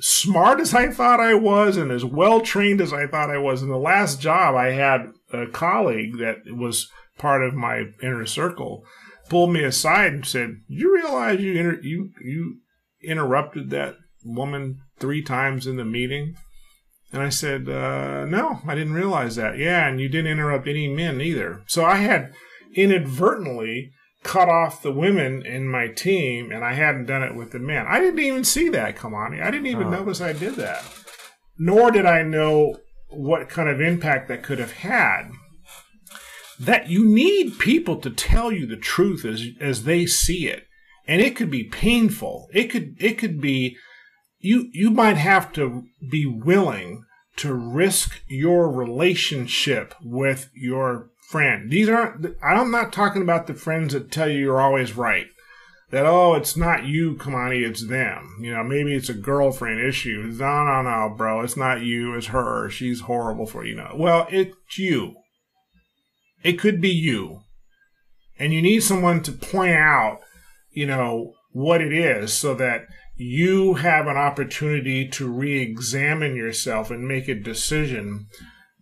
smart 0.00 0.60
as 0.60 0.74
I 0.74 0.88
thought 0.90 1.18
I 1.18 1.32
was 1.32 1.78
and 1.78 1.90
as 1.90 2.04
well 2.04 2.42
trained 2.42 2.82
as 2.82 2.92
I 2.92 3.06
thought 3.06 3.30
I 3.30 3.38
was 3.38 3.62
in 3.62 3.70
the 3.70 3.78
last 3.78 4.20
job, 4.20 4.54
I 4.54 4.72
had 4.72 5.12
a 5.32 5.46
colleague 5.46 6.18
that 6.18 6.40
was 6.48 6.90
part 7.16 7.42
of 7.42 7.54
my 7.54 7.84
inner 8.02 8.26
circle 8.26 8.84
pulled 9.30 9.54
me 9.54 9.64
aside 9.64 10.12
and 10.12 10.26
said, 10.26 10.56
"You 10.68 10.94
realize 10.94 11.40
you 11.40 11.54
inter- 11.54 11.80
you 11.80 12.10
you 12.22 12.58
interrupted 13.02 13.70
that 13.70 13.96
woman 14.22 14.82
three 14.98 15.22
times 15.22 15.66
in 15.66 15.76
the 15.76 15.86
meeting?" 15.86 16.36
And 17.16 17.24
I 17.24 17.30
said, 17.30 17.66
uh, 17.66 18.26
No, 18.26 18.60
I 18.66 18.74
didn't 18.74 18.92
realize 18.92 19.36
that. 19.36 19.56
Yeah, 19.56 19.88
and 19.88 19.98
you 19.98 20.06
didn't 20.06 20.30
interrupt 20.30 20.68
any 20.68 20.86
men 20.86 21.22
either. 21.22 21.62
So 21.66 21.82
I 21.82 21.96
had 21.96 22.34
inadvertently 22.74 23.92
cut 24.22 24.50
off 24.50 24.82
the 24.82 24.92
women 24.92 25.46
in 25.46 25.66
my 25.66 25.88
team, 25.88 26.52
and 26.52 26.62
I 26.62 26.74
hadn't 26.74 27.06
done 27.06 27.22
it 27.22 27.34
with 27.34 27.52
the 27.52 27.58
men. 27.58 27.86
I 27.88 28.00
didn't 28.00 28.18
even 28.18 28.44
see 28.44 28.68
that, 28.68 28.96
Kamani. 28.96 29.42
I 29.42 29.50
didn't 29.50 29.68
even 29.68 29.90
notice 29.90 30.20
I 30.20 30.34
did 30.34 30.56
that. 30.56 30.84
Nor 31.58 31.90
did 31.90 32.04
I 32.04 32.22
know 32.22 32.80
what 33.08 33.48
kind 33.48 33.70
of 33.70 33.80
impact 33.80 34.28
that 34.28 34.42
could 34.42 34.58
have 34.58 34.72
had. 34.72 35.30
That 36.60 36.90
you 36.90 37.02
need 37.02 37.58
people 37.58 37.96
to 37.96 38.10
tell 38.10 38.52
you 38.52 38.66
the 38.66 38.76
truth 38.76 39.24
as 39.24 39.46
as 39.58 39.84
they 39.84 40.04
see 40.04 40.48
it. 40.48 40.66
And 41.06 41.22
it 41.22 41.34
could 41.34 41.50
be 41.50 41.64
painful. 41.64 42.48
It 42.52 42.64
could 42.64 42.94
it 42.98 43.16
could 43.16 43.40
be 43.40 43.76
you 44.38 44.68
you 44.72 44.90
might 44.90 45.16
have 45.16 45.52
to 45.54 45.84
be 46.10 46.26
willing 46.26 47.04
to 47.36 47.54
risk 47.54 48.22
your 48.26 48.70
relationship 48.70 49.94
with 50.02 50.50
your 50.54 51.10
friend. 51.28 51.70
These 51.70 51.88
aren't 51.88 52.36
I'm 52.42 52.70
not 52.70 52.92
talking 52.92 53.22
about 53.22 53.46
the 53.46 53.54
friends 53.54 53.92
that 53.92 54.10
tell 54.10 54.28
you 54.28 54.38
you're 54.38 54.60
always 54.60 54.96
right. 54.96 55.26
that 55.90 56.06
oh 56.06 56.34
it's 56.34 56.56
not 56.56 56.84
you 56.84 57.14
kamani 57.16 57.66
it's 57.66 57.86
them. 57.86 58.38
You 58.40 58.54
know 58.54 58.64
maybe 58.64 58.94
it's 58.94 59.08
a 59.08 59.14
girlfriend 59.14 59.80
issue. 59.86 60.32
No 60.38 60.64
no 60.64 60.82
no 60.82 61.14
bro 61.16 61.42
it's 61.42 61.56
not 61.56 61.82
you 61.82 62.14
it's 62.14 62.28
her 62.28 62.70
she's 62.70 63.02
horrible 63.02 63.46
for 63.46 63.64
you. 63.64 63.74
Know 63.74 63.94
well 63.96 64.26
it's 64.30 64.78
you. 64.78 65.14
It 66.42 66.54
could 66.54 66.80
be 66.80 66.90
you. 66.90 67.40
And 68.38 68.52
you 68.52 68.62
need 68.62 68.80
someone 68.80 69.22
to 69.22 69.32
point 69.32 69.74
out 69.74 70.20
you 70.70 70.86
know 70.86 71.32
what 71.52 71.80
it 71.80 71.92
is 71.92 72.32
so 72.32 72.54
that 72.54 72.86
you 73.16 73.74
have 73.74 74.06
an 74.06 74.16
opportunity 74.16 75.08
to 75.08 75.28
re-examine 75.28 76.36
yourself 76.36 76.90
and 76.90 77.08
make 77.08 77.28
a 77.28 77.34
decision 77.34 78.26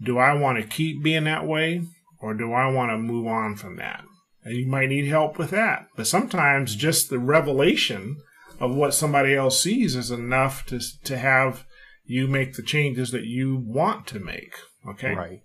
do 0.02 0.18
i 0.18 0.32
want 0.32 0.60
to 0.60 0.66
keep 0.66 1.02
being 1.02 1.24
that 1.24 1.46
way 1.46 1.82
or 2.20 2.34
do 2.34 2.52
i 2.52 2.68
want 2.70 2.90
to 2.90 2.98
move 2.98 3.26
on 3.26 3.54
from 3.54 3.76
that 3.76 4.04
and 4.44 4.56
you 4.56 4.66
might 4.66 4.90
need 4.90 5.06
help 5.06 5.38
with 5.38 5.50
that. 5.50 5.86
But 5.96 6.06
sometimes 6.06 6.76
just 6.76 7.08
the 7.08 7.18
revelation 7.18 8.18
of 8.60 8.74
what 8.74 8.94
somebody 8.94 9.34
else 9.34 9.60
sees 9.60 9.96
is 9.96 10.10
enough 10.10 10.66
to 10.66 10.80
to 11.04 11.18
have 11.18 11.64
you 12.04 12.28
make 12.28 12.52
the 12.54 12.62
changes 12.62 13.10
that 13.10 13.24
you 13.24 13.56
want 13.56 14.06
to 14.08 14.20
make. 14.20 14.54
Okay. 14.86 15.14
Right. 15.14 15.40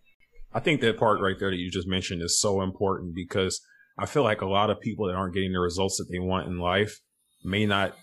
I 0.53 0.59
think 0.59 0.81
that 0.81 0.97
part 0.97 1.21
right 1.21 1.39
there 1.39 1.51
that 1.51 1.57
you 1.57 1.71
just 1.71 1.87
mentioned 1.87 2.21
is 2.21 2.39
so 2.39 2.61
important 2.61 3.15
because 3.15 3.61
I 3.97 4.05
feel 4.05 4.23
like 4.23 4.41
a 4.41 4.47
lot 4.47 4.69
of 4.69 4.81
people 4.81 5.07
that 5.07 5.15
aren't 5.15 5.33
getting 5.33 5.53
the 5.53 5.59
results 5.59 5.97
that 5.97 6.07
they 6.11 6.19
want 6.19 6.47
in 6.47 6.59
life 6.59 6.99
may 7.43 7.65
not 7.65 7.95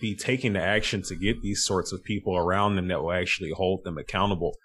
be 0.00 0.14
taking 0.14 0.52
the 0.52 0.62
action 0.62 1.02
to 1.02 1.16
get 1.16 1.42
these 1.42 1.64
sorts 1.64 1.92
of 1.92 2.04
people 2.04 2.36
around 2.36 2.76
them 2.76 2.88
that 2.88 3.02
will 3.02 3.12
actually 3.12 3.50
hold 3.50 3.84
them 3.84 3.98
accountable. 3.98 4.56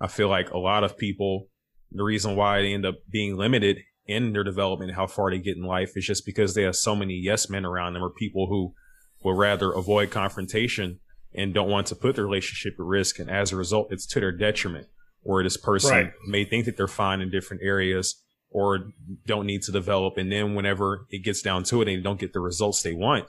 I 0.00 0.06
feel 0.06 0.28
like 0.28 0.50
a 0.50 0.58
lot 0.58 0.84
of 0.84 0.96
people, 0.96 1.48
the 1.90 2.04
reason 2.04 2.36
why 2.36 2.62
they 2.62 2.72
end 2.72 2.86
up 2.86 2.96
being 3.10 3.36
limited 3.36 3.78
in 4.06 4.32
their 4.32 4.44
development, 4.44 4.94
how 4.94 5.06
far 5.06 5.30
they 5.30 5.38
get 5.38 5.56
in 5.56 5.64
life 5.64 5.96
is 5.96 6.06
just 6.06 6.24
because 6.24 6.54
they 6.54 6.62
have 6.62 6.76
so 6.76 6.96
many 6.96 7.14
yes 7.14 7.50
men 7.50 7.64
around 7.64 7.92
them 7.92 8.02
or 8.02 8.10
people 8.10 8.46
who 8.46 8.72
will 9.22 9.34
rather 9.34 9.72
avoid 9.72 10.10
confrontation 10.10 11.00
and 11.34 11.52
don't 11.52 11.68
want 11.68 11.86
to 11.88 11.94
put 11.94 12.16
the 12.16 12.22
relationship 12.22 12.74
at 12.78 12.84
risk. 12.84 13.18
And 13.18 13.30
as 13.30 13.52
a 13.52 13.56
result, 13.56 13.88
it's 13.92 14.06
to 14.06 14.20
their 14.20 14.32
detriment. 14.32 14.86
Or 15.24 15.42
this 15.42 15.56
person 15.56 15.90
right. 15.90 16.12
may 16.26 16.44
think 16.44 16.64
that 16.64 16.76
they're 16.76 16.86
fine 16.86 17.20
in 17.20 17.30
different 17.30 17.62
areas 17.62 18.22
or 18.50 18.92
don't 19.26 19.46
need 19.46 19.62
to 19.62 19.72
develop. 19.72 20.16
And 20.16 20.32
then 20.32 20.54
whenever 20.54 21.06
it 21.10 21.24
gets 21.24 21.42
down 21.42 21.64
to 21.64 21.82
it 21.82 21.88
and 21.88 21.98
they 21.98 22.02
don't 22.02 22.20
get 22.20 22.32
the 22.32 22.40
results 22.40 22.80
they 22.80 22.94
want 22.94 23.26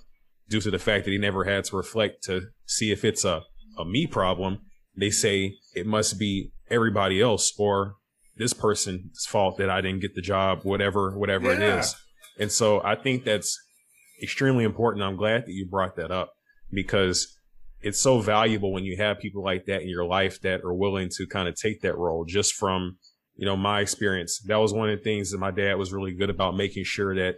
due 0.50 0.62
to 0.62 0.72
the 0.72 0.80
fact 0.80 1.06
that 1.06 1.12
he 1.12 1.18
never 1.18 1.44
had 1.44 1.64
to 1.66 1.78
reflect 1.78 2.24
to 2.24 2.48
see 2.66 2.92
if 2.92 3.06
it's 3.06 3.24
a, 3.24 3.44
a 3.78 3.86
me 3.86 4.08
problem, 4.08 4.60
they 4.98 5.10
say 5.10 5.56
it 5.76 5.86
must 5.86 6.20
be 6.20 6.52
everybody 6.70 7.22
else 7.22 7.54
or 7.58 7.96
this 8.38 8.54
person's 8.54 9.26
fault 9.26 9.58
that 9.58 9.70
I 9.70 9.82
didn't 9.82 10.02
get 10.02 10.16
the 10.16 10.22
job, 10.22 10.62
whatever, 10.64 11.18
whatever 11.18 11.52
yeah. 11.54 11.58
it 11.58 11.80
is. 11.80 11.96
And 12.40 12.52
so 12.52 12.82
I 12.84 12.96
think 12.96 13.26
that's 13.26 13.58
extremely 14.24 14.64
important. 14.64 15.04
I'm 15.04 15.18
glad 15.18 15.46
that 15.46 15.52
you 15.52 15.68
brought 15.70 15.96
that 15.98 16.12
up 16.12 16.32
because 16.72 17.38
it's 17.82 18.02
so 18.02 18.20
valuable 18.20 18.72
when 18.72 18.84
you 18.84 18.98
have 18.98 19.20
people 19.20 19.44
like 19.44 19.66
that 19.66 19.82
in 19.82 19.90
your 19.90 20.06
life 20.06 20.42
that 20.42 20.62
are 20.62 20.74
willing 20.74 21.10
to 21.18 21.28
kind 21.28 21.48
of 21.48 21.56
take 21.56 21.82
that 21.82 21.98
role 21.98 22.26
just 22.26 22.54
from, 22.54 22.98
you 23.36 23.46
know, 23.46 23.56
my 23.56 23.82
experience. 23.82 24.42
That 24.48 24.58
was 24.58 24.74
one 24.74 24.90
of 24.90 24.98
the 24.98 25.04
things 25.04 25.32
that 25.32 25.38
my 25.38 25.52
dad 25.52 25.76
was 25.76 25.94
really 25.94 26.14
good 26.14 26.30
about 26.30 26.58
making 26.58 26.84
sure 26.86 27.16
that 27.16 27.36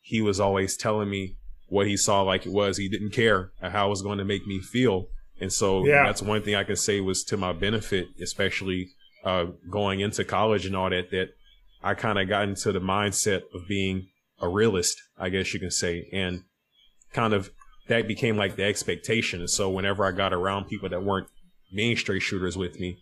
he 0.00 0.22
was 0.22 0.40
always 0.40 0.76
telling 0.76 1.10
me 1.10 1.36
what 1.68 1.86
he 1.86 1.96
saw 1.96 2.22
like 2.22 2.46
it 2.46 2.52
was. 2.52 2.76
He 2.76 2.88
didn't 2.88 3.10
care 3.10 3.50
how 3.60 3.86
it 3.86 3.90
was 3.90 4.02
going 4.02 4.18
to 4.18 4.24
make 4.24 4.46
me 4.46 4.60
feel. 4.60 5.06
And 5.40 5.52
so 5.52 5.84
yeah. 5.84 6.04
that's 6.04 6.22
one 6.22 6.42
thing 6.42 6.54
I 6.54 6.64
can 6.64 6.76
say 6.76 7.00
was 7.00 7.24
to 7.24 7.36
my 7.36 7.52
benefit, 7.52 8.08
especially 8.20 8.88
uh, 9.24 9.46
going 9.70 10.00
into 10.00 10.24
college 10.24 10.64
and 10.66 10.76
all 10.76 10.90
that, 10.90 11.10
that 11.10 11.30
I 11.82 11.94
kind 11.94 12.18
of 12.18 12.28
got 12.28 12.48
into 12.48 12.72
the 12.72 12.80
mindset 12.80 13.42
of 13.54 13.68
being 13.68 14.08
a 14.40 14.48
realist, 14.48 15.00
I 15.18 15.28
guess 15.28 15.52
you 15.52 15.60
can 15.60 15.70
say, 15.70 16.08
and 16.12 16.42
kind 17.12 17.34
of 17.34 17.50
that 17.88 18.08
became 18.08 18.36
like 18.36 18.56
the 18.56 18.64
expectation. 18.64 19.40
And 19.40 19.50
so 19.50 19.70
whenever 19.70 20.04
I 20.04 20.12
got 20.12 20.32
around 20.32 20.66
people 20.66 20.88
that 20.88 21.04
weren't 21.04 21.28
being 21.74 21.96
straight 21.96 22.22
shooters 22.22 22.56
with 22.56 22.78
me, 22.78 22.98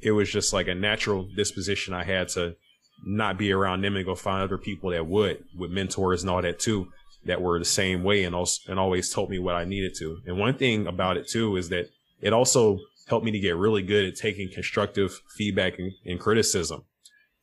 it 0.00 0.12
was 0.12 0.30
just 0.30 0.52
like 0.52 0.68
a 0.68 0.74
natural 0.74 1.28
disposition 1.36 1.94
I 1.94 2.04
had 2.04 2.28
to 2.30 2.56
not 3.04 3.38
be 3.38 3.52
around 3.52 3.82
them 3.82 3.96
and 3.96 4.04
go 4.04 4.14
find 4.14 4.42
other 4.42 4.58
people 4.58 4.90
that 4.90 5.06
would, 5.06 5.44
with 5.56 5.70
mentors 5.70 6.22
and 6.22 6.30
all 6.30 6.42
that 6.42 6.58
too, 6.58 6.88
that 7.24 7.40
were 7.40 7.58
the 7.58 7.64
same 7.64 8.02
way 8.02 8.24
and 8.24 8.34
also, 8.34 8.70
and 8.70 8.78
always 8.78 9.10
told 9.10 9.30
me 9.30 9.38
what 9.38 9.54
I 9.54 9.64
needed 9.64 9.94
to. 9.98 10.18
And 10.26 10.38
one 10.38 10.54
thing 10.54 10.86
about 10.86 11.16
it 11.16 11.28
too 11.28 11.56
is 11.56 11.68
that 11.68 11.88
it 12.20 12.32
also 12.32 12.78
helped 13.08 13.24
me 13.24 13.32
to 13.32 13.38
get 13.38 13.56
really 13.56 13.82
good 13.82 14.06
at 14.06 14.16
taking 14.16 14.50
constructive 14.50 15.20
feedback 15.36 15.78
and, 15.78 15.92
and 16.04 16.18
criticism. 16.18 16.84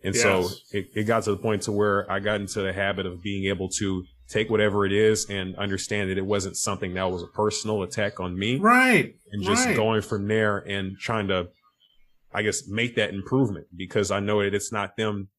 And 0.04 0.16
yes. 0.16 0.24
so 0.24 0.50
it, 0.72 0.90
it 0.96 1.04
got 1.04 1.24
to 1.24 1.32
the 1.32 1.38
point 1.38 1.64
to 1.64 1.72
where 1.72 2.10
I 2.10 2.20
got 2.20 2.40
into 2.40 2.62
the 2.62 2.74
habit 2.74 3.06
of 3.06 3.22
being 3.22 3.46
able 3.46 3.70
to 3.70 4.06
take 4.30 4.50
whatever 4.50 4.86
it 4.86 4.94
is 4.94 5.30
and 5.30 5.56
understand 5.58 6.10
that 6.10 6.18
it 6.18 6.26
wasn't 6.26 6.56
something 6.56 6.94
that 6.94 7.12
was 7.12 7.24
a 7.24 7.28
personal 7.28 7.84
attack 7.84 8.20
on 8.20 8.38
me. 8.38 8.58
Right. 8.58 9.16
And 9.32 9.44
just 9.44 9.66
right. 9.66 9.76
going 9.76 10.02
from 10.02 10.28
there 10.28 10.60
and 10.60 10.98
trying 10.98 11.28
to, 11.30 11.50
I 12.34 12.44
guess, 12.44 12.68
make 12.68 12.96
that 12.96 13.14
improvement 13.14 13.68
because 13.76 14.12
I 14.12 14.20
know 14.20 14.42
that 14.42 14.54
it's 14.54 14.72
not 14.72 14.96
them 14.98 15.30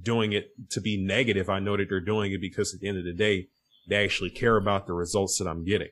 doing 0.00 0.32
it 0.32 0.50
to 0.70 0.80
be 0.80 0.96
negative. 0.96 1.50
I 1.50 1.58
know 1.58 1.76
that 1.76 1.88
they're 1.88 2.00
doing 2.00 2.32
it 2.32 2.40
because 2.40 2.72
at 2.72 2.80
the 2.80 2.88
end 2.88 2.98
of 2.98 3.04
the 3.04 3.12
day, 3.12 3.48
they 3.86 4.02
actually 4.04 4.30
care 4.30 4.56
about 4.56 4.86
the 4.86 4.92
results 4.92 5.38
that 5.38 5.48
I'm 5.48 5.64
getting. 5.64 5.90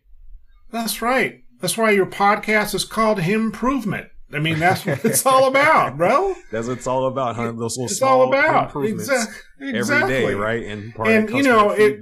That's 0.70 1.00
right. 1.00 1.44
That's 1.60 1.78
why 1.78 1.90
your 1.90 2.06
podcast 2.06 2.74
is 2.74 2.84
called 2.84 3.20
Improvement. 3.20 4.08
I 4.32 4.40
mean, 4.40 4.58
that's 4.58 4.84
what 4.84 5.04
it's 5.04 5.24
all 5.24 5.46
about, 5.46 5.96
bro. 5.96 6.34
That's 6.50 6.66
what 6.66 6.78
it's 6.78 6.86
all 6.86 7.06
about, 7.06 7.36
huh? 7.36 7.52
Those 7.52 7.76
little 7.76 7.84
it's 7.84 7.98
small 7.98 8.22
all 8.22 8.28
about. 8.28 8.66
improvements 8.66 9.08
exactly. 9.08 9.78
every 9.78 10.08
day, 10.08 10.34
right? 10.34 10.64
And 10.64 10.92
and 10.98 11.30
you 11.30 11.42
know, 11.44 11.70
it, 11.70 12.00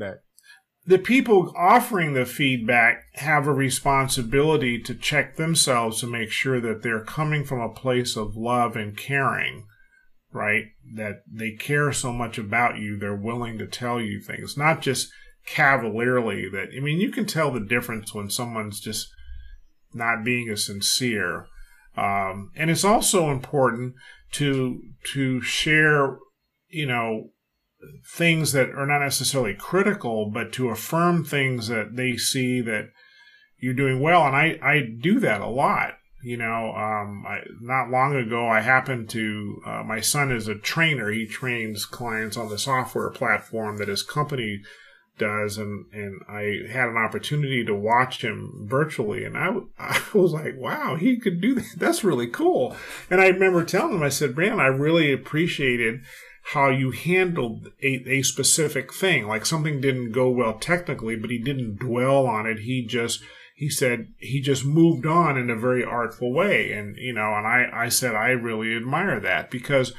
the 0.86 0.98
people 0.98 1.52
offering 1.56 2.14
the 2.14 2.24
feedback 2.24 3.04
have 3.14 3.46
a 3.46 3.52
responsibility 3.52 4.80
to 4.80 4.94
check 4.94 5.36
themselves 5.36 6.00
to 6.00 6.06
make 6.06 6.30
sure 6.30 6.60
that 6.60 6.82
they're 6.82 7.04
coming 7.04 7.44
from 7.44 7.60
a 7.60 7.72
place 7.72 8.16
of 8.16 8.36
love 8.36 8.76
and 8.76 8.96
caring, 8.96 9.66
right? 10.32 10.64
That 10.94 11.22
they 11.30 11.52
care 11.52 11.92
so 11.92 12.12
much 12.12 12.38
about 12.38 12.78
you, 12.78 12.98
they're 12.98 13.14
willing 13.14 13.58
to 13.58 13.66
tell 13.66 14.00
you 14.00 14.20
things, 14.20 14.56
not 14.56 14.80
just 14.80 15.12
cavalierly. 15.46 16.48
That 16.50 16.68
I 16.76 16.80
mean, 16.80 17.00
you 17.00 17.10
can 17.10 17.26
tell 17.26 17.50
the 17.50 17.60
difference 17.60 18.14
when 18.14 18.30
someone's 18.30 18.80
just 18.80 19.08
not 19.94 20.24
being 20.24 20.48
as 20.48 20.64
sincere. 20.64 21.46
Um, 21.96 22.50
and 22.56 22.70
it's 22.70 22.84
also 22.84 23.30
important 23.30 23.94
to 24.32 24.80
to 25.12 25.40
share, 25.42 26.18
you 26.68 26.86
know, 26.86 27.30
things 28.16 28.52
that 28.52 28.70
are 28.70 28.86
not 28.86 29.00
necessarily 29.00 29.54
critical, 29.54 30.30
but 30.30 30.52
to 30.54 30.70
affirm 30.70 31.24
things 31.24 31.68
that 31.68 31.96
they 31.96 32.16
see 32.16 32.60
that 32.62 32.88
you're 33.58 33.74
doing 33.74 34.00
well. 34.00 34.26
And 34.26 34.36
I 34.36 34.58
I 34.62 34.82
do 35.00 35.20
that 35.20 35.40
a 35.40 35.48
lot. 35.48 35.94
You 36.24 36.36
know, 36.36 36.72
um, 36.76 37.24
I, 37.26 37.40
not 37.60 37.90
long 37.90 38.14
ago, 38.14 38.46
I 38.46 38.60
happened 38.60 39.10
to. 39.10 39.60
Uh, 39.66 39.82
my 39.82 40.00
son 40.00 40.30
is 40.30 40.46
a 40.46 40.54
trainer. 40.54 41.10
He 41.10 41.26
trains 41.26 41.84
clients 41.84 42.36
on 42.36 42.48
the 42.48 42.58
software 42.58 43.10
platform 43.10 43.78
that 43.78 43.88
his 43.88 44.04
company 44.04 44.60
does 45.18 45.58
and 45.58 45.86
and 45.92 46.22
I 46.28 46.72
had 46.72 46.88
an 46.88 46.96
opportunity 46.96 47.64
to 47.64 47.74
watch 47.74 48.22
him 48.22 48.66
virtually 48.66 49.24
and 49.24 49.36
I, 49.36 49.50
I 49.78 50.02
was 50.14 50.32
like 50.32 50.56
wow 50.56 50.96
he 50.96 51.18
could 51.18 51.40
do 51.40 51.54
that. 51.56 51.74
That's 51.76 52.04
really 52.04 52.26
cool. 52.26 52.76
And 53.10 53.20
I 53.20 53.28
remember 53.28 53.64
telling 53.64 53.96
him 53.96 54.02
I 54.02 54.08
said 54.08 54.34
Brand 54.34 54.60
I 54.60 54.66
really 54.66 55.12
appreciated 55.12 56.00
how 56.44 56.70
you 56.70 56.90
handled 56.90 57.68
a, 57.82 58.02
a 58.08 58.22
specific 58.22 58.92
thing. 58.92 59.28
Like 59.28 59.46
something 59.46 59.80
didn't 59.80 60.12
go 60.12 60.30
well 60.30 60.58
technically 60.58 61.16
but 61.16 61.30
he 61.30 61.38
didn't 61.38 61.76
dwell 61.76 62.26
on 62.26 62.46
it. 62.46 62.60
He 62.60 62.84
just 62.84 63.22
he 63.54 63.68
said 63.68 64.08
he 64.18 64.40
just 64.40 64.64
moved 64.64 65.06
on 65.06 65.36
in 65.36 65.50
a 65.50 65.56
very 65.56 65.84
artful 65.84 66.32
way. 66.32 66.72
And 66.72 66.96
you 66.96 67.12
know 67.12 67.34
and 67.34 67.46
I 67.46 67.68
I 67.72 67.88
said 67.90 68.14
I 68.14 68.28
really 68.28 68.74
admire 68.74 69.20
that 69.20 69.50
because 69.50 69.92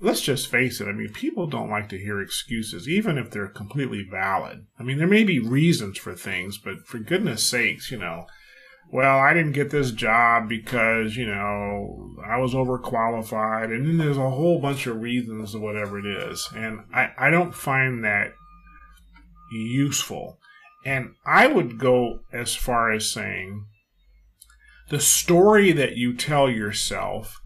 let's 0.00 0.20
just 0.20 0.50
face 0.50 0.80
it. 0.80 0.88
I 0.88 0.92
mean, 0.92 1.12
people 1.12 1.46
don't 1.46 1.70
like 1.70 1.88
to 1.90 1.98
hear 1.98 2.20
excuses, 2.20 2.88
even 2.88 3.18
if 3.18 3.30
they're 3.30 3.48
completely 3.48 4.06
valid. 4.08 4.66
I 4.78 4.82
mean, 4.82 4.98
there 4.98 5.06
may 5.06 5.24
be 5.24 5.38
reasons 5.38 5.98
for 5.98 6.14
things, 6.14 6.58
but 6.58 6.86
for 6.86 6.98
goodness 6.98 7.44
sakes, 7.44 7.90
you 7.90 7.98
know, 7.98 8.26
well, 8.90 9.18
I 9.18 9.34
didn't 9.34 9.52
get 9.52 9.70
this 9.70 9.90
job 9.90 10.48
because, 10.48 11.16
you 11.16 11.26
know, 11.26 12.16
I 12.26 12.38
was 12.38 12.54
overqualified. 12.54 13.64
And 13.64 13.86
then 13.86 13.98
there's 13.98 14.16
a 14.16 14.30
whole 14.30 14.60
bunch 14.60 14.86
of 14.86 15.00
reasons 15.00 15.54
or 15.54 15.60
whatever 15.60 15.98
it 15.98 16.06
is. 16.06 16.48
And 16.56 16.80
I, 16.94 17.10
I 17.18 17.30
don't 17.30 17.54
find 17.54 18.02
that 18.04 18.32
useful. 19.52 20.38
And 20.86 21.14
I 21.26 21.48
would 21.48 21.78
go 21.78 22.20
as 22.32 22.54
far 22.54 22.90
as 22.92 23.10
saying 23.12 23.66
the 24.88 25.00
story 25.00 25.72
that 25.72 25.96
you 25.96 26.14
tell 26.14 26.48
yourself 26.48 27.38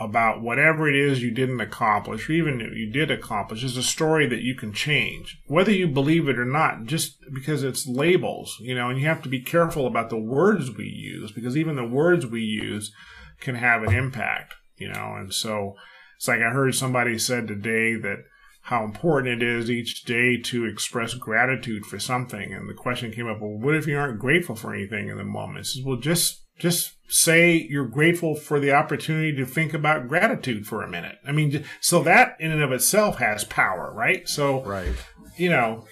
about 0.00 0.40
whatever 0.40 0.88
it 0.88 0.94
is 0.94 1.22
you 1.22 1.30
didn't 1.30 1.60
accomplish, 1.60 2.28
or 2.28 2.32
even 2.32 2.60
if 2.60 2.72
you 2.72 2.90
did 2.90 3.10
accomplish, 3.10 3.64
is 3.64 3.76
a 3.76 3.82
story 3.82 4.26
that 4.28 4.42
you 4.42 4.54
can 4.54 4.72
change, 4.72 5.40
whether 5.46 5.72
you 5.72 5.88
believe 5.88 6.28
it 6.28 6.38
or 6.38 6.44
not, 6.44 6.84
just 6.84 7.16
because 7.34 7.64
it's 7.64 7.86
labels, 7.86 8.56
you 8.60 8.74
know, 8.74 8.88
and 8.88 9.00
you 9.00 9.06
have 9.06 9.22
to 9.22 9.28
be 9.28 9.40
careful 9.40 9.86
about 9.86 10.10
the 10.10 10.18
words 10.18 10.70
we 10.76 10.84
use, 10.84 11.32
because 11.32 11.56
even 11.56 11.76
the 11.76 11.84
words 11.84 12.26
we 12.26 12.42
use 12.42 12.92
can 13.40 13.56
have 13.56 13.82
an 13.82 13.92
impact, 13.92 14.54
you 14.76 14.88
know, 14.88 15.14
and 15.16 15.34
so 15.34 15.74
it's 16.16 16.28
like 16.28 16.40
I 16.40 16.50
heard 16.50 16.74
somebody 16.74 17.18
said 17.18 17.46
today 17.46 17.94
that 17.94 18.24
how 18.62 18.84
important 18.84 19.40
it 19.40 19.46
is 19.46 19.70
each 19.70 20.02
day 20.02 20.36
to 20.36 20.66
express 20.66 21.14
gratitude 21.14 21.86
for 21.86 21.98
something. 21.98 22.52
And 22.52 22.68
the 22.68 22.74
question 22.74 23.12
came 23.12 23.26
up, 23.26 23.40
well, 23.40 23.56
what 23.58 23.74
if 23.74 23.86
you 23.86 23.96
aren't 23.96 24.18
grateful 24.18 24.56
for 24.56 24.74
anything 24.74 25.08
in 25.08 25.16
the 25.16 25.24
moment? 25.24 25.66
Says, 25.66 25.82
well, 25.82 25.96
just 25.96 26.44
just 26.58 26.92
say 27.08 27.66
you're 27.70 27.86
grateful 27.86 28.34
for 28.34 28.60
the 28.60 28.72
opportunity 28.72 29.34
to 29.34 29.46
think 29.46 29.72
about 29.72 30.08
gratitude 30.08 30.66
for 30.66 30.82
a 30.82 30.90
minute. 30.90 31.16
I 31.26 31.32
mean, 31.32 31.64
so 31.80 32.02
that 32.02 32.36
in 32.38 32.52
and 32.52 32.62
of 32.62 32.72
itself 32.72 33.18
has 33.18 33.44
power, 33.44 33.92
right? 33.94 34.28
So, 34.28 34.62
right. 34.64 34.94
you 35.36 35.48
know, 35.48 35.86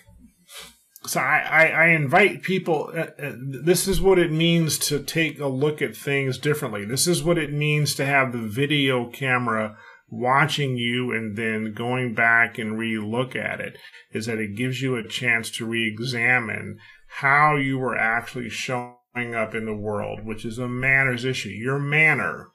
so 1.06 1.20
I, 1.20 1.38
I, 1.38 1.66
I 1.66 1.86
invite 1.88 2.42
people. 2.42 2.90
Uh, 2.94 3.06
uh, 3.22 3.32
this 3.38 3.88
is 3.88 4.00
what 4.00 4.18
it 4.18 4.30
means 4.30 4.78
to 4.80 5.02
take 5.02 5.38
a 5.38 5.46
look 5.46 5.80
at 5.80 5.96
things 5.96 6.36
differently. 6.38 6.84
This 6.84 7.06
is 7.06 7.22
what 7.22 7.38
it 7.38 7.52
means 7.52 7.94
to 7.94 8.04
have 8.04 8.32
the 8.32 8.38
video 8.38 9.08
camera 9.08 9.76
watching 10.08 10.76
you 10.76 11.12
and 11.12 11.36
then 11.36 11.72
going 11.72 12.14
back 12.14 12.58
and 12.58 12.78
re-look 12.78 13.34
at 13.34 13.60
it. 13.60 13.78
Is 14.12 14.26
that 14.26 14.38
it 14.38 14.56
gives 14.56 14.82
you 14.82 14.96
a 14.96 15.06
chance 15.06 15.50
to 15.52 15.66
re-examine 15.66 16.78
how 17.08 17.56
you 17.56 17.78
were 17.78 17.96
actually 17.96 18.50
showing 18.50 18.95
up 19.16 19.54
in 19.54 19.64
the 19.64 19.74
world, 19.74 20.24
which 20.24 20.44
is 20.44 20.58
a 20.58 20.68
manners 20.68 21.24
issue. 21.24 21.48
Your 21.48 21.78
manner, 21.78 22.48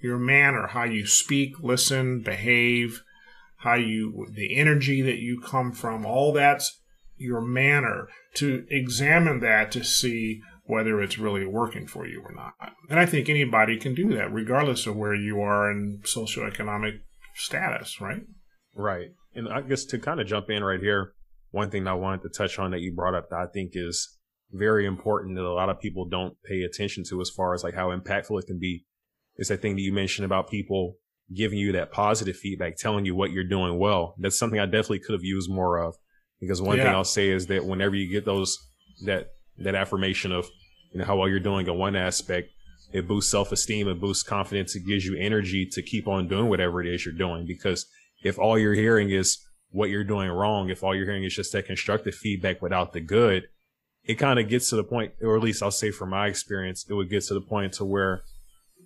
your 0.00 0.18
manner, 0.18 0.68
how 0.68 0.84
you 0.84 1.06
speak, 1.06 1.60
listen, 1.60 2.20
behave, 2.20 3.02
how 3.58 3.74
you, 3.74 4.26
the 4.30 4.56
energy 4.56 5.02
that 5.02 5.18
you 5.18 5.40
come 5.40 5.72
from, 5.72 6.04
all 6.04 6.32
that's 6.32 6.80
your 7.16 7.40
manner 7.40 8.08
to 8.34 8.64
examine 8.70 9.40
that 9.40 9.70
to 9.72 9.84
see 9.84 10.40
whether 10.64 11.00
it's 11.00 11.18
really 11.18 11.44
working 11.44 11.86
for 11.86 12.06
you 12.06 12.22
or 12.24 12.32
not. 12.32 12.54
And 12.88 12.98
I 12.98 13.06
think 13.06 13.28
anybody 13.28 13.76
can 13.76 13.94
do 13.94 14.14
that, 14.14 14.32
regardless 14.32 14.86
of 14.86 14.96
where 14.96 15.14
you 15.14 15.40
are 15.40 15.70
in 15.70 16.00
socioeconomic 16.04 17.00
status, 17.34 18.00
right? 18.00 18.22
Right. 18.74 19.08
And 19.34 19.48
I 19.48 19.60
guess 19.62 19.84
to 19.86 19.98
kind 19.98 20.20
of 20.20 20.26
jump 20.26 20.48
in 20.48 20.64
right 20.64 20.80
here, 20.80 21.12
one 21.50 21.70
thing 21.70 21.86
I 21.86 21.94
wanted 21.94 22.22
to 22.22 22.28
touch 22.28 22.58
on 22.58 22.70
that 22.70 22.80
you 22.80 22.94
brought 22.94 23.14
up 23.14 23.30
that 23.30 23.38
I 23.38 23.46
think 23.52 23.72
is 23.74 24.16
very 24.52 24.86
important 24.86 25.36
that 25.36 25.44
a 25.44 25.52
lot 25.52 25.68
of 25.68 25.80
people 25.80 26.06
don't 26.08 26.34
pay 26.44 26.62
attention 26.62 27.04
to 27.08 27.20
as 27.20 27.30
far 27.30 27.54
as 27.54 27.62
like 27.62 27.74
how 27.74 27.96
impactful 27.96 28.40
it 28.40 28.46
can 28.46 28.58
be 28.58 28.84
is 29.36 29.48
that 29.48 29.62
thing 29.62 29.76
that 29.76 29.82
you 29.82 29.92
mentioned 29.92 30.24
about 30.24 30.50
people 30.50 30.96
giving 31.34 31.58
you 31.58 31.72
that 31.72 31.92
positive 31.92 32.36
feedback, 32.36 32.76
telling 32.76 33.04
you 33.04 33.14
what 33.14 33.30
you're 33.30 33.44
doing 33.44 33.78
well. 33.78 34.14
That's 34.18 34.38
something 34.38 34.58
I 34.58 34.66
definitely 34.66 35.00
could 35.00 35.12
have 35.12 35.24
used 35.24 35.50
more 35.50 35.78
of 35.78 35.94
because 36.40 36.60
one 36.60 36.76
yeah. 36.76 36.84
thing 36.84 36.94
I'll 36.94 37.04
say 37.04 37.28
is 37.28 37.46
that 37.46 37.64
whenever 37.64 37.94
you 37.94 38.10
get 38.10 38.24
those, 38.24 38.58
that, 39.04 39.28
that 39.58 39.74
affirmation 39.74 40.32
of, 40.32 40.48
you 40.92 40.98
know, 40.98 41.04
how 41.04 41.16
well 41.16 41.28
you're 41.28 41.38
doing 41.38 41.66
in 41.66 41.78
one 41.78 41.94
aspect, 41.94 42.48
it 42.92 43.06
boosts 43.06 43.30
self-esteem, 43.30 43.86
it 43.86 44.00
boosts 44.00 44.24
confidence, 44.24 44.74
it 44.74 44.86
gives 44.86 45.06
you 45.06 45.16
energy 45.16 45.66
to 45.70 45.82
keep 45.82 46.08
on 46.08 46.26
doing 46.26 46.48
whatever 46.48 46.82
it 46.82 46.92
is 46.92 47.06
you're 47.06 47.14
doing. 47.14 47.46
Because 47.46 47.86
if 48.24 48.38
all 48.38 48.58
you're 48.58 48.74
hearing 48.74 49.10
is 49.10 49.38
what 49.70 49.90
you're 49.90 50.02
doing 50.02 50.28
wrong, 50.28 50.70
if 50.70 50.82
all 50.82 50.94
you're 50.94 51.06
hearing 51.06 51.22
is 51.22 51.34
just 51.34 51.52
that 51.52 51.66
constructive 51.66 52.14
feedback 52.14 52.60
without 52.60 52.92
the 52.92 53.00
good, 53.00 53.44
it 54.04 54.14
kind 54.14 54.38
of 54.38 54.48
gets 54.48 54.70
to 54.70 54.76
the 54.76 54.84
point, 54.84 55.12
or 55.22 55.36
at 55.36 55.42
least 55.42 55.62
I'll 55.62 55.70
say 55.70 55.90
from 55.90 56.10
my 56.10 56.26
experience, 56.26 56.86
it 56.88 56.94
would 56.94 57.10
get 57.10 57.24
to 57.24 57.34
the 57.34 57.40
point 57.40 57.74
to 57.74 57.84
where 57.84 58.22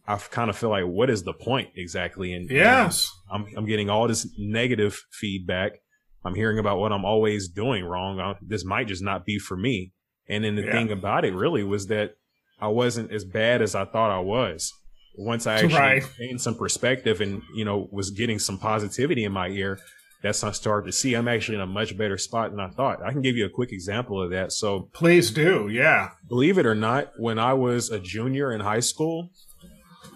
I 0.06 0.16
kind 0.16 0.50
of 0.50 0.56
feel 0.56 0.70
like, 0.70 0.84
what 0.84 1.08
is 1.08 1.22
the 1.22 1.32
point 1.32 1.70
exactly? 1.76 2.32
And 2.32 2.50
yes, 2.50 3.10
I'm, 3.30 3.46
I'm 3.56 3.66
getting 3.66 3.88
all 3.88 4.06
this 4.06 4.28
negative 4.38 5.00
feedback. 5.10 5.80
I'm 6.24 6.34
hearing 6.34 6.58
about 6.58 6.78
what 6.78 6.92
I'm 6.92 7.04
always 7.04 7.48
doing 7.48 7.84
wrong. 7.84 8.20
I, 8.20 8.34
this 8.42 8.64
might 8.64 8.88
just 8.88 9.02
not 9.02 9.24
be 9.24 9.38
for 9.38 9.56
me. 9.56 9.92
And 10.28 10.44
then 10.44 10.56
the 10.56 10.62
yeah. 10.62 10.72
thing 10.72 10.90
about 10.90 11.24
it 11.24 11.34
really 11.34 11.62
was 11.62 11.86
that 11.88 12.16
I 12.60 12.68
wasn't 12.68 13.12
as 13.12 13.24
bad 13.24 13.62
as 13.62 13.74
I 13.74 13.84
thought 13.84 14.10
I 14.10 14.20
was. 14.20 14.72
Once 15.16 15.46
I 15.46 15.54
actually 15.60 15.74
right. 15.74 16.02
gained 16.18 16.40
some 16.40 16.56
perspective 16.56 17.20
and, 17.20 17.42
you 17.54 17.64
know, 17.64 17.88
was 17.90 18.10
getting 18.10 18.38
some 18.38 18.58
positivity 18.58 19.24
in 19.24 19.32
my 19.32 19.48
ear, 19.48 19.78
that's 20.24 20.42
I 20.42 20.52
started 20.52 20.86
to 20.86 20.92
see 20.92 21.12
I'm 21.12 21.28
actually 21.28 21.56
in 21.56 21.60
a 21.60 21.66
much 21.66 21.98
better 21.98 22.16
spot 22.16 22.50
than 22.50 22.58
I 22.58 22.70
thought. 22.70 23.02
I 23.02 23.12
can 23.12 23.20
give 23.20 23.36
you 23.36 23.44
a 23.44 23.50
quick 23.50 23.72
example 23.72 24.22
of 24.22 24.30
that. 24.30 24.52
So 24.52 24.88
please 24.94 25.30
do. 25.30 25.68
Yeah. 25.70 26.12
Believe 26.28 26.56
it 26.56 26.64
or 26.64 26.74
not, 26.74 27.12
when 27.18 27.38
I 27.38 27.52
was 27.52 27.90
a 27.90 28.00
junior 28.00 28.50
in 28.50 28.62
high 28.62 28.80
school, 28.80 29.28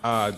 uh, 0.03 0.33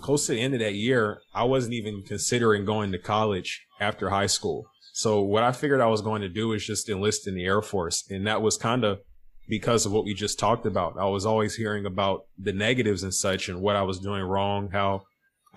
close 0.00 0.26
to 0.26 0.32
the 0.32 0.40
end 0.40 0.54
of 0.54 0.60
that 0.60 0.74
year, 0.74 1.18
I 1.34 1.42
wasn't 1.42 1.74
even 1.74 2.04
considering 2.06 2.64
going 2.64 2.92
to 2.92 2.98
college 2.98 3.66
after 3.80 4.10
high 4.10 4.28
school. 4.28 4.70
So 4.92 5.20
what 5.20 5.42
I 5.42 5.50
figured 5.50 5.80
I 5.80 5.86
was 5.86 6.02
going 6.02 6.22
to 6.22 6.28
do 6.28 6.52
is 6.52 6.64
just 6.64 6.88
enlist 6.88 7.26
in 7.26 7.34
the 7.34 7.46
Air 7.46 7.62
Force. 7.62 8.08
And 8.08 8.28
that 8.28 8.42
was 8.42 8.56
kind 8.56 8.84
of 8.84 9.00
because 9.48 9.86
of 9.86 9.92
what 9.92 10.04
we 10.04 10.14
just 10.14 10.38
talked 10.38 10.66
about. 10.66 10.98
I 11.00 11.06
was 11.06 11.26
always 11.26 11.56
hearing 11.56 11.84
about 11.84 12.26
the 12.38 12.52
negatives 12.52 13.02
and 13.02 13.12
such 13.12 13.48
and 13.48 13.60
what 13.60 13.74
I 13.74 13.82
was 13.82 13.98
doing 13.98 14.22
wrong, 14.22 14.70
how 14.72 15.02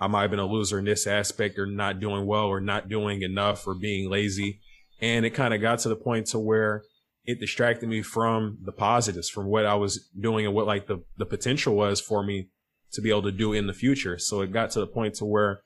I 0.00 0.06
might 0.06 0.22
have 0.22 0.30
been 0.30 0.40
a 0.40 0.46
loser 0.46 0.78
in 0.78 0.86
this 0.86 1.06
aspect 1.06 1.58
or 1.58 1.66
not 1.66 2.00
doing 2.00 2.26
well 2.26 2.46
or 2.46 2.60
not 2.60 2.88
doing 2.88 3.22
enough 3.22 3.66
or 3.66 3.74
being 3.74 4.08
lazy. 4.08 4.60
And 5.00 5.26
it 5.26 5.30
kind 5.30 5.52
of 5.52 5.60
got 5.60 5.80
to 5.80 5.88
the 5.88 5.96
point 5.96 6.26
to 6.28 6.38
where 6.38 6.82
it 7.24 7.38
distracted 7.38 7.88
me 7.88 8.02
from 8.02 8.58
the 8.64 8.72
positives, 8.72 9.28
from 9.28 9.46
what 9.46 9.66
I 9.66 9.74
was 9.74 10.08
doing 10.18 10.46
and 10.46 10.54
what 10.54 10.66
like 10.66 10.86
the, 10.86 11.04
the 11.18 11.26
potential 11.26 11.74
was 11.74 12.00
for 12.00 12.24
me 12.24 12.48
to 12.92 13.02
be 13.02 13.10
able 13.10 13.22
to 13.22 13.32
do 13.32 13.52
in 13.52 13.66
the 13.66 13.74
future. 13.74 14.18
So 14.18 14.40
it 14.40 14.52
got 14.52 14.70
to 14.72 14.80
the 14.80 14.86
point 14.86 15.14
to 15.16 15.26
where 15.26 15.60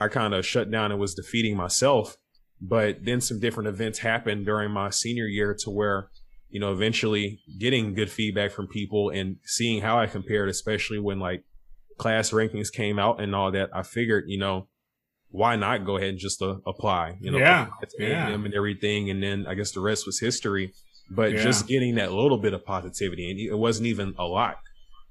I 0.00 0.08
kind 0.08 0.34
of 0.34 0.44
shut 0.44 0.70
down 0.70 0.90
and 0.90 1.00
was 1.00 1.14
defeating 1.14 1.56
myself. 1.56 2.16
But 2.60 3.04
then 3.04 3.20
some 3.20 3.40
different 3.40 3.68
events 3.68 4.00
happened 4.00 4.44
during 4.46 4.70
my 4.70 4.90
senior 4.90 5.26
year 5.26 5.56
to 5.60 5.70
where, 5.70 6.10
you 6.48 6.60
know, 6.60 6.72
eventually 6.72 7.40
getting 7.58 7.94
good 7.94 8.10
feedback 8.10 8.50
from 8.50 8.66
people 8.66 9.10
and 9.10 9.36
seeing 9.44 9.80
how 9.80 9.98
I 9.98 10.06
compared, 10.06 10.48
especially 10.48 10.98
when 10.98 11.20
like 11.20 11.44
class 12.00 12.30
rankings 12.30 12.72
came 12.72 12.98
out 12.98 13.20
and 13.20 13.34
all 13.34 13.52
that, 13.52 13.68
I 13.74 13.82
figured, 13.82 14.24
you 14.26 14.38
know, 14.38 14.68
why 15.30 15.54
not 15.54 15.84
go 15.84 15.98
ahead 15.98 16.08
and 16.08 16.18
just 16.18 16.40
uh, 16.40 16.56
apply, 16.66 17.18
you 17.20 17.30
know, 17.30 17.38
yeah, 17.38 17.68
yeah. 17.98 18.28
and 18.28 18.54
everything. 18.54 19.10
And 19.10 19.22
then 19.22 19.46
I 19.46 19.54
guess 19.54 19.72
the 19.72 19.80
rest 19.80 20.06
was 20.06 20.18
history, 20.18 20.72
but 21.10 21.32
yeah. 21.32 21.42
just 21.42 21.68
getting 21.68 21.96
that 21.96 22.10
little 22.10 22.38
bit 22.38 22.54
of 22.54 22.64
positivity 22.64 23.30
and 23.30 23.38
it 23.38 23.58
wasn't 23.58 23.86
even 23.86 24.14
a 24.18 24.24
lot. 24.24 24.56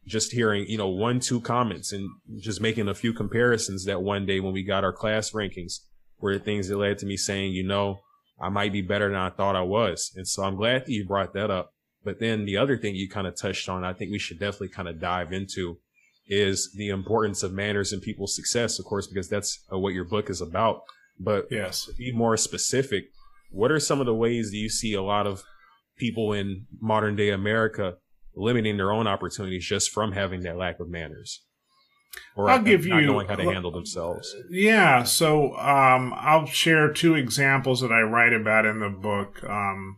Just 0.07 0.31
hearing, 0.31 0.65
you 0.67 0.79
know, 0.79 0.87
one, 0.87 1.19
two 1.19 1.39
comments 1.39 1.93
and 1.93 2.09
just 2.39 2.59
making 2.59 2.89
a 2.89 2.95
few 2.95 3.13
comparisons 3.13 3.85
that 3.85 4.01
one 4.01 4.25
day 4.25 4.39
when 4.39 4.51
we 4.51 4.63
got 4.63 4.83
our 4.83 4.91
class 4.91 5.31
rankings 5.31 5.81
were 6.19 6.33
the 6.33 6.43
things 6.43 6.67
that 6.67 6.77
led 6.77 6.97
to 6.97 7.05
me 7.05 7.15
saying, 7.15 7.53
you 7.53 7.63
know, 7.63 7.99
I 8.41 8.49
might 8.49 8.73
be 8.73 8.81
better 8.81 9.07
than 9.09 9.17
I 9.17 9.29
thought 9.29 9.55
I 9.55 9.61
was. 9.61 10.11
And 10.15 10.27
so 10.27 10.43
I'm 10.43 10.55
glad 10.55 10.85
that 10.85 10.91
you 10.91 11.05
brought 11.05 11.33
that 11.33 11.51
up. 11.51 11.71
But 12.03 12.19
then 12.19 12.45
the 12.45 12.57
other 12.57 12.77
thing 12.77 12.95
you 12.95 13.07
kind 13.07 13.27
of 13.27 13.39
touched 13.39 13.69
on, 13.69 13.83
I 13.83 13.93
think 13.93 14.11
we 14.11 14.17
should 14.17 14.39
definitely 14.39 14.69
kind 14.69 14.87
of 14.87 14.99
dive 14.99 15.31
into 15.31 15.77
is 16.29 16.71
the 16.75 16.89
importance 16.89 17.41
of 17.41 17.51
manners 17.51 17.91
and 17.91 18.01
people's 18.01 18.35
success, 18.35 18.77
of 18.79 18.85
course, 18.85 19.07
because 19.07 19.27
that's 19.27 19.65
uh, 19.73 19.77
what 19.77 19.93
your 19.93 20.05
book 20.05 20.29
is 20.29 20.39
about. 20.39 20.83
But 21.19 21.47
yes, 21.49 21.85
to 21.85 21.93
be 21.93 22.11
more 22.13 22.37
specific, 22.37 23.05
what 23.51 23.71
are 23.71 23.79
some 23.79 23.99
of 23.99 24.05
the 24.05 24.13
ways 24.13 24.51
that 24.51 24.57
you 24.57 24.69
see 24.69 24.93
a 24.93 25.01
lot 25.01 25.27
of 25.27 25.43
people 25.97 26.31
in 26.31 26.67
modern 26.79 27.15
day 27.15 27.31
America 27.31 27.95
limiting 28.35 28.77
their 28.77 28.91
own 28.91 29.07
opportunities 29.07 29.65
just 29.65 29.91
from 29.91 30.13
having 30.13 30.41
that 30.43 30.55
lack 30.55 30.79
of 30.79 30.87
manners? 30.87 31.41
Or 32.35 32.49
I'll 32.49 32.61
give 32.61 32.85
not 32.85 33.01
you 33.01 33.07
knowing 33.07 33.27
how 33.27 33.35
to 33.35 33.43
handle 33.43 33.71
themselves. 33.71 34.33
Yeah, 34.49 35.03
so 35.03 35.55
um, 35.57 36.13
I'll 36.15 36.45
share 36.45 36.91
two 36.91 37.15
examples 37.15 37.81
that 37.81 37.91
I 37.91 38.01
write 38.01 38.33
about 38.33 38.65
in 38.65 38.79
the 38.79 38.89
book, 38.89 39.43
um, 39.43 39.97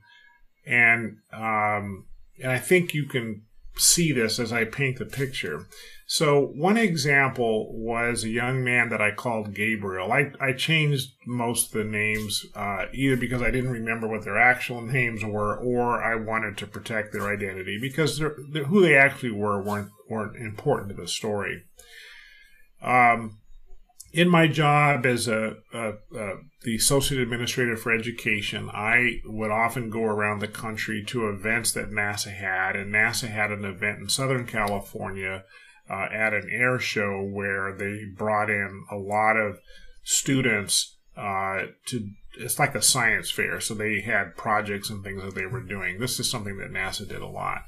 and 0.66 1.18
um, 1.32 2.06
and 2.42 2.52
I 2.52 2.60
think 2.60 2.94
you 2.94 3.06
can 3.06 3.44
see 3.78 4.12
this 4.12 4.40
as 4.40 4.52
I 4.52 4.66
paint 4.66 4.98
the 4.98 5.06
picture. 5.06 5.68
So 6.14 6.48
one 6.56 6.76
example 6.76 7.72
was 7.72 8.26
a 8.26 8.30
young 8.30 8.66
man 8.66 8.90
that 8.90 9.00
I 9.00 9.12
called 9.12 9.54
Gabriel. 9.54 10.12
I, 10.12 10.34
I 10.42 10.52
changed 10.52 11.14
most 11.26 11.68
of 11.68 11.72
the 11.72 11.90
names 11.90 12.46
uh, 12.54 12.88
either 12.92 13.16
because 13.16 13.42
I 13.42 13.50
didn't 13.50 13.72
remember 13.72 14.10
what 14.10 14.26
their 14.26 14.38
actual 14.38 14.82
names 14.82 15.24
were, 15.24 15.56
or 15.56 16.04
I 16.04 16.16
wanted 16.16 16.58
to 16.58 16.68
protect 16.68 17.14
their 17.14 17.34
identity 17.34 17.78
because 17.80 18.20
they're, 18.20 18.36
who 18.66 18.82
they 18.82 18.98
actually 18.98 19.32
were 19.32 19.64
weren't 19.64 19.90
weren't 20.10 20.36
important 20.36 20.90
to 20.90 21.02
the 21.02 21.08
story. 21.08 21.64
Um, 22.82 23.38
in 24.12 24.28
my 24.28 24.48
job 24.48 25.06
as 25.06 25.30
a, 25.30 25.56
a, 25.74 25.94
a, 26.14 26.34
the 26.64 26.76
associate 26.76 27.22
administrator 27.22 27.78
for 27.78 27.94
education, 27.94 28.70
I 28.70 29.22
would 29.24 29.52
often 29.52 29.90
go 29.90 30.04
around 30.04 30.40
the 30.40 30.50
country 30.50 31.06
to 31.06 31.30
events 31.30 31.72
that 31.72 31.90
NASA 31.90 32.34
had, 32.34 32.76
and 32.76 32.94
NASA 32.94 33.30
had 33.30 33.50
an 33.50 33.64
event 33.64 34.00
in 34.00 34.10
Southern 34.10 34.46
California 34.46 35.46
uh, 35.92 36.08
at 36.12 36.34
an 36.34 36.50
air 36.52 36.80
show 36.80 37.22
where 37.22 37.76
they 37.76 38.06
brought 38.16 38.50
in 38.50 38.86
a 38.92 38.96
lot 38.96 39.36
of 39.36 39.60
students 40.04 40.98
uh, 41.18 41.64
to. 41.88 42.10
It's 42.40 42.58
like 42.58 42.76
a 42.76 42.82
science 42.82 43.30
fair, 43.30 43.60
so 43.60 43.74
they 43.74 44.00
had 44.00 44.38
projects 44.38 44.90
and 44.90 45.04
things 45.04 45.22
that 45.22 45.36
they 45.36 45.46
were 45.46 45.62
doing. 45.62 46.00
This 46.00 46.18
is 46.18 46.30
something 46.30 46.58
that 46.60 46.72
NASA 46.72 47.08
did 47.08 47.22
a 47.22 47.28
lot, 47.28 47.64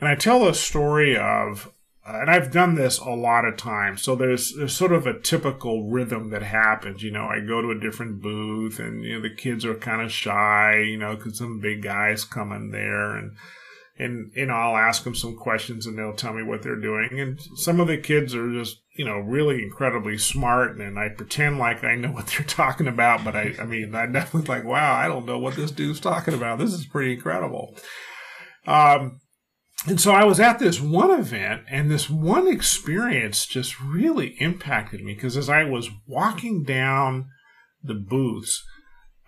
and 0.00 0.08
I 0.08 0.14
tell 0.14 0.48
a 0.48 0.54
story 0.54 1.16
of 1.16 1.70
uh, 2.08 2.20
and 2.20 2.30
I've 2.30 2.50
done 2.50 2.74
this 2.74 2.98
a 2.98 3.10
lot 3.10 3.44
of 3.44 3.56
times. 3.56 4.02
So 4.02 4.16
there's, 4.16 4.54
there's 4.54 4.74
sort 4.74 4.92
of 4.92 5.06
a 5.06 5.18
typical 5.18 5.90
rhythm 5.90 6.30
that 6.30 6.42
happens. 6.42 7.02
You 7.02 7.10
know, 7.10 7.26
I 7.26 7.40
go 7.40 7.60
to 7.60 7.70
a 7.70 7.78
different 7.78 8.22
booth, 8.22 8.78
and 8.78 9.04
you 9.04 9.14
know 9.14 9.20
the 9.20 9.34
kids 9.34 9.64
are 9.64 9.74
kind 9.74 10.00
of 10.00 10.10
shy, 10.10 10.78
you 10.78 10.96
know, 10.96 11.16
because 11.16 11.36
some 11.36 11.60
big 11.60 11.82
guys 11.82 12.24
come 12.24 12.52
in 12.52 12.70
there, 12.70 13.14
and 13.14 13.36
and 13.98 14.30
you 14.34 14.46
know 14.46 14.54
I'll 14.54 14.76
ask 14.76 15.04
them 15.04 15.14
some 15.14 15.36
questions 15.36 15.86
and 15.86 15.98
they'll 15.98 16.14
tell 16.14 16.32
me 16.32 16.42
what 16.42 16.62
they're 16.62 16.76
doing. 16.76 17.18
And 17.18 17.40
some 17.56 17.80
of 17.80 17.88
the 17.88 17.98
kids 17.98 18.34
are 18.34 18.52
just 18.52 18.78
you 18.96 19.04
know 19.04 19.18
really 19.18 19.62
incredibly 19.62 20.18
smart, 20.18 20.78
and 20.78 20.98
I 20.98 21.08
pretend 21.08 21.58
like 21.58 21.82
I 21.84 21.96
know 21.96 22.10
what 22.12 22.26
they're 22.28 22.46
talking 22.46 22.88
about, 22.88 23.24
but 23.24 23.34
I 23.34 23.54
I 23.60 23.64
mean 23.64 23.94
I 23.94 24.06
definitely 24.06 24.48
like 24.48 24.64
wow 24.64 24.94
I 24.94 25.08
don't 25.08 25.26
know 25.26 25.38
what 25.38 25.56
this 25.56 25.70
dude's 25.70 26.00
talking 26.00 26.34
about. 26.34 26.58
This 26.58 26.72
is 26.72 26.86
pretty 26.86 27.14
incredible. 27.14 27.76
Um, 28.66 29.20
and 29.86 30.00
so 30.00 30.12
I 30.12 30.24
was 30.24 30.40
at 30.40 30.58
this 30.58 30.80
one 30.80 31.10
event, 31.10 31.62
and 31.70 31.90
this 31.90 32.10
one 32.10 32.48
experience 32.48 33.46
just 33.46 33.80
really 33.80 34.36
impacted 34.40 35.02
me 35.02 35.14
because 35.14 35.36
as 35.36 35.48
I 35.48 35.64
was 35.64 35.88
walking 36.06 36.64
down 36.64 37.28
the 37.82 37.94
booths, 37.94 38.64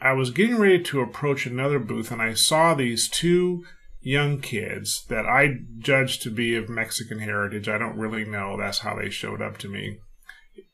I 0.01 0.13
was 0.13 0.31
getting 0.31 0.59
ready 0.59 0.83
to 0.83 1.01
approach 1.01 1.47
another 1.47 1.79
booth, 1.79 2.11
and 2.11 2.21
I 2.21 2.35
saw 2.35 2.75
these 2.75 3.09
two 3.09 3.65
young 4.01 4.41
kids 4.41 5.05
that 5.09 5.27
I 5.27 5.59
judged 5.79 6.23
to 6.23 6.31
be 6.31 6.57
of 6.57 6.69
Mexican 6.69 7.21
heritage. 7.21 7.69
I 7.69 7.79
don't 7.79 7.99
really 7.99 8.25
know. 8.25 8.57
That's 8.59 8.81
how 8.81 8.97
they 8.97 9.11
showed 9.11 9.43
up 9.43 9.59
to 9.59 9.69
me. 9.69 9.99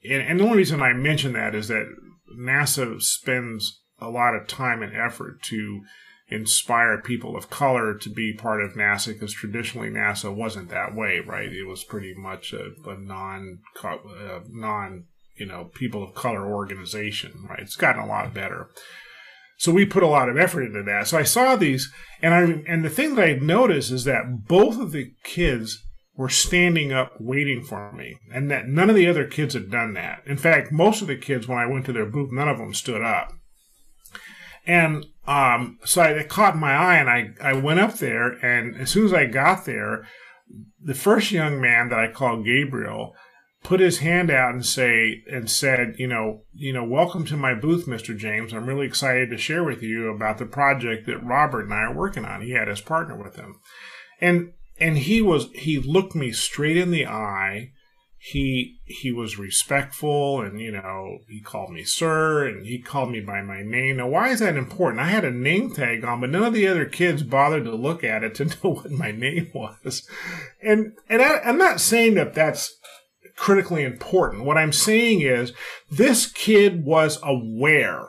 And, 0.08 0.22
and 0.22 0.40
the 0.40 0.44
only 0.44 0.58
reason 0.58 0.82
I 0.82 0.92
mention 0.92 1.32
that 1.32 1.54
is 1.54 1.68
that 1.68 1.86
NASA 2.38 3.00
spends 3.02 3.82
a 4.00 4.10
lot 4.10 4.34
of 4.34 4.46
time 4.46 4.82
and 4.82 4.94
effort 4.94 5.42
to 5.44 5.80
inspire 6.28 7.00
people 7.00 7.36
of 7.36 7.50
color 7.50 7.94
to 7.94 8.10
be 8.10 8.32
part 8.32 8.60
of 8.60 8.72
NASA 8.72 9.08
because 9.08 9.32
traditionally 9.32 9.90
NASA 9.90 10.34
wasn't 10.34 10.68
that 10.70 10.94
way, 10.94 11.20
right? 11.24 11.52
It 11.52 11.66
was 11.66 11.84
pretty 11.84 12.14
much 12.14 12.52
a, 12.52 12.70
a 12.88 12.98
non, 12.98 13.60
a 13.82 13.88
uh, 13.88 14.40
non, 14.48 15.04
you 15.36 15.46
know, 15.46 15.70
people 15.72 16.02
of 16.02 16.14
color 16.14 16.46
organization, 16.46 17.46
right? 17.48 17.60
It's 17.60 17.76
gotten 17.76 18.02
a 18.02 18.06
lot 18.06 18.34
better. 18.34 18.70
So 19.57 19.72
we 19.72 19.86
put 19.86 20.02
a 20.02 20.09
lot 20.09 20.28
of 20.28 20.36
effort 20.36 20.64
into 20.64 20.82
that. 20.82 21.09
So 21.09 21.18
I 21.18 21.22
saw 21.22 21.57
these, 21.57 21.90
and 22.20 22.34
I 22.34 22.62
and 22.70 22.84
the 22.84 22.90
thing 22.90 23.14
that 23.14 23.28
I 23.28 23.32
noticed 23.34 23.90
is 23.90 24.04
that 24.04 24.46
both 24.46 24.78
of 24.78 24.92
the 24.92 25.12
kids 25.24 25.82
were 26.14 26.28
standing 26.28 26.92
up 26.92 27.12
waiting 27.20 27.62
for 27.62 27.92
me, 27.92 28.18
and 28.32 28.50
that 28.50 28.68
none 28.68 28.90
of 28.90 28.96
the 28.96 29.07
other 29.07 29.26
kids 29.26 29.54
had 29.54 29.70
done 29.70 29.94
that. 29.94 30.22
In 30.26 30.36
fact, 30.36 30.72
most 30.72 31.02
of 31.02 31.09
the 31.09 31.16
kids, 31.16 31.46
when 31.46 31.59
I 31.59 31.66
went 31.66 31.86
to 31.86 31.92
their 31.92 32.07
booth, 32.07 32.32
none 32.32 32.48
of 32.48 32.59
them 32.59 32.74
stood 32.74 33.02
up. 33.02 33.32
And 34.66 35.07
um, 35.26 35.78
so 35.84 36.02
I, 36.02 36.09
it 36.09 36.28
caught 36.28 36.57
my 36.57 36.72
eye, 36.72 36.96
and 36.96 37.09
I, 37.09 37.30
I 37.40 37.52
went 37.54 37.80
up 37.80 37.94
there, 37.94 38.32
and 38.44 38.76
as 38.76 38.90
soon 38.90 39.04
as 39.04 39.12
I 39.12 39.26
got 39.26 39.64
there, 39.64 40.07
the 40.82 40.94
first 40.94 41.32
young 41.32 41.61
man 41.61 41.88
that 41.88 41.98
I 41.98 42.09
called 42.09 42.44
Gabriel 42.44 43.14
put 43.66 43.80
his 43.80 43.98
hand 43.98 44.30
out 44.30 44.54
and 44.54 44.64
say 44.64 45.24
and 45.28 45.50
said, 45.50 45.96
you 45.98 46.06
know, 46.06 46.42
you 46.54 46.72
know, 46.72 46.84
welcome 46.84 47.24
to 47.24 47.36
my 47.36 47.52
booth, 47.52 47.86
Mr. 47.86 48.16
James. 48.16 48.52
I'm 48.52 48.66
really 48.66 48.86
excited 48.86 49.28
to 49.30 49.36
share 49.36 49.64
with 49.64 49.82
you 49.82 50.08
about 50.08 50.38
the 50.38 50.46
project 50.46 51.04
that 51.06 51.18
Robert 51.18 51.62
and 51.62 51.74
I 51.74 51.78
are 51.78 51.94
working 51.94 52.24
on. 52.24 52.42
He 52.42 52.52
had 52.52 52.68
his 52.68 52.80
partner 52.80 53.20
with 53.20 53.34
him, 53.34 53.58
and 54.20 54.52
and 54.78 54.98
he 54.98 55.20
was 55.20 55.48
he 55.52 55.80
looked 55.80 56.14
me 56.14 56.30
straight 56.30 56.76
in 56.76 56.92
the 56.92 57.06
eye 57.06 57.72
he 58.18 58.80
he 58.84 59.12
was 59.12 59.38
respectful 59.38 60.40
and 60.40 60.60
you 60.60 60.72
know 60.72 61.18
he 61.28 61.40
called 61.40 61.70
me 61.70 61.84
sir 61.84 62.46
and 62.46 62.66
he 62.66 62.76
called 62.76 63.10
me 63.10 63.20
by 63.20 63.40
my 63.40 63.62
name 63.62 63.98
now 63.98 64.08
why 64.08 64.30
is 64.30 64.40
that 64.40 64.56
important 64.56 65.00
i 65.00 65.08
had 65.08 65.24
a 65.24 65.30
name 65.30 65.72
tag 65.72 66.04
on 66.04 66.20
but 66.20 66.30
none 66.30 66.42
of 66.42 66.52
the 66.52 66.66
other 66.66 66.86
kids 66.86 67.22
bothered 67.22 67.64
to 67.64 67.74
look 67.74 68.02
at 68.02 68.24
it 68.24 68.34
to 68.34 68.44
know 68.64 68.74
what 68.74 68.90
my 68.90 69.12
name 69.12 69.48
was 69.54 70.08
and 70.60 70.92
and 71.08 71.22
I, 71.22 71.38
i'm 71.44 71.58
not 71.58 71.80
saying 71.80 72.14
that 72.14 72.34
that's 72.34 72.76
critically 73.37 73.84
important. 73.84 74.45
What 74.45 74.59
i'm 74.59 74.72
saying 74.72 75.20
is 75.20 75.53
this 75.91 76.26
kid 76.26 76.84
was 76.84 77.18
aware. 77.22 78.07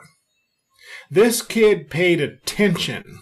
This 1.10 1.42
kid 1.42 1.90
paid 1.90 2.20
attention. 2.20 3.20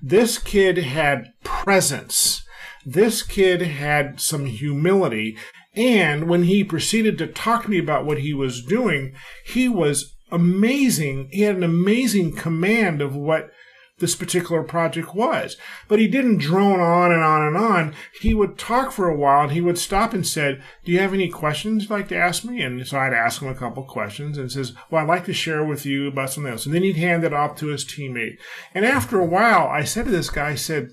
This 0.00 0.38
kid 0.38 0.78
had 0.78 1.32
presence. 1.42 2.42
This 2.84 3.22
kid 3.22 3.62
had 3.62 4.20
some 4.20 4.46
humility. 4.46 5.36
And 5.74 6.28
when 6.28 6.44
he 6.44 6.62
proceeded 6.62 7.18
to 7.18 7.26
talk 7.26 7.64
to 7.64 7.70
me 7.70 7.78
about 7.78 8.04
what 8.04 8.18
he 8.18 8.34
was 8.34 8.62
doing, 8.62 9.14
he 9.44 9.68
was 9.68 10.14
amazing. 10.30 11.28
He 11.32 11.42
had 11.42 11.56
an 11.56 11.64
amazing 11.64 12.36
command 12.36 13.00
of 13.00 13.16
what 13.16 13.50
this 13.98 14.16
particular 14.16 14.62
project 14.62 15.14
was. 15.14 15.56
But 15.86 15.98
he 15.98 16.08
didn't 16.08 16.38
drone 16.38 16.80
on 16.80 17.12
and 17.12 17.22
on 17.22 17.46
and 17.46 17.56
on. 17.56 17.94
He 18.20 18.34
would 18.34 18.58
talk 18.58 18.90
for 18.90 19.08
a 19.08 19.16
while 19.16 19.44
and 19.44 19.52
he 19.52 19.60
would 19.60 19.78
stop 19.78 20.12
and 20.12 20.26
said, 20.26 20.62
Do 20.84 20.92
you 20.92 20.98
have 20.98 21.14
any 21.14 21.28
questions 21.28 21.84
you'd 21.84 21.90
like 21.90 22.08
to 22.08 22.16
ask 22.16 22.44
me? 22.44 22.60
And 22.62 22.84
so 22.86 22.98
I'd 22.98 23.12
ask 23.12 23.40
him 23.40 23.48
a 23.48 23.54
couple 23.54 23.84
questions 23.84 24.36
and 24.36 24.50
says, 24.50 24.72
Well, 24.90 25.02
I'd 25.02 25.08
like 25.08 25.26
to 25.26 25.32
share 25.32 25.64
with 25.64 25.86
you 25.86 26.08
about 26.08 26.30
something 26.30 26.52
else. 26.52 26.66
And 26.66 26.74
then 26.74 26.82
he'd 26.82 26.96
hand 26.96 27.24
it 27.24 27.32
off 27.32 27.56
to 27.56 27.68
his 27.68 27.84
teammate. 27.84 28.38
And 28.74 28.84
after 28.84 29.20
a 29.20 29.26
while, 29.26 29.68
I 29.68 29.84
said 29.84 30.06
to 30.06 30.10
this 30.10 30.30
guy, 30.30 30.50
I 30.50 30.54
said, 30.56 30.90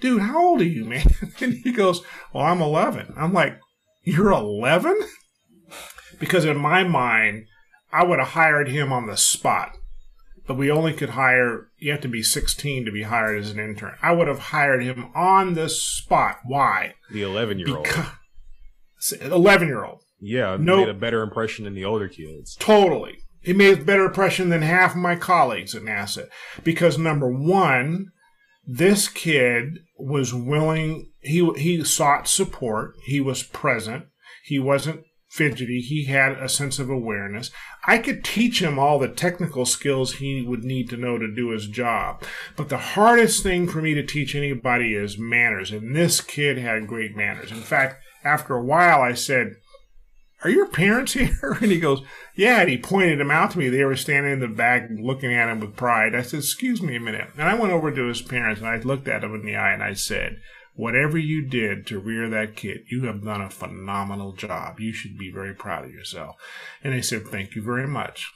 Dude, 0.00 0.22
how 0.22 0.48
old 0.48 0.60
are 0.60 0.64
you, 0.64 0.84
man? 0.84 1.06
And 1.40 1.54
he 1.54 1.72
goes, 1.72 2.02
Well, 2.32 2.44
I'm 2.44 2.62
11. 2.62 3.14
I'm 3.16 3.32
like, 3.32 3.58
you're 4.02 4.32
11? 4.32 4.96
Because 6.20 6.44
in 6.44 6.56
my 6.56 6.84
mind, 6.84 7.46
I 7.92 8.04
would 8.04 8.20
have 8.20 8.28
hired 8.28 8.68
him 8.68 8.92
on 8.92 9.08
the 9.08 9.16
spot. 9.16 9.76
But 10.46 10.56
we 10.56 10.70
only 10.70 10.92
could 10.92 11.10
hire, 11.10 11.70
you 11.78 11.92
have 11.92 12.02
to 12.02 12.08
be 12.08 12.22
16 12.22 12.84
to 12.84 12.92
be 12.92 13.04
hired 13.04 13.38
as 13.38 13.50
an 13.50 13.58
intern. 13.58 13.94
I 14.02 14.12
would 14.12 14.28
have 14.28 14.38
hired 14.38 14.82
him 14.82 15.10
on 15.14 15.54
the 15.54 15.68
spot. 15.68 16.40
Why? 16.44 16.94
The 17.10 17.22
11 17.22 17.58
year 17.58 17.76
old. 17.76 17.88
11 19.20 19.68
year 19.68 19.84
old. 19.84 20.02
Yeah, 20.20 20.56
no, 20.58 20.78
made 20.78 20.88
a 20.88 20.94
better 20.94 21.22
impression 21.22 21.64
than 21.64 21.74
the 21.74 21.84
older 21.84 22.08
kids. 22.08 22.56
Totally. 22.56 23.18
He 23.40 23.52
made 23.52 23.80
a 23.80 23.84
better 23.84 24.06
impression 24.06 24.48
than 24.48 24.62
half 24.62 24.92
of 24.92 24.98
my 24.98 25.16
colleagues 25.16 25.74
at 25.74 25.82
NASA. 25.82 26.28
Because 26.62 26.96
number 26.96 27.28
one, 27.28 28.08
this 28.66 29.08
kid 29.08 29.80
was 29.98 30.32
willing 30.32 31.10
he 31.20 31.50
he 31.56 31.84
sought 31.84 32.26
support 32.26 32.94
he 33.04 33.20
was 33.20 33.42
present 33.42 34.06
he 34.44 34.58
wasn't 34.58 35.04
fidgety 35.34 35.80
he 35.80 36.04
had 36.04 36.32
a 36.32 36.48
sense 36.48 36.78
of 36.78 36.88
awareness 36.88 37.50
i 37.86 37.98
could 37.98 38.22
teach 38.22 38.62
him 38.62 38.78
all 38.78 39.00
the 39.00 39.08
technical 39.08 39.66
skills 39.66 40.14
he 40.14 40.42
would 40.42 40.62
need 40.62 40.88
to 40.88 40.96
know 40.96 41.18
to 41.18 41.34
do 41.34 41.50
his 41.50 41.66
job 41.66 42.22
but 42.56 42.68
the 42.68 42.78
hardest 42.78 43.42
thing 43.42 43.66
for 43.66 43.82
me 43.82 43.94
to 43.94 44.06
teach 44.06 44.36
anybody 44.36 44.94
is 44.94 45.18
manners 45.18 45.72
and 45.72 45.94
this 45.94 46.20
kid 46.20 46.56
had 46.56 46.86
great 46.86 47.16
manners 47.16 47.50
in 47.50 47.60
fact 47.60 48.00
after 48.22 48.54
a 48.54 48.64
while 48.64 49.00
i 49.00 49.12
said 49.12 49.56
are 50.44 50.50
your 50.50 50.66
parents 50.66 51.12
here? 51.14 51.56
And 51.60 51.72
he 51.72 51.80
goes, 51.80 52.02
yeah. 52.36 52.60
And 52.60 52.68
he 52.70 52.76
pointed 52.76 53.18
them 53.18 53.30
out 53.30 53.52
to 53.52 53.58
me. 53.58 53.68
They 53.68 53.84
were 53.84 53.96
standing 53.96 54.34
in 54.34 54.40
the 54.40 54.48
back 54.48 54.88
looking 54.90 55.34
at 55.34 55.48
him 55.48 55.60
with 55.60 55.74
pride. 55.74 56.14
I 56.14 56.22
said, 56.22 56.40
excuse 56.40 56.82
me 56.82 56.96
a 56.96 57.00
minute. 57.00 57.28
And 57.38 57.48
I 57.48 57.54
went 57.54 57.72
over 57.72 57.90
to 57.90 58.06
his 58.06 58.22
parents 58.22 58.60
and 58.60 58.68
I 58.68 58.76
looked 58.76 59.08
at 59.08 59.24
him 59.24 59.34
in 59.34 59.44
the 59.44 59.56
eye 59.56 59.72
and 59.72 59.82
I 59.82 59.94
said, 59.94 60.36
whatever 60.74 61.18
you 61.18 61.46
did 61.46 61.86
to 61.86 61.98
rear 61.98 62.28
that 62.28 62.56
kid, 62.56 62.84
you 62.90 63.04
have 63.04 63.24
done 63.24 63.40
a 63.40 63.50
phenomenal 63.50 64.32
job. 64.32 64.80
You 64.80 64.92
should 64.92 65.18
be 65.18 65.30
very 65.30 65.54
proud 65.54 65.84
of 65.84 65.92
yourself. 65.92 66.36
And 66.82 66.92
they 66.92 67.02
said, 67.02 67.26
thank 67.26 67.54
you 67.54 67.62
very 67.62 67.86
much. 67.86 68.30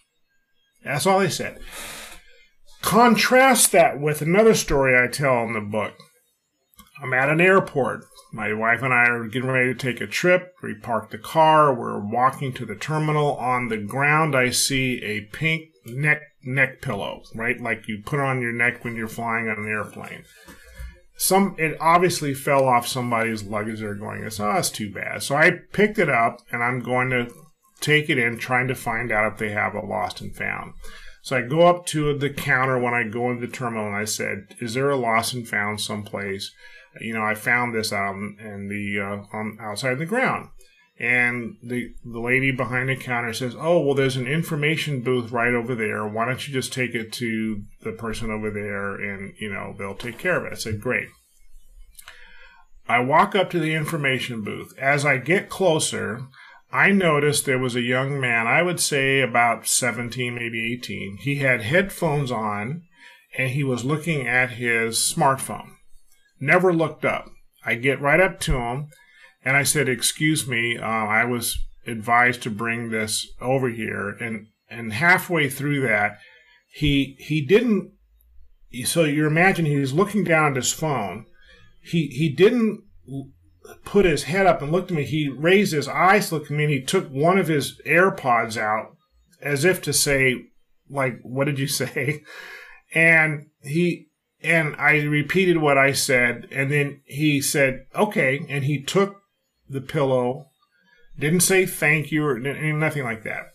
That's 0.85 1.07
all 1.07 1.19
they 1.19 1.31
said. 1.31 1.59
Contrast 2.81 3.73
that 3.73 4.01
with 4.01 4.23
another 4.23 4.55
story 4.55 4.97
I 4.97 5.09
tell 5.09 5.43
in 5.43 5.53
the 5.53 5.61
book. 5.61 5.95
I'm 7.03 7.13
at 7.13 7.29
an 7.29 7.41
airport 7.41 8.05
my 8.33 8.53
wife 8.53 8.83
and 8.83 8.93
I 8.93 9.09
are 9.09 9.27
getting 9.27 9.51
ready 9.51 9.73
to 9.73 9.79
take 9.79 10.01
a 10.01 10.07
trip. 10.07 10.55
We 10.63 10.75
park 10.75 11.11
the 11.11 11.19
car. 11.19 11.75
We're 11.75 11.99
walking 11.99 12.53
to 12.55 12.67
the 12.67 12.75
terminal. 12.75 13.37
On 13.37 13.69
the 13.69 13.79
ground, 13.79 14.37
I 14.37 14.51
see 14.51 15.03
a 15.03 15.23
pink 15.33 15.71
neck 15.87 16.23
neck 16.45 16.83
pillow, 16.83 17.23
right? 17.35 17.61
Like 17.61 17.89
you 17.89 18.03
put 18.05 18.21
on 18.21 18.43
your 18.43 18.53
neck 18.53 18.85
when 18.85 18.97
you're 18.97 19.09
flying 19.09 19.49
on 19.49 19.59
an 19.59 19.69
airplane. 19.69 20.25
Some 21.19 21.57
it 21.59 21.77
obviously 21.81 22.33
fell 22.33 22.65
off 22.67 22.87
somebody's 22.87 23.43
luggage. 23.43 23.81
They're 23.81 23.95
going, 23.95 24.25
"Oh, 24.25 24.29
that's 24.29 24.71
too 24.71 24.93
bad." 24.93 25.23
So 25.23 25.37
I 25.37 25.51
picked 25.73 25.99
it 25.99 26.09
up 26.09 26.41
and 26.51 26.63
I'm 26.63 26.81
going 26.81 27.11
to 27.11 27.29
take 27.81 28.09
it 28.09 28.19
in, 28.19 28.39
trying 28.39 28.69
to 28.69 28.75
find 28.75 29.11
out 29.11 29.33
if 29.33 29.39
they 29.39 29.51
have 29.51 29.75
a 29.75 29.85
lost 29.85 30.21
and 30.21 30.35
found. 30.35 30.75
So 31.23 31.37
I 31.37 31.43
go 31.43 31.67
up 31.67 31.87
to 31.87 32.17
the 32.17 32.31
counter 32.31 32.79
when 32.79 32.95
I 32.95 33.03
go 33.03 33.31
into 33.31 33.47
the 33.47 33.53
terminal 33.53 33.87
and 33.87 33.97
I 33.97 34.05
said, 34.05 34.55
"Is 34.61 34.75
there 34.75 34.91
a 34.91 34.97
lost 34.97 35.35
and 35.35 35.47
found 35.47 35.81
someplace?" 35.81 36.53
you 37.01 37.15
know, 37.15 37.23
I 37.23 37.35
found 37.35 37.75
this 37.75 37.93
out 37.93 38.15
in 38.15 38.69
the 38.69 39.01
uh, 39.01 39.37
on 39.37 39.59
outside 39.61 39.99
the 39.99 40.07
ground. 40.07 40.49
And 41.01 41.57
the 41.63 41.95
the 42.05 42.19
lady 42.19 42.51
behind 42.51 42.89
the 42.89 42.97
counter 42.97 43.33
says, 43.33 43.55
"Oh, 43.57 43.81
well, 43.81 43.95
there's 43.95 44.17
an 44.17 44.27
information 44.27 45.01
booth 45.01 45.31
right 45.31 45.55
over 45.55 45.75
there. 45.75 46.07
Why 46.07 46.25
don't 46.25 46.47
you 46.47 46.53
just 46.53 46.73
take 46.73 46.95
it 46.95 47.13
to 47.15 47.63
the 47.83 47.93
person 47.93 48.31
over 48.31 48.51
there, 48.51 48.95
and 48.95 49.35
you 49.39 49.53
know 49.53 49.75
they'll 49.79 49.95
take 49.95 50.19
care 50.19 50.37
of 50.37 50.45
it." 50.45 50.53
I 50.53 50.57
said, 50.57 50.81
"Great." 50.81 51.09
I 52.89 53.01
walk 53.01 53.35
up 53.35 53.51
to 53.51 53.61
the 53.61 53.75
information 53.75 54.43
booth. 54.43 54.77
As 54.79 55.07
I 55.07 55.19
get 55.19 55.49
closer, 55.49 56.23
I 56.73 56.91
noticed 56.91 57.45
there 57.45 57.59
was 57.59 57.77
a 57.77 57.83
young 57.83 58.19
man. 58.19 58.47
I 58.47 58.63
would 58.63 58.81
say 58.81 59.21
about 59.21 59.69
seventeen, 59.69 60.35
maybe 60.35 60.73
eighteen. 60.73 61.19
He 61.21 61.37
had 61.37 61.63
headphones 61.63 62.33
on, 62.33 62.83
and 63.37 63.51
he 63.51 63.63
was 63.63 63.85
looking 63.85 64.27
at 64.27 64.53
his 64.53 64.97
smartphone 64.97 65.75
never 66.41 66.73
looked 66.73 67.05
up. 67.05 67.31
I 67.65 67.75
get 67.75 68.01
right 68.01 68.21
up 68.21 68.41
to 68.41 68.57
him 68.57 68.89
and 69.45 69.57
I 69.57 69.63
said, 69.63 69.89
Excuse 69.89 70.47
me, 70.47 70.79
uh, 70.79 70.85
I 70.87 71.25
was 71.25 71.59
advised 71.87 72.43
to 72.43 72.51
bring 72.51 72.91
this 72.91 73.27
over 73.41 73.69
here. 73.71 74.11
And, 74.21 74.49
and 74.69 74.93
halfway 74.93 75.49
through 75.49 75.81
that, 75.83 76.19
he, 76.71 77.17
he 77.19 77.41
didn't. 77.41 77.93
So 78.85 79.05
you 79.05 79.27
imagine 79.27 79.65
he 79.65 79.79
was 79.79 79.95
looking 79.95 80.25
down 80.25 80.51
at 80.51 80.57
his 80.57 80.73
phone. 80.73 81.25
he 81.83 82.09
he 82.09 82.29
didn't 82.29 82.83
put 83.85 84.05
his 84.05 84.25
head 84.25 84.47
up 84.47 84.61
and 84.63 84.71
looked 84.71 84.91
at 84.91 84.97
me. 84.97 85.05
He 85.05 85.29
raised 85.29 85.73
his 85.73 85.89
eyes, 85.89 86.31
looked 86.31 86.51
at 86.51 86.57
me, 86.57 86.65
and 86.65 86.73
he 86.73 86.83
took 86.83 87.09
one 87.09 87.39
of 87.39 87.49
his 87.49 87.81
AirPods 87.87 88.57
out 88.57 88.97
as 89.41 89.65
if 89.65 89.81
to 89.83 89.93
say, 89.93 90.47
like, 90.91 91.19
what 91.23 91.45
did 91.45 91.59
you 91.59 91.67
say? 91.69 92.23
And 92.95 93.47
he 93.63 94.09
and 94.41 94.77
I 94.77 95.01
repeated 95.03 95.59
what 95.59 95.77
I 95.79 95.93
said, 95.93 96.47
and 96.53 96.71
then 96.71 97.01
he 97.05 97.41
said, 97.41 97.87
okay, 97.95 98.41
and 98.49 98.65
he 98.65 98.83
took 98.83 99.21
the 99.69 99.81
pillow, 99.81 100.47
didn't 101.19 101.41
say 101.41 101.67
thank 101.67 102.13
you 102.13 102.25
or 102.25 102.39
nothing 102.39 103.05
like 103.05 103.25
that. 103.25 103.47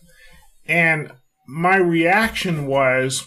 And 0.66 1.12
my 1.46 1.76
reaction 1.76 2.66
was, 2.66 3.24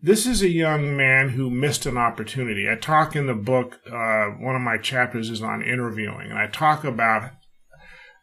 this 0.00 0.26
is 0.26 0.42
a 0.42 0.48
young 0.48 0.96
man 0.96 1.30
who 1.30 1.48
missed 1.48 1.86
an 1.86 1.96
opportunity. 1.96 2.68
I 2.68 2.74
talk 2.74 3.14
in 3.14 3.26
the 3.26 3.34
book, 3.34 3.78
uh, 3.86 4.26
one 4.40 4.56
of 4.56 4.62
my 4.62 4.78
chapters 4.78 5.30
is 5.30 5.42
on 5.42 5.62
interviewing, 5.62 6.30
and 6.30 6.38
I 6.38 6.48
talk 6.48 6.84
about 6.84 7.30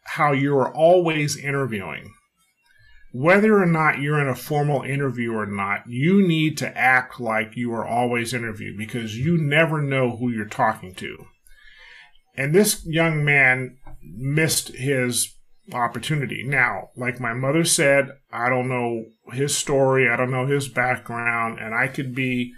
how 0.04 0.32
you 0.32 0.56
are 0.56 0.74
always 0.74 1.36
interviewing. 1.36 2.12
Whether 3.12 3.60
or 3.60 3.66
not 3.66 4.00
you're 4.00 4.20
in 4.20 4.28
a 4.28 4.36
formal 4.36 4.82
interview 4.82 5.32
or 5.32 5.46
not, 5.46 5.82
you 5.88 6.26
need 6.26 6.56
to 6.58 6.76
act 6.76 7.18
like 7.18 7.56
you 7.56 7.72
are 7.72 7.86
always 7.86 8.32
interviewed 8.32 8.76
because 8.76 9.16
you 9.16 9.36
never 9.36 9.82
know 9.82 10.16
who 10.16 10.30
you're 10.30 10.44
talking 10.44 10.94
to. 10.96 11.26
And 12.36 12.54
this 12.54 12.86
young 12.86 13.24
man 13.24 13.78
missed 14.02 14.68
his 14.68 15.36
opportunity. 15.72 16.42
Now, 16.44 16.88
like 16.96 17.20
my 17.20 17.32
mother 17.32 17.64
said, 17.64 18.08
I 18.32 18.48
don't 18.48 18.68
know 18.68 19.04
his 19.32 19.56
story, 19.56 20.08
I 20.08 20.16
don't 20.16 20.30
know 20.30 20.46
his 20.46 20.68
background, 20.68 21.58
and 21.60 21.74
I 21.74 21.88
could 21.88 22.14
be 22.14 22.52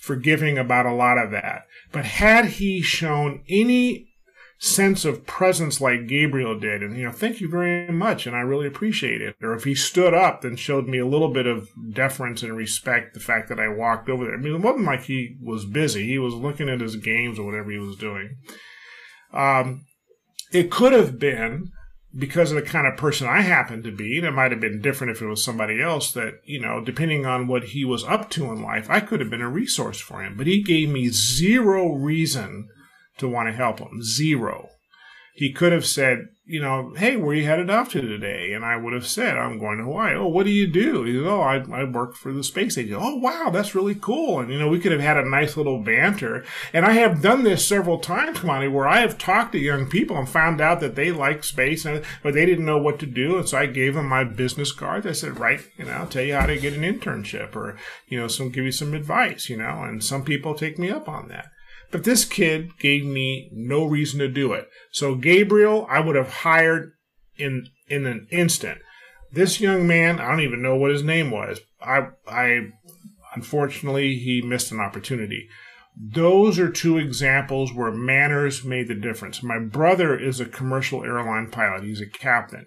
forgiving 0.00 0.58
about 0.58 0.86
a 0.86 0.94
lot 0.94 1.18
of 1.18 1.30
that. 1.32 1.66
But 1.92 2.04
had 2.04 2.46
he 2.46 2.82
shown 2.82 3.42
any 3.48 4.08
sense 4.58 5.04
of 5.04 5.26
presence 5.26 5.80
like 5.80 6.06
Gabriel 6.06 6.58
did, 6.58 6.82
and 6.82 6.96
you 6.96 7.04
know, 7.04 7.12
thank 7.12 7.40
you 7.40 7.48
very 7.48 7.90
much, 7.92 8.26
and 8.26 8.36
I 8.36 8.40
really 8.40 8.66
appreciate 8.66 9.20
it. 9.20 9.36
Or 9.42 9.54
if 9.54 9.64
he 9.64 9.74
stood 9.74 10.14
up 10.14 10.44
and 10.44 10.58
showed 10.58 10.86
me 10.86 10.98
a 10.98 11.06
little 11.06 11.32
bit 11.32 11.46
of 11.46 11.68
deference 11.92 12.42
and 12.42 12.56
respect, 12.56 13.14
the 13.14 13.20
fact 13.20 13.48
that 13.48 13.60
I 13.60 13.68
walked 13.68 14.08
over 14.08 14.24
there. 14.24 14.34
I 14.34 14.38
mean, 14.38 14.54
it 14.54 14.60
wasn't 14.60 14.86
like 14.86 15.04
he 15.04 15.36
was 15.42 15.64
busy; 15.64 16.06
he 16.06 16.18
was 16.18 16.34
looking 16.34 16.68
at 16.68 16.80
his 16.80 16.96
games 16.96 17.38
or 17.38 17.46
whatever 17.46 17.70
he 17.70 17.78
was 17.78 17.96
doing. 17.96 18.36
Um, 19.32 19.84
it 20.54 20.70
could 20.70 20.92
have 20.92 21.18
been 21.18 21.70
because 22.16 22.52
of 22.52 22.56
the 22.56 22.62
kind 22.62 22.86
of 22.86 22.96
person 22.96 23.26
I 23.26 23.40
happen 23.40 23.82
to 23.82 23.90
be, 23.90 24.18
and 24.18 24.26
it 24.26 24.30
might 24.30 24.52
have 24.52 24.60
been 24.60 24.80
different 24.80 25.10
if 25.10 25.20
it 25.20 25.26
was 25.26 25.42
somebody 25.42 25.82
else, 25.82 26.12
that, 26.12 26.40
you 26.44 26.60
know, 26.60 26.80
depending 26.80 27.26
on 27.26 27.48
what 27.48 27.64
he 27.64 27.84
was 27.84 28.04
up 28.04 28.30
to 28.30 28.52
in 28.52 28.62
life, 28.62 28.88
I 28.88 29.00
could 29.00 29.20
have 29.20 29.30
been 29.30 29.40
a 29.40 29.48
resource 29.48 29.98
for 29.98 30.22
him. 30.22 30.36
But 30.36 30.46
he 30.46 30.62
gave 30.62 30.88
me 30.88 31.08
zero 31.08 31.92
reason 31.92 32.68
to 33.18 33.28
want 33.28 33.48
to 33.48 33.52
help 33.52 33.80
him. 33.80 34.02
Zero 34.02 34.68
he 35.34 35.52
could 35.52 35.72
have 35.72 35.84
said, 35.84 36.28
you 36.46 36.60
know, 36.60 36.92
hey, 36.96 37.16
where 37.16 37.34
you 37.34 37.44
headed 37.44 37.70
off 37.70 37.90
to 37.90 38.00
today? 38.00 38.52
And 38.52 38.64
I 38.64 38.76
would 38.76 38.92
have 38.92 39.06
said, 39.06 39.36
I'm 39.36 39.58
going 39.58 39.78
to 39.78 39.84
Hawaii. 39.84 40.14
Oh, 40.14 40.28
what 40.28 40.44
do 40.44 40.52
you 40.52 40.70
do? 40.70 41.02
He 41.02 41.14
said, 41.14 41.26
oh, 41.26 41.40
I, 41.40 41.56
I 41.72 41.84
work 41.84 42.14
for 42.14 42.32
the 42.32 42.44
space 42.44 42.78
agency. 42.78 42.94
Oh, 42.94 43.16
wow, 43.16 43.50
that's 43.50 43.74
really 43.74 43.96
cool. 43.96 44.38
And, 44.38 44.52
you 44.52 44.58
know, 44.58 44.68
we 44.68 44.78
could 44.78 44.92
have 44.92 45.00
had 45.00 45.16
a 45.16 45.28
nice 45.28 45.56
little 45.56 45.82
banter. 45.82 46.44
And 46.72 46.86
I 46.86 46.92
have 46.92 47.20
done 47.20 47.42
this 47.42 47.66
several 47.66 47.98
times, 47.98 48.44
Monty, 48.44 48.68
where 48.68 48.86
I 48.86 49.00
have 49.00 49.18
talked 49.18 49.52
to 49.52 49.58
young 49.58 49.88
people 49.88 50.16
and 50.16 50.28
found 50.28 50.60
out 50.60 50.78
that 50.80 50.94
they 50.94 51.10
like 51.10 51.42
space, 51.42 51.84
and, 51.84 52.04
but 52.22 52.34
they 52.34 52.46
didn't 52.46 52.66
know 52.66 52.78
what 52.78 53.00
to 53.00 53.06
do. 53.06 53.38
And 53.38 53.48
so 53.48 53.58
I 53.58 53.66
gave 53.66 53.94
them 53.94 54.06
my 54.06 54.22
business 54.22 54.70
cards. 54.70 55.06
I 55.06 55.12
said, 55.12 55.40
right, 55.40 55.60
you 55.76 55.86
know, 55.86 55.92
I'll 55.92 56.06
tell 56.06 56.22
you 56.22 56.34
how 56.34 56.46
to 56.46 56.60
get 56.60 56.74
an 56.74 56.82
internship 56.82 57.56
or, 57.56 57.76
you 58.06 58.20
know, 58.20 58.28
some, 58.28 58.50
give 58.50 58.66
you 58.66 58.72
some 58.72 58.94
advice, 58.94 59.48
you 59.48 59.56
know, 59.56 59.82
and 59.82 60.04
some 60.04 60.24
people 60.24 60.54
take 60.54 60.78
me 60.78 60.90
up 60.90 61.08
on 61.08 61.28
that. 61.28 61.46
But 61.90 62.04
this 62.04 62.24
kid 62.24 62.78
gave 62.78 63.04
me 63.04 63.50
no 63.52 63.84
reason 63.84 64.18
to 64.20 64.28
do 64.28 64.52
it. 64.52 64.68
So 64.90 65.14
Gabriel, 65.14 65.86
I 65.88 66.00
would 66.00 66.16
have 66.16 66.30
hired 66.30 66.92
in 67.36 67.68
in 67.88 68.06
an 68.06 68.26
instant. 68.30 68.78
This 69.32 69.60
young 69.60 69.86
man, 69.86 70.20
I 70.20 70.28
don't 70.28 70.40
even 70.40 70.62
know 70.62 70.76
what 70.76 70.90
his 70.90 71.02
name 71.02 71.30
was. 71.30 71.60
I 71.80 72.08
I 72.26 72.68
unfortunately 73.34 74.16
he 74.16 74.42
missed 74.42 74.72
an 74.72 74.80
opportunity. 74.80 75.48
Those 75.96 76.58
are 76.58 76.70
two 76.70 76.98
examples 76.98 77.72
where 77.72 77.92
manners 77.92 78.64
made 78.64 78.88
the 78.88 78.96
difference. 78.96 79.42
My 79.42 79.60
brother 79.60 80.18
is 80.18 80.40
a 80.40 80.46
commercial 80.46 81.04
airline 81.04 81.50
pilot. 81.50 81.84
He's 81.84 82.00
a 82.00 82.06
captain 82.06 82.66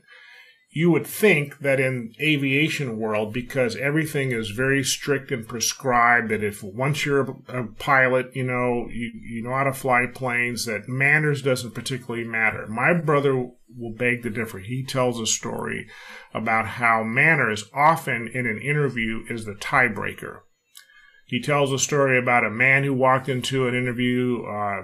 you 0.69 0.91
would 0.91 1.07
think 1.07 1.59
that 1.59 1.79
in 1.79 2.13
aviation 2.19 2.97
world 2.97 3.33
because 3.33 3.75
everything 3.77 4.31
is 4.31 4.49
very 4.49 4.83
strict 4.83 5.31
and 5.31 5.47
prescribed 5.47 6.29
that 6.29 6.43
if 6.43 6.61
once 6.61 7.05
you're 7.05 7.37
a, 7.47 7.63
pilot 7.79 8.35
you 8.35 8.43
know 8.43 8.87
you, 8.91 9.11
you 9.23 9.43
know 9.43 9.53
how 9.53 9.63
to 9.63 9.73
fly 9.73 10.05
planes 10.05 10.65
that 10.65 10.89
manners 10.89 11.41
doesn't 11.41 11.71
particularly 11.71 12.25
matter. 12.25 12.67
My 12.67 12.93
brother 12.93 13.35
will 13.35 13.93
beg 13.97 14.23
to 14.23 14.29
differ. 14.29 14.59
He 14.59 14.83
tells 14.83 15.19
a 15.19 15.25
story 15.25 15.87
about 16.33 16.67
how 16.67 17.03
manners 17.03 17.65
often 17.73 18.27
in 18.27 18.45
an 18.45 18.59
interview 18.59 19.23
is 19.29 19.45
the 19.45 19.55
tiebreaker. 19.55 20.39
He 21.25 21.41
tells 21.41 21.71
a 21.71 21.79
story 21.79 22.17
about 22.17 22.45
a 22.45 22.49
man 22.49 22.83
who 22.83 22.93
walked 22.93 23.29
into 23.29 23.67
an 23.67 23.75
interview 23.75 24.43
uh, 24.43 24.83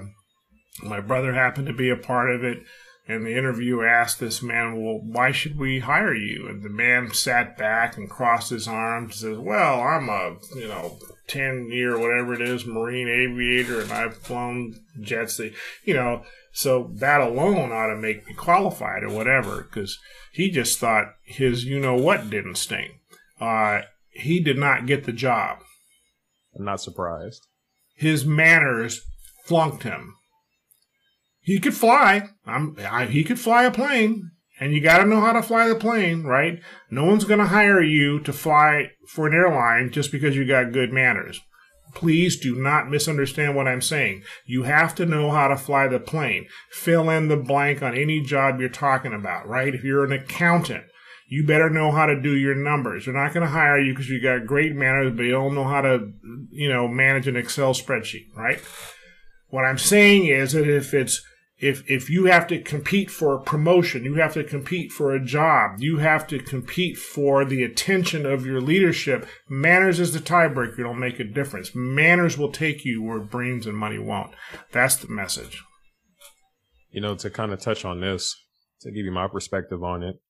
my 0.82 1.00
brother 1.00 1.34
happened 1.34 1.68
to 1.68 1.74
be 1.74 1.90
a 1.90 1.96
part 1.96 2.32
of 2.32 2.44
it 2.44 2.64
and 3.08 3.26
the 3.26 3.38
interviewer 3.38 3.86
asked 3.86 4.20
this 4.20 4.42
man, 4.42 4.82
Well, 4.82 5.00
why 5.04 5.32
should 5.32 5.58
we 5.58 5.80
hire 5.80 6.14
you? 6.14 6.48
And 6.48 6.64
the 6.64 6.70
man 6.70 7.14
sat 7.14 7.58
back 7.58 7.98
and 7.98 8.10
crossed 8.10 8.50
his 8.50 8.68
arms 8.68 9.22
and 9.24 9.36
says, 9.36 9.44
Well, 9.44 9.82
I'm 9.82 10.08
a, 10.08 10.38
you 10.56 10.68
know, 10.68 10.98
10 11.28 11.70
year, 11.70 11.98
whatever 11.98 12.34
it 12.34 12.42
is, 12.42 12.66
Marine 12.66 13.10
aviator, 13.10 13.82
and 13.82 13.92
I've 13.92 14.18
flown 14.18 14.80
jets. 15.02 15.38
That, 15.38 15.54
you 15.84 15.94
know, 15.94 16.24
so 16.54 16.92
that 16.96 17.20
alone 17.20 17.72
ought 17.72 17.88
to 17.88 17.96
make 17.96 18.26
me 18.26 18.34
qualified 18.36 19.04
or 19.04 19.10
whatever, 19.10 19.64
because 19.64 20.00
he 20.32 20.50
just 20.50 20.80
thought 20.80 21.14
his 21.26 21.66
you 21.66 21.80
know 21.80 21.96
what 21.96 22.30
didn't 22.30 22.56
sting. 22.56 23.00
Uh, 23.40 23.82
he 24.12 24.40
did 24.40 24.58
not 24.58 24.86
get 24.86 25.04
the 25.04 25.12
job. 25.12 25.60
I'm 26.56 26.64
not 26.64 26.82
surprised. 26.82 27.48
His 27.96 28.26
manners 28.26 29.02
flunked 29.46 29.84
him 29.84 30.16
he 31.44 31.60
could 31.60 31.76
fly. 31.76 32.30
I'm, 32.46 32.76
I, 32.80 33.06
he 33.06 33.24
could 33.24 33.40
fly 33.40 33.66
a 33.66 33.72
plane, 33.72 34.32
and 34.60 34.74
you 34.74 34.82
got 34.82 35.00
to 35.00 35.06
know 35.06 35.22
how 35.22 35.34
to 35.34 35.42
fly 35.42 35.68
the 35.68 35.76
plane, 35.76 36.24
right? 36.24 36.62
No 36.90 37.06
one's 37.06 37.26
going 37.26 37.40
to 37.40 37.46
hire 37.46 37.82
you 37.82 38.20
to 38.22 38.34
fly 38.34 38.92
for 39.08 39.28
an 39.28 39.34
airline 39.34 39.92
just 39.92 40.12
because 40.12 40.36
you 40.36 40.48
got 40.48 40.72
good 40.72 40.92
manners. 40.92 41.42
Please 41.94 42.40
do 42.40 42.56
not 42.56 42.90
misunderstand 42.90 43.56
what 43.56 43.68
I'm 43.68 43.82
saying. 43.82 44.24
You 44.46 44.64
have 44.64 44.96
to 44.96 45.06
know 45.06 45.30
how 45.30 45.50
to 45.50 45.58
fly 45.58 45.88
the 45.88 46.00
plane. 46.00 46.48
Fill 46.72 47.10
in 47.10 47.28
the 47.28 47.38
blank 47.38 47.84
on 47.84 47.96
any 47.96 48.22
job 48.22 48.60
you're 48.60 48.70
talking 48.70 49.14
about, 49.14 49.48
right? 49.48 49.76
If 49.76 49.84
you're 49.84 50.04
an 50.04 50.12
accountant, 50.12 50.86
you 51.28 51.46
better 51.46 51.70
know 51.70 51.92
how 51.92 52.06
to 52.06 52.20
do 52.20 52.36
your 52.36 52.56
numbers. 52.56 53.06
They're 53.06 53.14
not 53.14 53.34
going 53.34 53.46
to 53.46 53.52
hire 53.52 53.80
you 53.80 53.94
because 53.94 54.10
you 54.10 54.22
got 54.22 54.48
great 54.48 54.74
manners, 54.74 55.14
but 55.16 55.24
you 55.24 55.32
don't 55.32 55.56
know 55.56 55.66
how 55.66 55.82
to, 55.82 56.12
you 56.50 56.70
know, 56.70 56.88
manage 56.88 57.28
an 57.28 57.36
Excel 57.36 57.74
spreadsheet, 57.74 58.28
right? 58.36 58.60
What 59.50 59.66
I'm 59.66 59.78
saying 59.78 60.26
is 60.26 60.54
that 60.54 60.68
if 60.68 60.94
it's 60.96 61.24
if 61.58 61.90
if 61.90 62.10
you 62.10 62.26
have 62.26 62.48
to 62.48 62.62
compete 62.62 63.10
for 63.10 63.36
a 63.36 63.42
promotion, 63.42 64.04
you 64.04 64.16
have 64.16 64.34
to 64.34 64.44
compete 64.44 64.92
for 64.92 65.14
a 65.14 65.24
job, 65.24 65.80
you 65.80 65.98
have 65.98 66.28
to 66.28 66.40
compete 66.40 66.98
for 66.98 67.46
the 67.46 67.64
attention 67.64 68.26
of 68.26 68.46
your 68.46 68.60
leadership. 68.60 69.28
Manners 69.48 70.00
is 70.00 70.14
the 70.14 70.20
tiebreaker. 70.20 70.80
It'll 70.80 70.94
make 70.94 71.20
a 71.20 71.24
difference. 71.24 71.72
Manners 71.74 72.38
will 72.38 72.52
take 72.52 72.84
you 72.84 73.02
where 73.02 73.20
brains 73.20 73.66
and 73.66 73.78
money 73.78 74.00
won't. 74.00 74.34
That's 74.72 74.96
the 74.96 75.08
message. 75.08 75.64
You 76.92 77.02
know, 77.02 77.16
to 77.16 77.30
kind 77.30 77.52
of 77.52 77.60
touch 77.60 77.86
on 77.86 78.02
this, 78.02 78.36
to 78.82 78.92
give 78.92 79.06
you 79.06 79.12
my 79.12 79.28
perspective 79.28 79.84
on 79.84 80.04
it, 80.04 80.22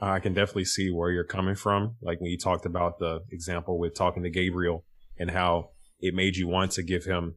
I 0.00 0.20
can 0.20 0.34
definitely 0.34 0.66
see 0.66 0.90
where 0.90 1.10
you're 1.10 1.24
coming 1.24 1.54
from. 1.54 1.96
Like 2.00 2.20
when 2.20 2.30
you 2.30 2.38
talked 2.38 2.66
about 2.66 2.98
the 2.98 3.20
example 3.30 3.78
with 3.78 3.94
talking 3.94 4.22
to 4.22 4.30
Gabriel 4.30 4.84
and 5.18 5.30
how 5.30 5.70
it 6.00 6.14
made 6.14 6.36
you 6.36 6.48
want 6.48 6.72
to 6.72 6.82
give 6.82 7.04
him 7.04 7.36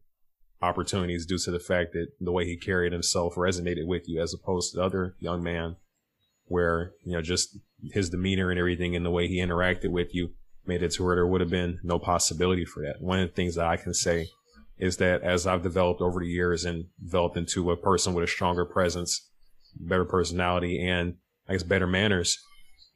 opportunities 0.62 1.26
due 1.26 1.38
to 1.40 1.52
the 1.52 1.60
fact 1.60 1.94
that 1.94 2.08
the 2.20 2.32
way 2.32 2.46
he 2.46 2.56
carried 2.56 2.94
himself 2.94 3.36
resonated 3.36 3.86
with 3.88 4.08
you 4.08 4.22
as 4.22 4.34
opposed 4.34 4.72
to 4.72 4.78
the 4.78 4.84
other 4.84 5.16
young 5.20 5.42
man 5.42 5.76
where, 6.46 6.94
you 7.04 7.14
know, 7.14 7.22
just 7.22 7.58
his 7.94 8.10
demeanor 8.10 8.52
and 8.52 8.60
everything 8.60 8.96
and 8.96 9.06
the 9.06 9.12
way 9.12 9.28
he 9.28 9.40
interacted 9.40 9.90
with 9.90 10.14
you 10.14 10.30
made 10.66 10.84
it 10.84 10.92
to 10.92 11.04
where 11.04 11.16
there 11.16 11.26
would 11.26 11.42
have 11.42 11.50
been 11.50 11.80
no 11.84 11.98
possibility 11.98 12.66
for 12.66 12.84
that. 12.84 13.02
One 13.02 13.20
of 13.20 13.30
the 13.30 13.34
things 13.34 13.56
that 13.56 13.66
I 13.66 13.78
can 13.78 13.94
say 13.94 14.28
is 14.78 14.98
that 14.98 15.22
as 15.22 15.48
I've 15.48 15.64
developed 15.64 16.02
over 16.02 16.20
the 16.20 16.28
years 16.28 16.66
and 16.66 16.86
developed 17.02 17.38
into 17.38 17.72
a 17.72 17.78
person 17.78 18.14
with 18.14 18.24
a 18.24 18.28
stronger 18.28 18.66
presence, 18.66 19.30
better 19.76 20.06
personality, 20.06 20.86
and 20.86 21.16
I 21.48 21.54
guess 21.54 21.64
better 21.64 21.88
manners, 21.88 22.38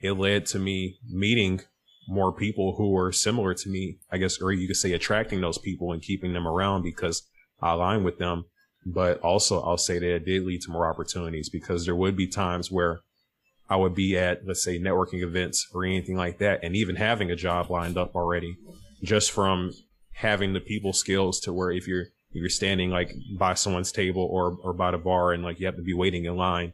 it 0.01 0.13
led 0.13 0.45
to 0.47 0.59
me 0.59 0.97
meeting 1.09 1.61
more 2.07 2.31
people 2.31 2.75
who 2.75 2.91
were 2.91 3.11
similar 3.11 3.53
to 3.53 3.69
me, 3.69 3.97
I 4.11 4.17
guess, 4.17 4.41
or 4.41 4.51
you 4.51 4.67
could 4.67 4.75
say 4.75 4.93
attracting 4.93 5.41
those 5.41 5.57
people 5.57 5.91
and 5.91 6.01
keeping 6.01 6.33
them 6.33 6.47
around 6.47 6.83
because 6.83 7.23
align 7.61 8.03
with 8.03 8.17
them. 8.17 8.45
But 8.85 9.19
also, 9.21 9.61
I'll 9.61 9.77
say 9.77 9.97
that 9.97 10.15
it 10.15 10.25
did 10.25 10.43
lead 10.43 10.61
to 10.61 10.71
more 10.71 10.87
opportunities 10.87 11.49
because 11.49 11.85
there 11.85 11.95
would 11.95 12.15
be 12.15 12.27
times 12.27 12.71
where 12.71 12.99
I 13.67 13.77
would 13.77 13.95
be 13.95 14.15
at, 14.17 14.45
let's 14.45 14.63
say, 14.63 14.77
networking 14.77 15.23
events 15.23 15.67
or 15.73 15.83
anything 15.83 16.15
like 16.15 16.37
that, 16.37 16.59
and 16.63 16.75
even 16.75 16.95
having 16.95 17.31
a 17.31 17.35
job 17.35 17.71
lined 17.71 17.97
up 17.97 18.15
already, 18.15 18.57
just 19.03 19.31
from 19.31 19.71
having 20.13 20.53
the 20.53 20.59
people 20.59 20.93
skills 20.93 21.39
to 21.41 21.51
where 21.51 21.71
if 21.71 21.87
you're 21.87 22.03
if 22.35 22.41
you're 22.41 22.49
standing 22.49 22.89
like 22.89 23.13
by 23.37 23.53
someone's 23.53 23.91
table 23.91 24.27
or 24.29 24.57
or 24.61 24.73
by 24.73 24.91
the 24.91 24.97
bar 24.97 25.33
and 25.33 25.43
like 25.43 25.59
you 25.59 25.65
have 25.65 25.77
to 25.77 25.81
be 25.81 25.93
waiting 25.93 26.25
in 26.25 26.35
line. 26.35 26.73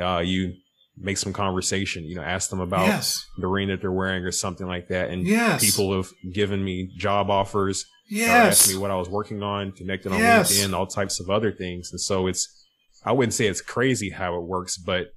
Uh, 0.00 0.22
you 0.24 0.54
make 0.96 1.16
some 1.16 1.32
conversation. 1.32 2.04
You 2.04 2.16
know, 2.16 2.22
ask 2.22 2.50
them 2.50 2.60
about 2.60 2.86
Yes. 2.86 3.26
the 3.38 3.46
ring 3.46 3.68
that 3.68 3.80
they're 3.80 3.90
wearing 3.92 4.24
or 4.24 4.30
something 4.32 4.66
like 4.66 4.88
that. 4.88 5.10
And 5.10 5.26
Yes. 5.26 5.64
people 5.64 5.94
have 5.96 6.10
given 6.32 6.62
me 6.62 6.90
job 6.96 7.30
offers. 7.30 7.86
Yes. 8.08 8.60
asked 8.60 8.68
me 8.72 8.76
what 8.78 8.90
I 8.90 8.96
was 8.96 9.08
working 9.08 9.42
on, 9.42 9.72
connected 9.72 10.12
on 10.12 10.18
Yes. 10.18 10.52
LinkedIn, 10.52 10.74
all 10.74 10.86
types 10.86 11.18
of 11.18 11.30
other 11.30 11.50
things. 11.50 11.90
And 11.92 12.00
so 12.00 12.26
it's, 12.26 12.66
I 13.04 13.12
wouldn't 13.12 13.32
say 13.32 13.46
it's 13.46 13.62
crazy 13.62 14.10
how 14.10 14.36
it 14.36 14.42
works, 14.46 14.76
but 14.76 15.14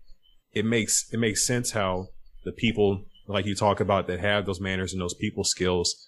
it 0.53 0.63
makes, 0.65 1.05
it 1.11 1.17
makes 1.19 1.45
sense 1.45 1.71
how 1.71 2.07
the 2.45 2.53
people 2.53 3.03
like 3.27 3.45
you 3.45 3.53
talk 3.55 3.79
about 3.81 4.07
that 4.07 4.19
have 4.21 4.45
those 4.45 4.61
manners 4.61 4.93
and 4.93 5.01
those 5.01 5.15
people 5.15 5.43
skills 5.43 6.07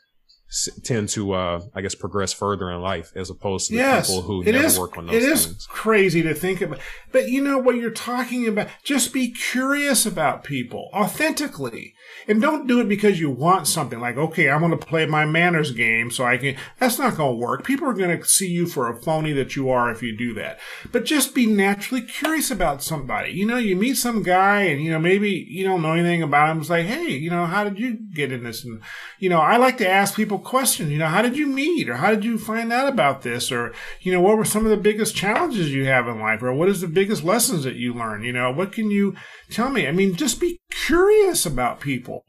tend 0.83 1.09
to, 1.09 1.33
uh, 1.33 1.61
I 1.75 1.81
guess, 1.81 1.93
progress 1.93 2.31
further 2.31 2.71
in 2.71 2.81
life 2.81 3.11
as 3.15 3.29
opposed 3.29 3.67
to 3.67 3.73
the 3.73 3.79
Yes, 3.79 4.07
people 4.07 4.21
who 4.21 4.41
it 4.43 4.53
never 4.53 4.65
is. 4.65 4.79
work 4.79 4.97
on 4.97 5.07
those 5.07 5.15
things. 5.23 5.45
It 5.45 5.51
is 5.57 5.67
crazy 5.69 6.21
to 6.23 6.33
think 6.33 6.61
about, 6.61 6.79
but 7.11 7.29
you 7.29 7.43
know 7.43 7.57
what 7.57 7.75
you're 7.75 7.91
talking 7.91 8.47
about. 8.47 8.69
Just 8.83 9.11
be 9.13 9.29
curious 9.31 10.05
about 10.05 10.43
people 10.45 10.89
authentically, 10.93 11.93
and 12.27 12.41
don't 12.41 12.67
do 12.67 12.79
it 12.79 12.87
because 12.87 13.19
you 13.19 13.29
want 13.29 13.67
something. 13.67 13.99
Like, 13.99 14.17
okay, 14.17 14.49
I 14.49 14.57
want 14.57 14.79
to 14.79 14.87
play 14.87 15.05
my 15.05 15.25
manners 15.25 15.71
game, 15.71 16.11
so 16.11 16.23
I 16.23 16.37
can. 16.37 16.55
That's 16.79 16.97
not 16.97 17.17
going 17.17 17.33
to 17.33 17.37
work. 17.45 17.65
People 17.65 17.87
are 17.89 17.93
going 17.93 18.17
to 18.17 18.25
see 18.25 18.47
you 18.47 18.67
for 18.67 18.87
a 18.89 18.95
phony 19.01 19.33
that 19.33 19.55
you 19.55 19.69
are 19.69 19.91
if 19.91 20.01
you 20.01 20.15
do 20.15 20.33
that. 20.35 20.59
But 20.91 21.03
just 21.05 21.35
be 21.35 21.45
naturally 21.45 22.01
curious 22.01 22.49
about 22.51 22.81
somebody. 22.81 23.31
You 23.31 23.45
know, 23.45 23.57
you 23.57 23.75
meet 23.75 23.95
some 23.95 24.23
guy, 24.23 24.61
and 24.63 24.81
you 24.81 24.91
know 24.91 24.99
maybe 24.99 25.29
you 25.49 25.65
don't 25.65 25.81
know 25.81 25.93
anything 25.93 26.23
about 26.23 26.49
him. 26.51 26.61
It's 26.61 26.69
like, 26.69 26.85
hey, 26.85 27.09
you 27.09 27.29
know, 27.29 27.45
how 27.45 27.63
did 27.65 27.77
you 27.79 27.93
get 28.13 28.31
in 28.31 28.43
this? 28.43 28.63
And 28.63 28.81
you 29.19 29.29
know, 29.29 29.39
I 29.39 29.57
like 29.57 29.77
to 29.79 29.87
ask 29.89 30.15
people 30.15 30.36
questions. 30.39 30.91
You 30.91 30.99
know, 30.99 31.07
how 31.07 31.21
did 31.21 31.37
you 31.37 31.47
meet, 31.47 31.89
or 31.89 31.95
how 31.95 32.11
did 32.11 32.23
you 32.23 32.37
find 32.37 32.71
out 32.71 32.87
about 32.87 33.21
this, 33.21 33.51
or 33.51 33.73
you 34.01 34.11
know, 34.11 34.21
what 34.21 34.37
were 34.37 34.45
some 34.45 34.65
of 34.65 34.71
the 34.71 34.77
biggest 34.77 35.15
challenges 35.15 35.73
you 35.73 35.85
have 35.85 36.07
in 36.07 36.19
life, 36.19 36.41
or 36.41 36.53
what 36.53 36.69
is 36.69 36.81
the 36.81 36.87
biggest 36.87 37.23
lessons 37.23 37.63
that 37.63 37.75
you 37.75 37.93
learned? 37.93 38.25
You 38.25 38.33
know, 38.33 38.51
what 38.51 38.71
can 38.71 38.91
you 38.91 39.15
tell 39.49 39.69
me? 39.69 39.87
I 39.87 39.91
mean, 39.91 40.15
just 40.15 40.39
be 40.39 40.59
curious 40.69 41.45
about 41.45 41.79
people, 41.79 42.23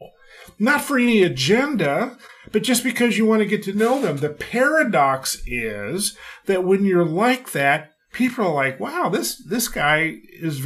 not 0.57 0.81
for 0.81 0.97
any 0.97 1.23
agenda, 1.23 2.17
but 2.51 2.63
just 2.63 2.83
because 2.83 3.17
you 3.17 3.25
want 3.25 3.41
to 3.41 3.47
get 3.47 3.63
to 3.63 3.73
know 3.73 4.01
them. 4.01 4.17
The 4.17 4.29
paradox 4.29 5.41
is 5.45 6.17
that 6.45 6.63
when 6.63 6.85
you're 6.85 7.05
like 7.05 7.51
that, 7.51 7.91
people 8.11 8.45
are 8.45 8.53
like, 8.53 8.79
"Wow, 8.79 9.09
this 9.09 9.35
this 9.35 9.67
guy 9.67 10.17
is." 10.33 10.57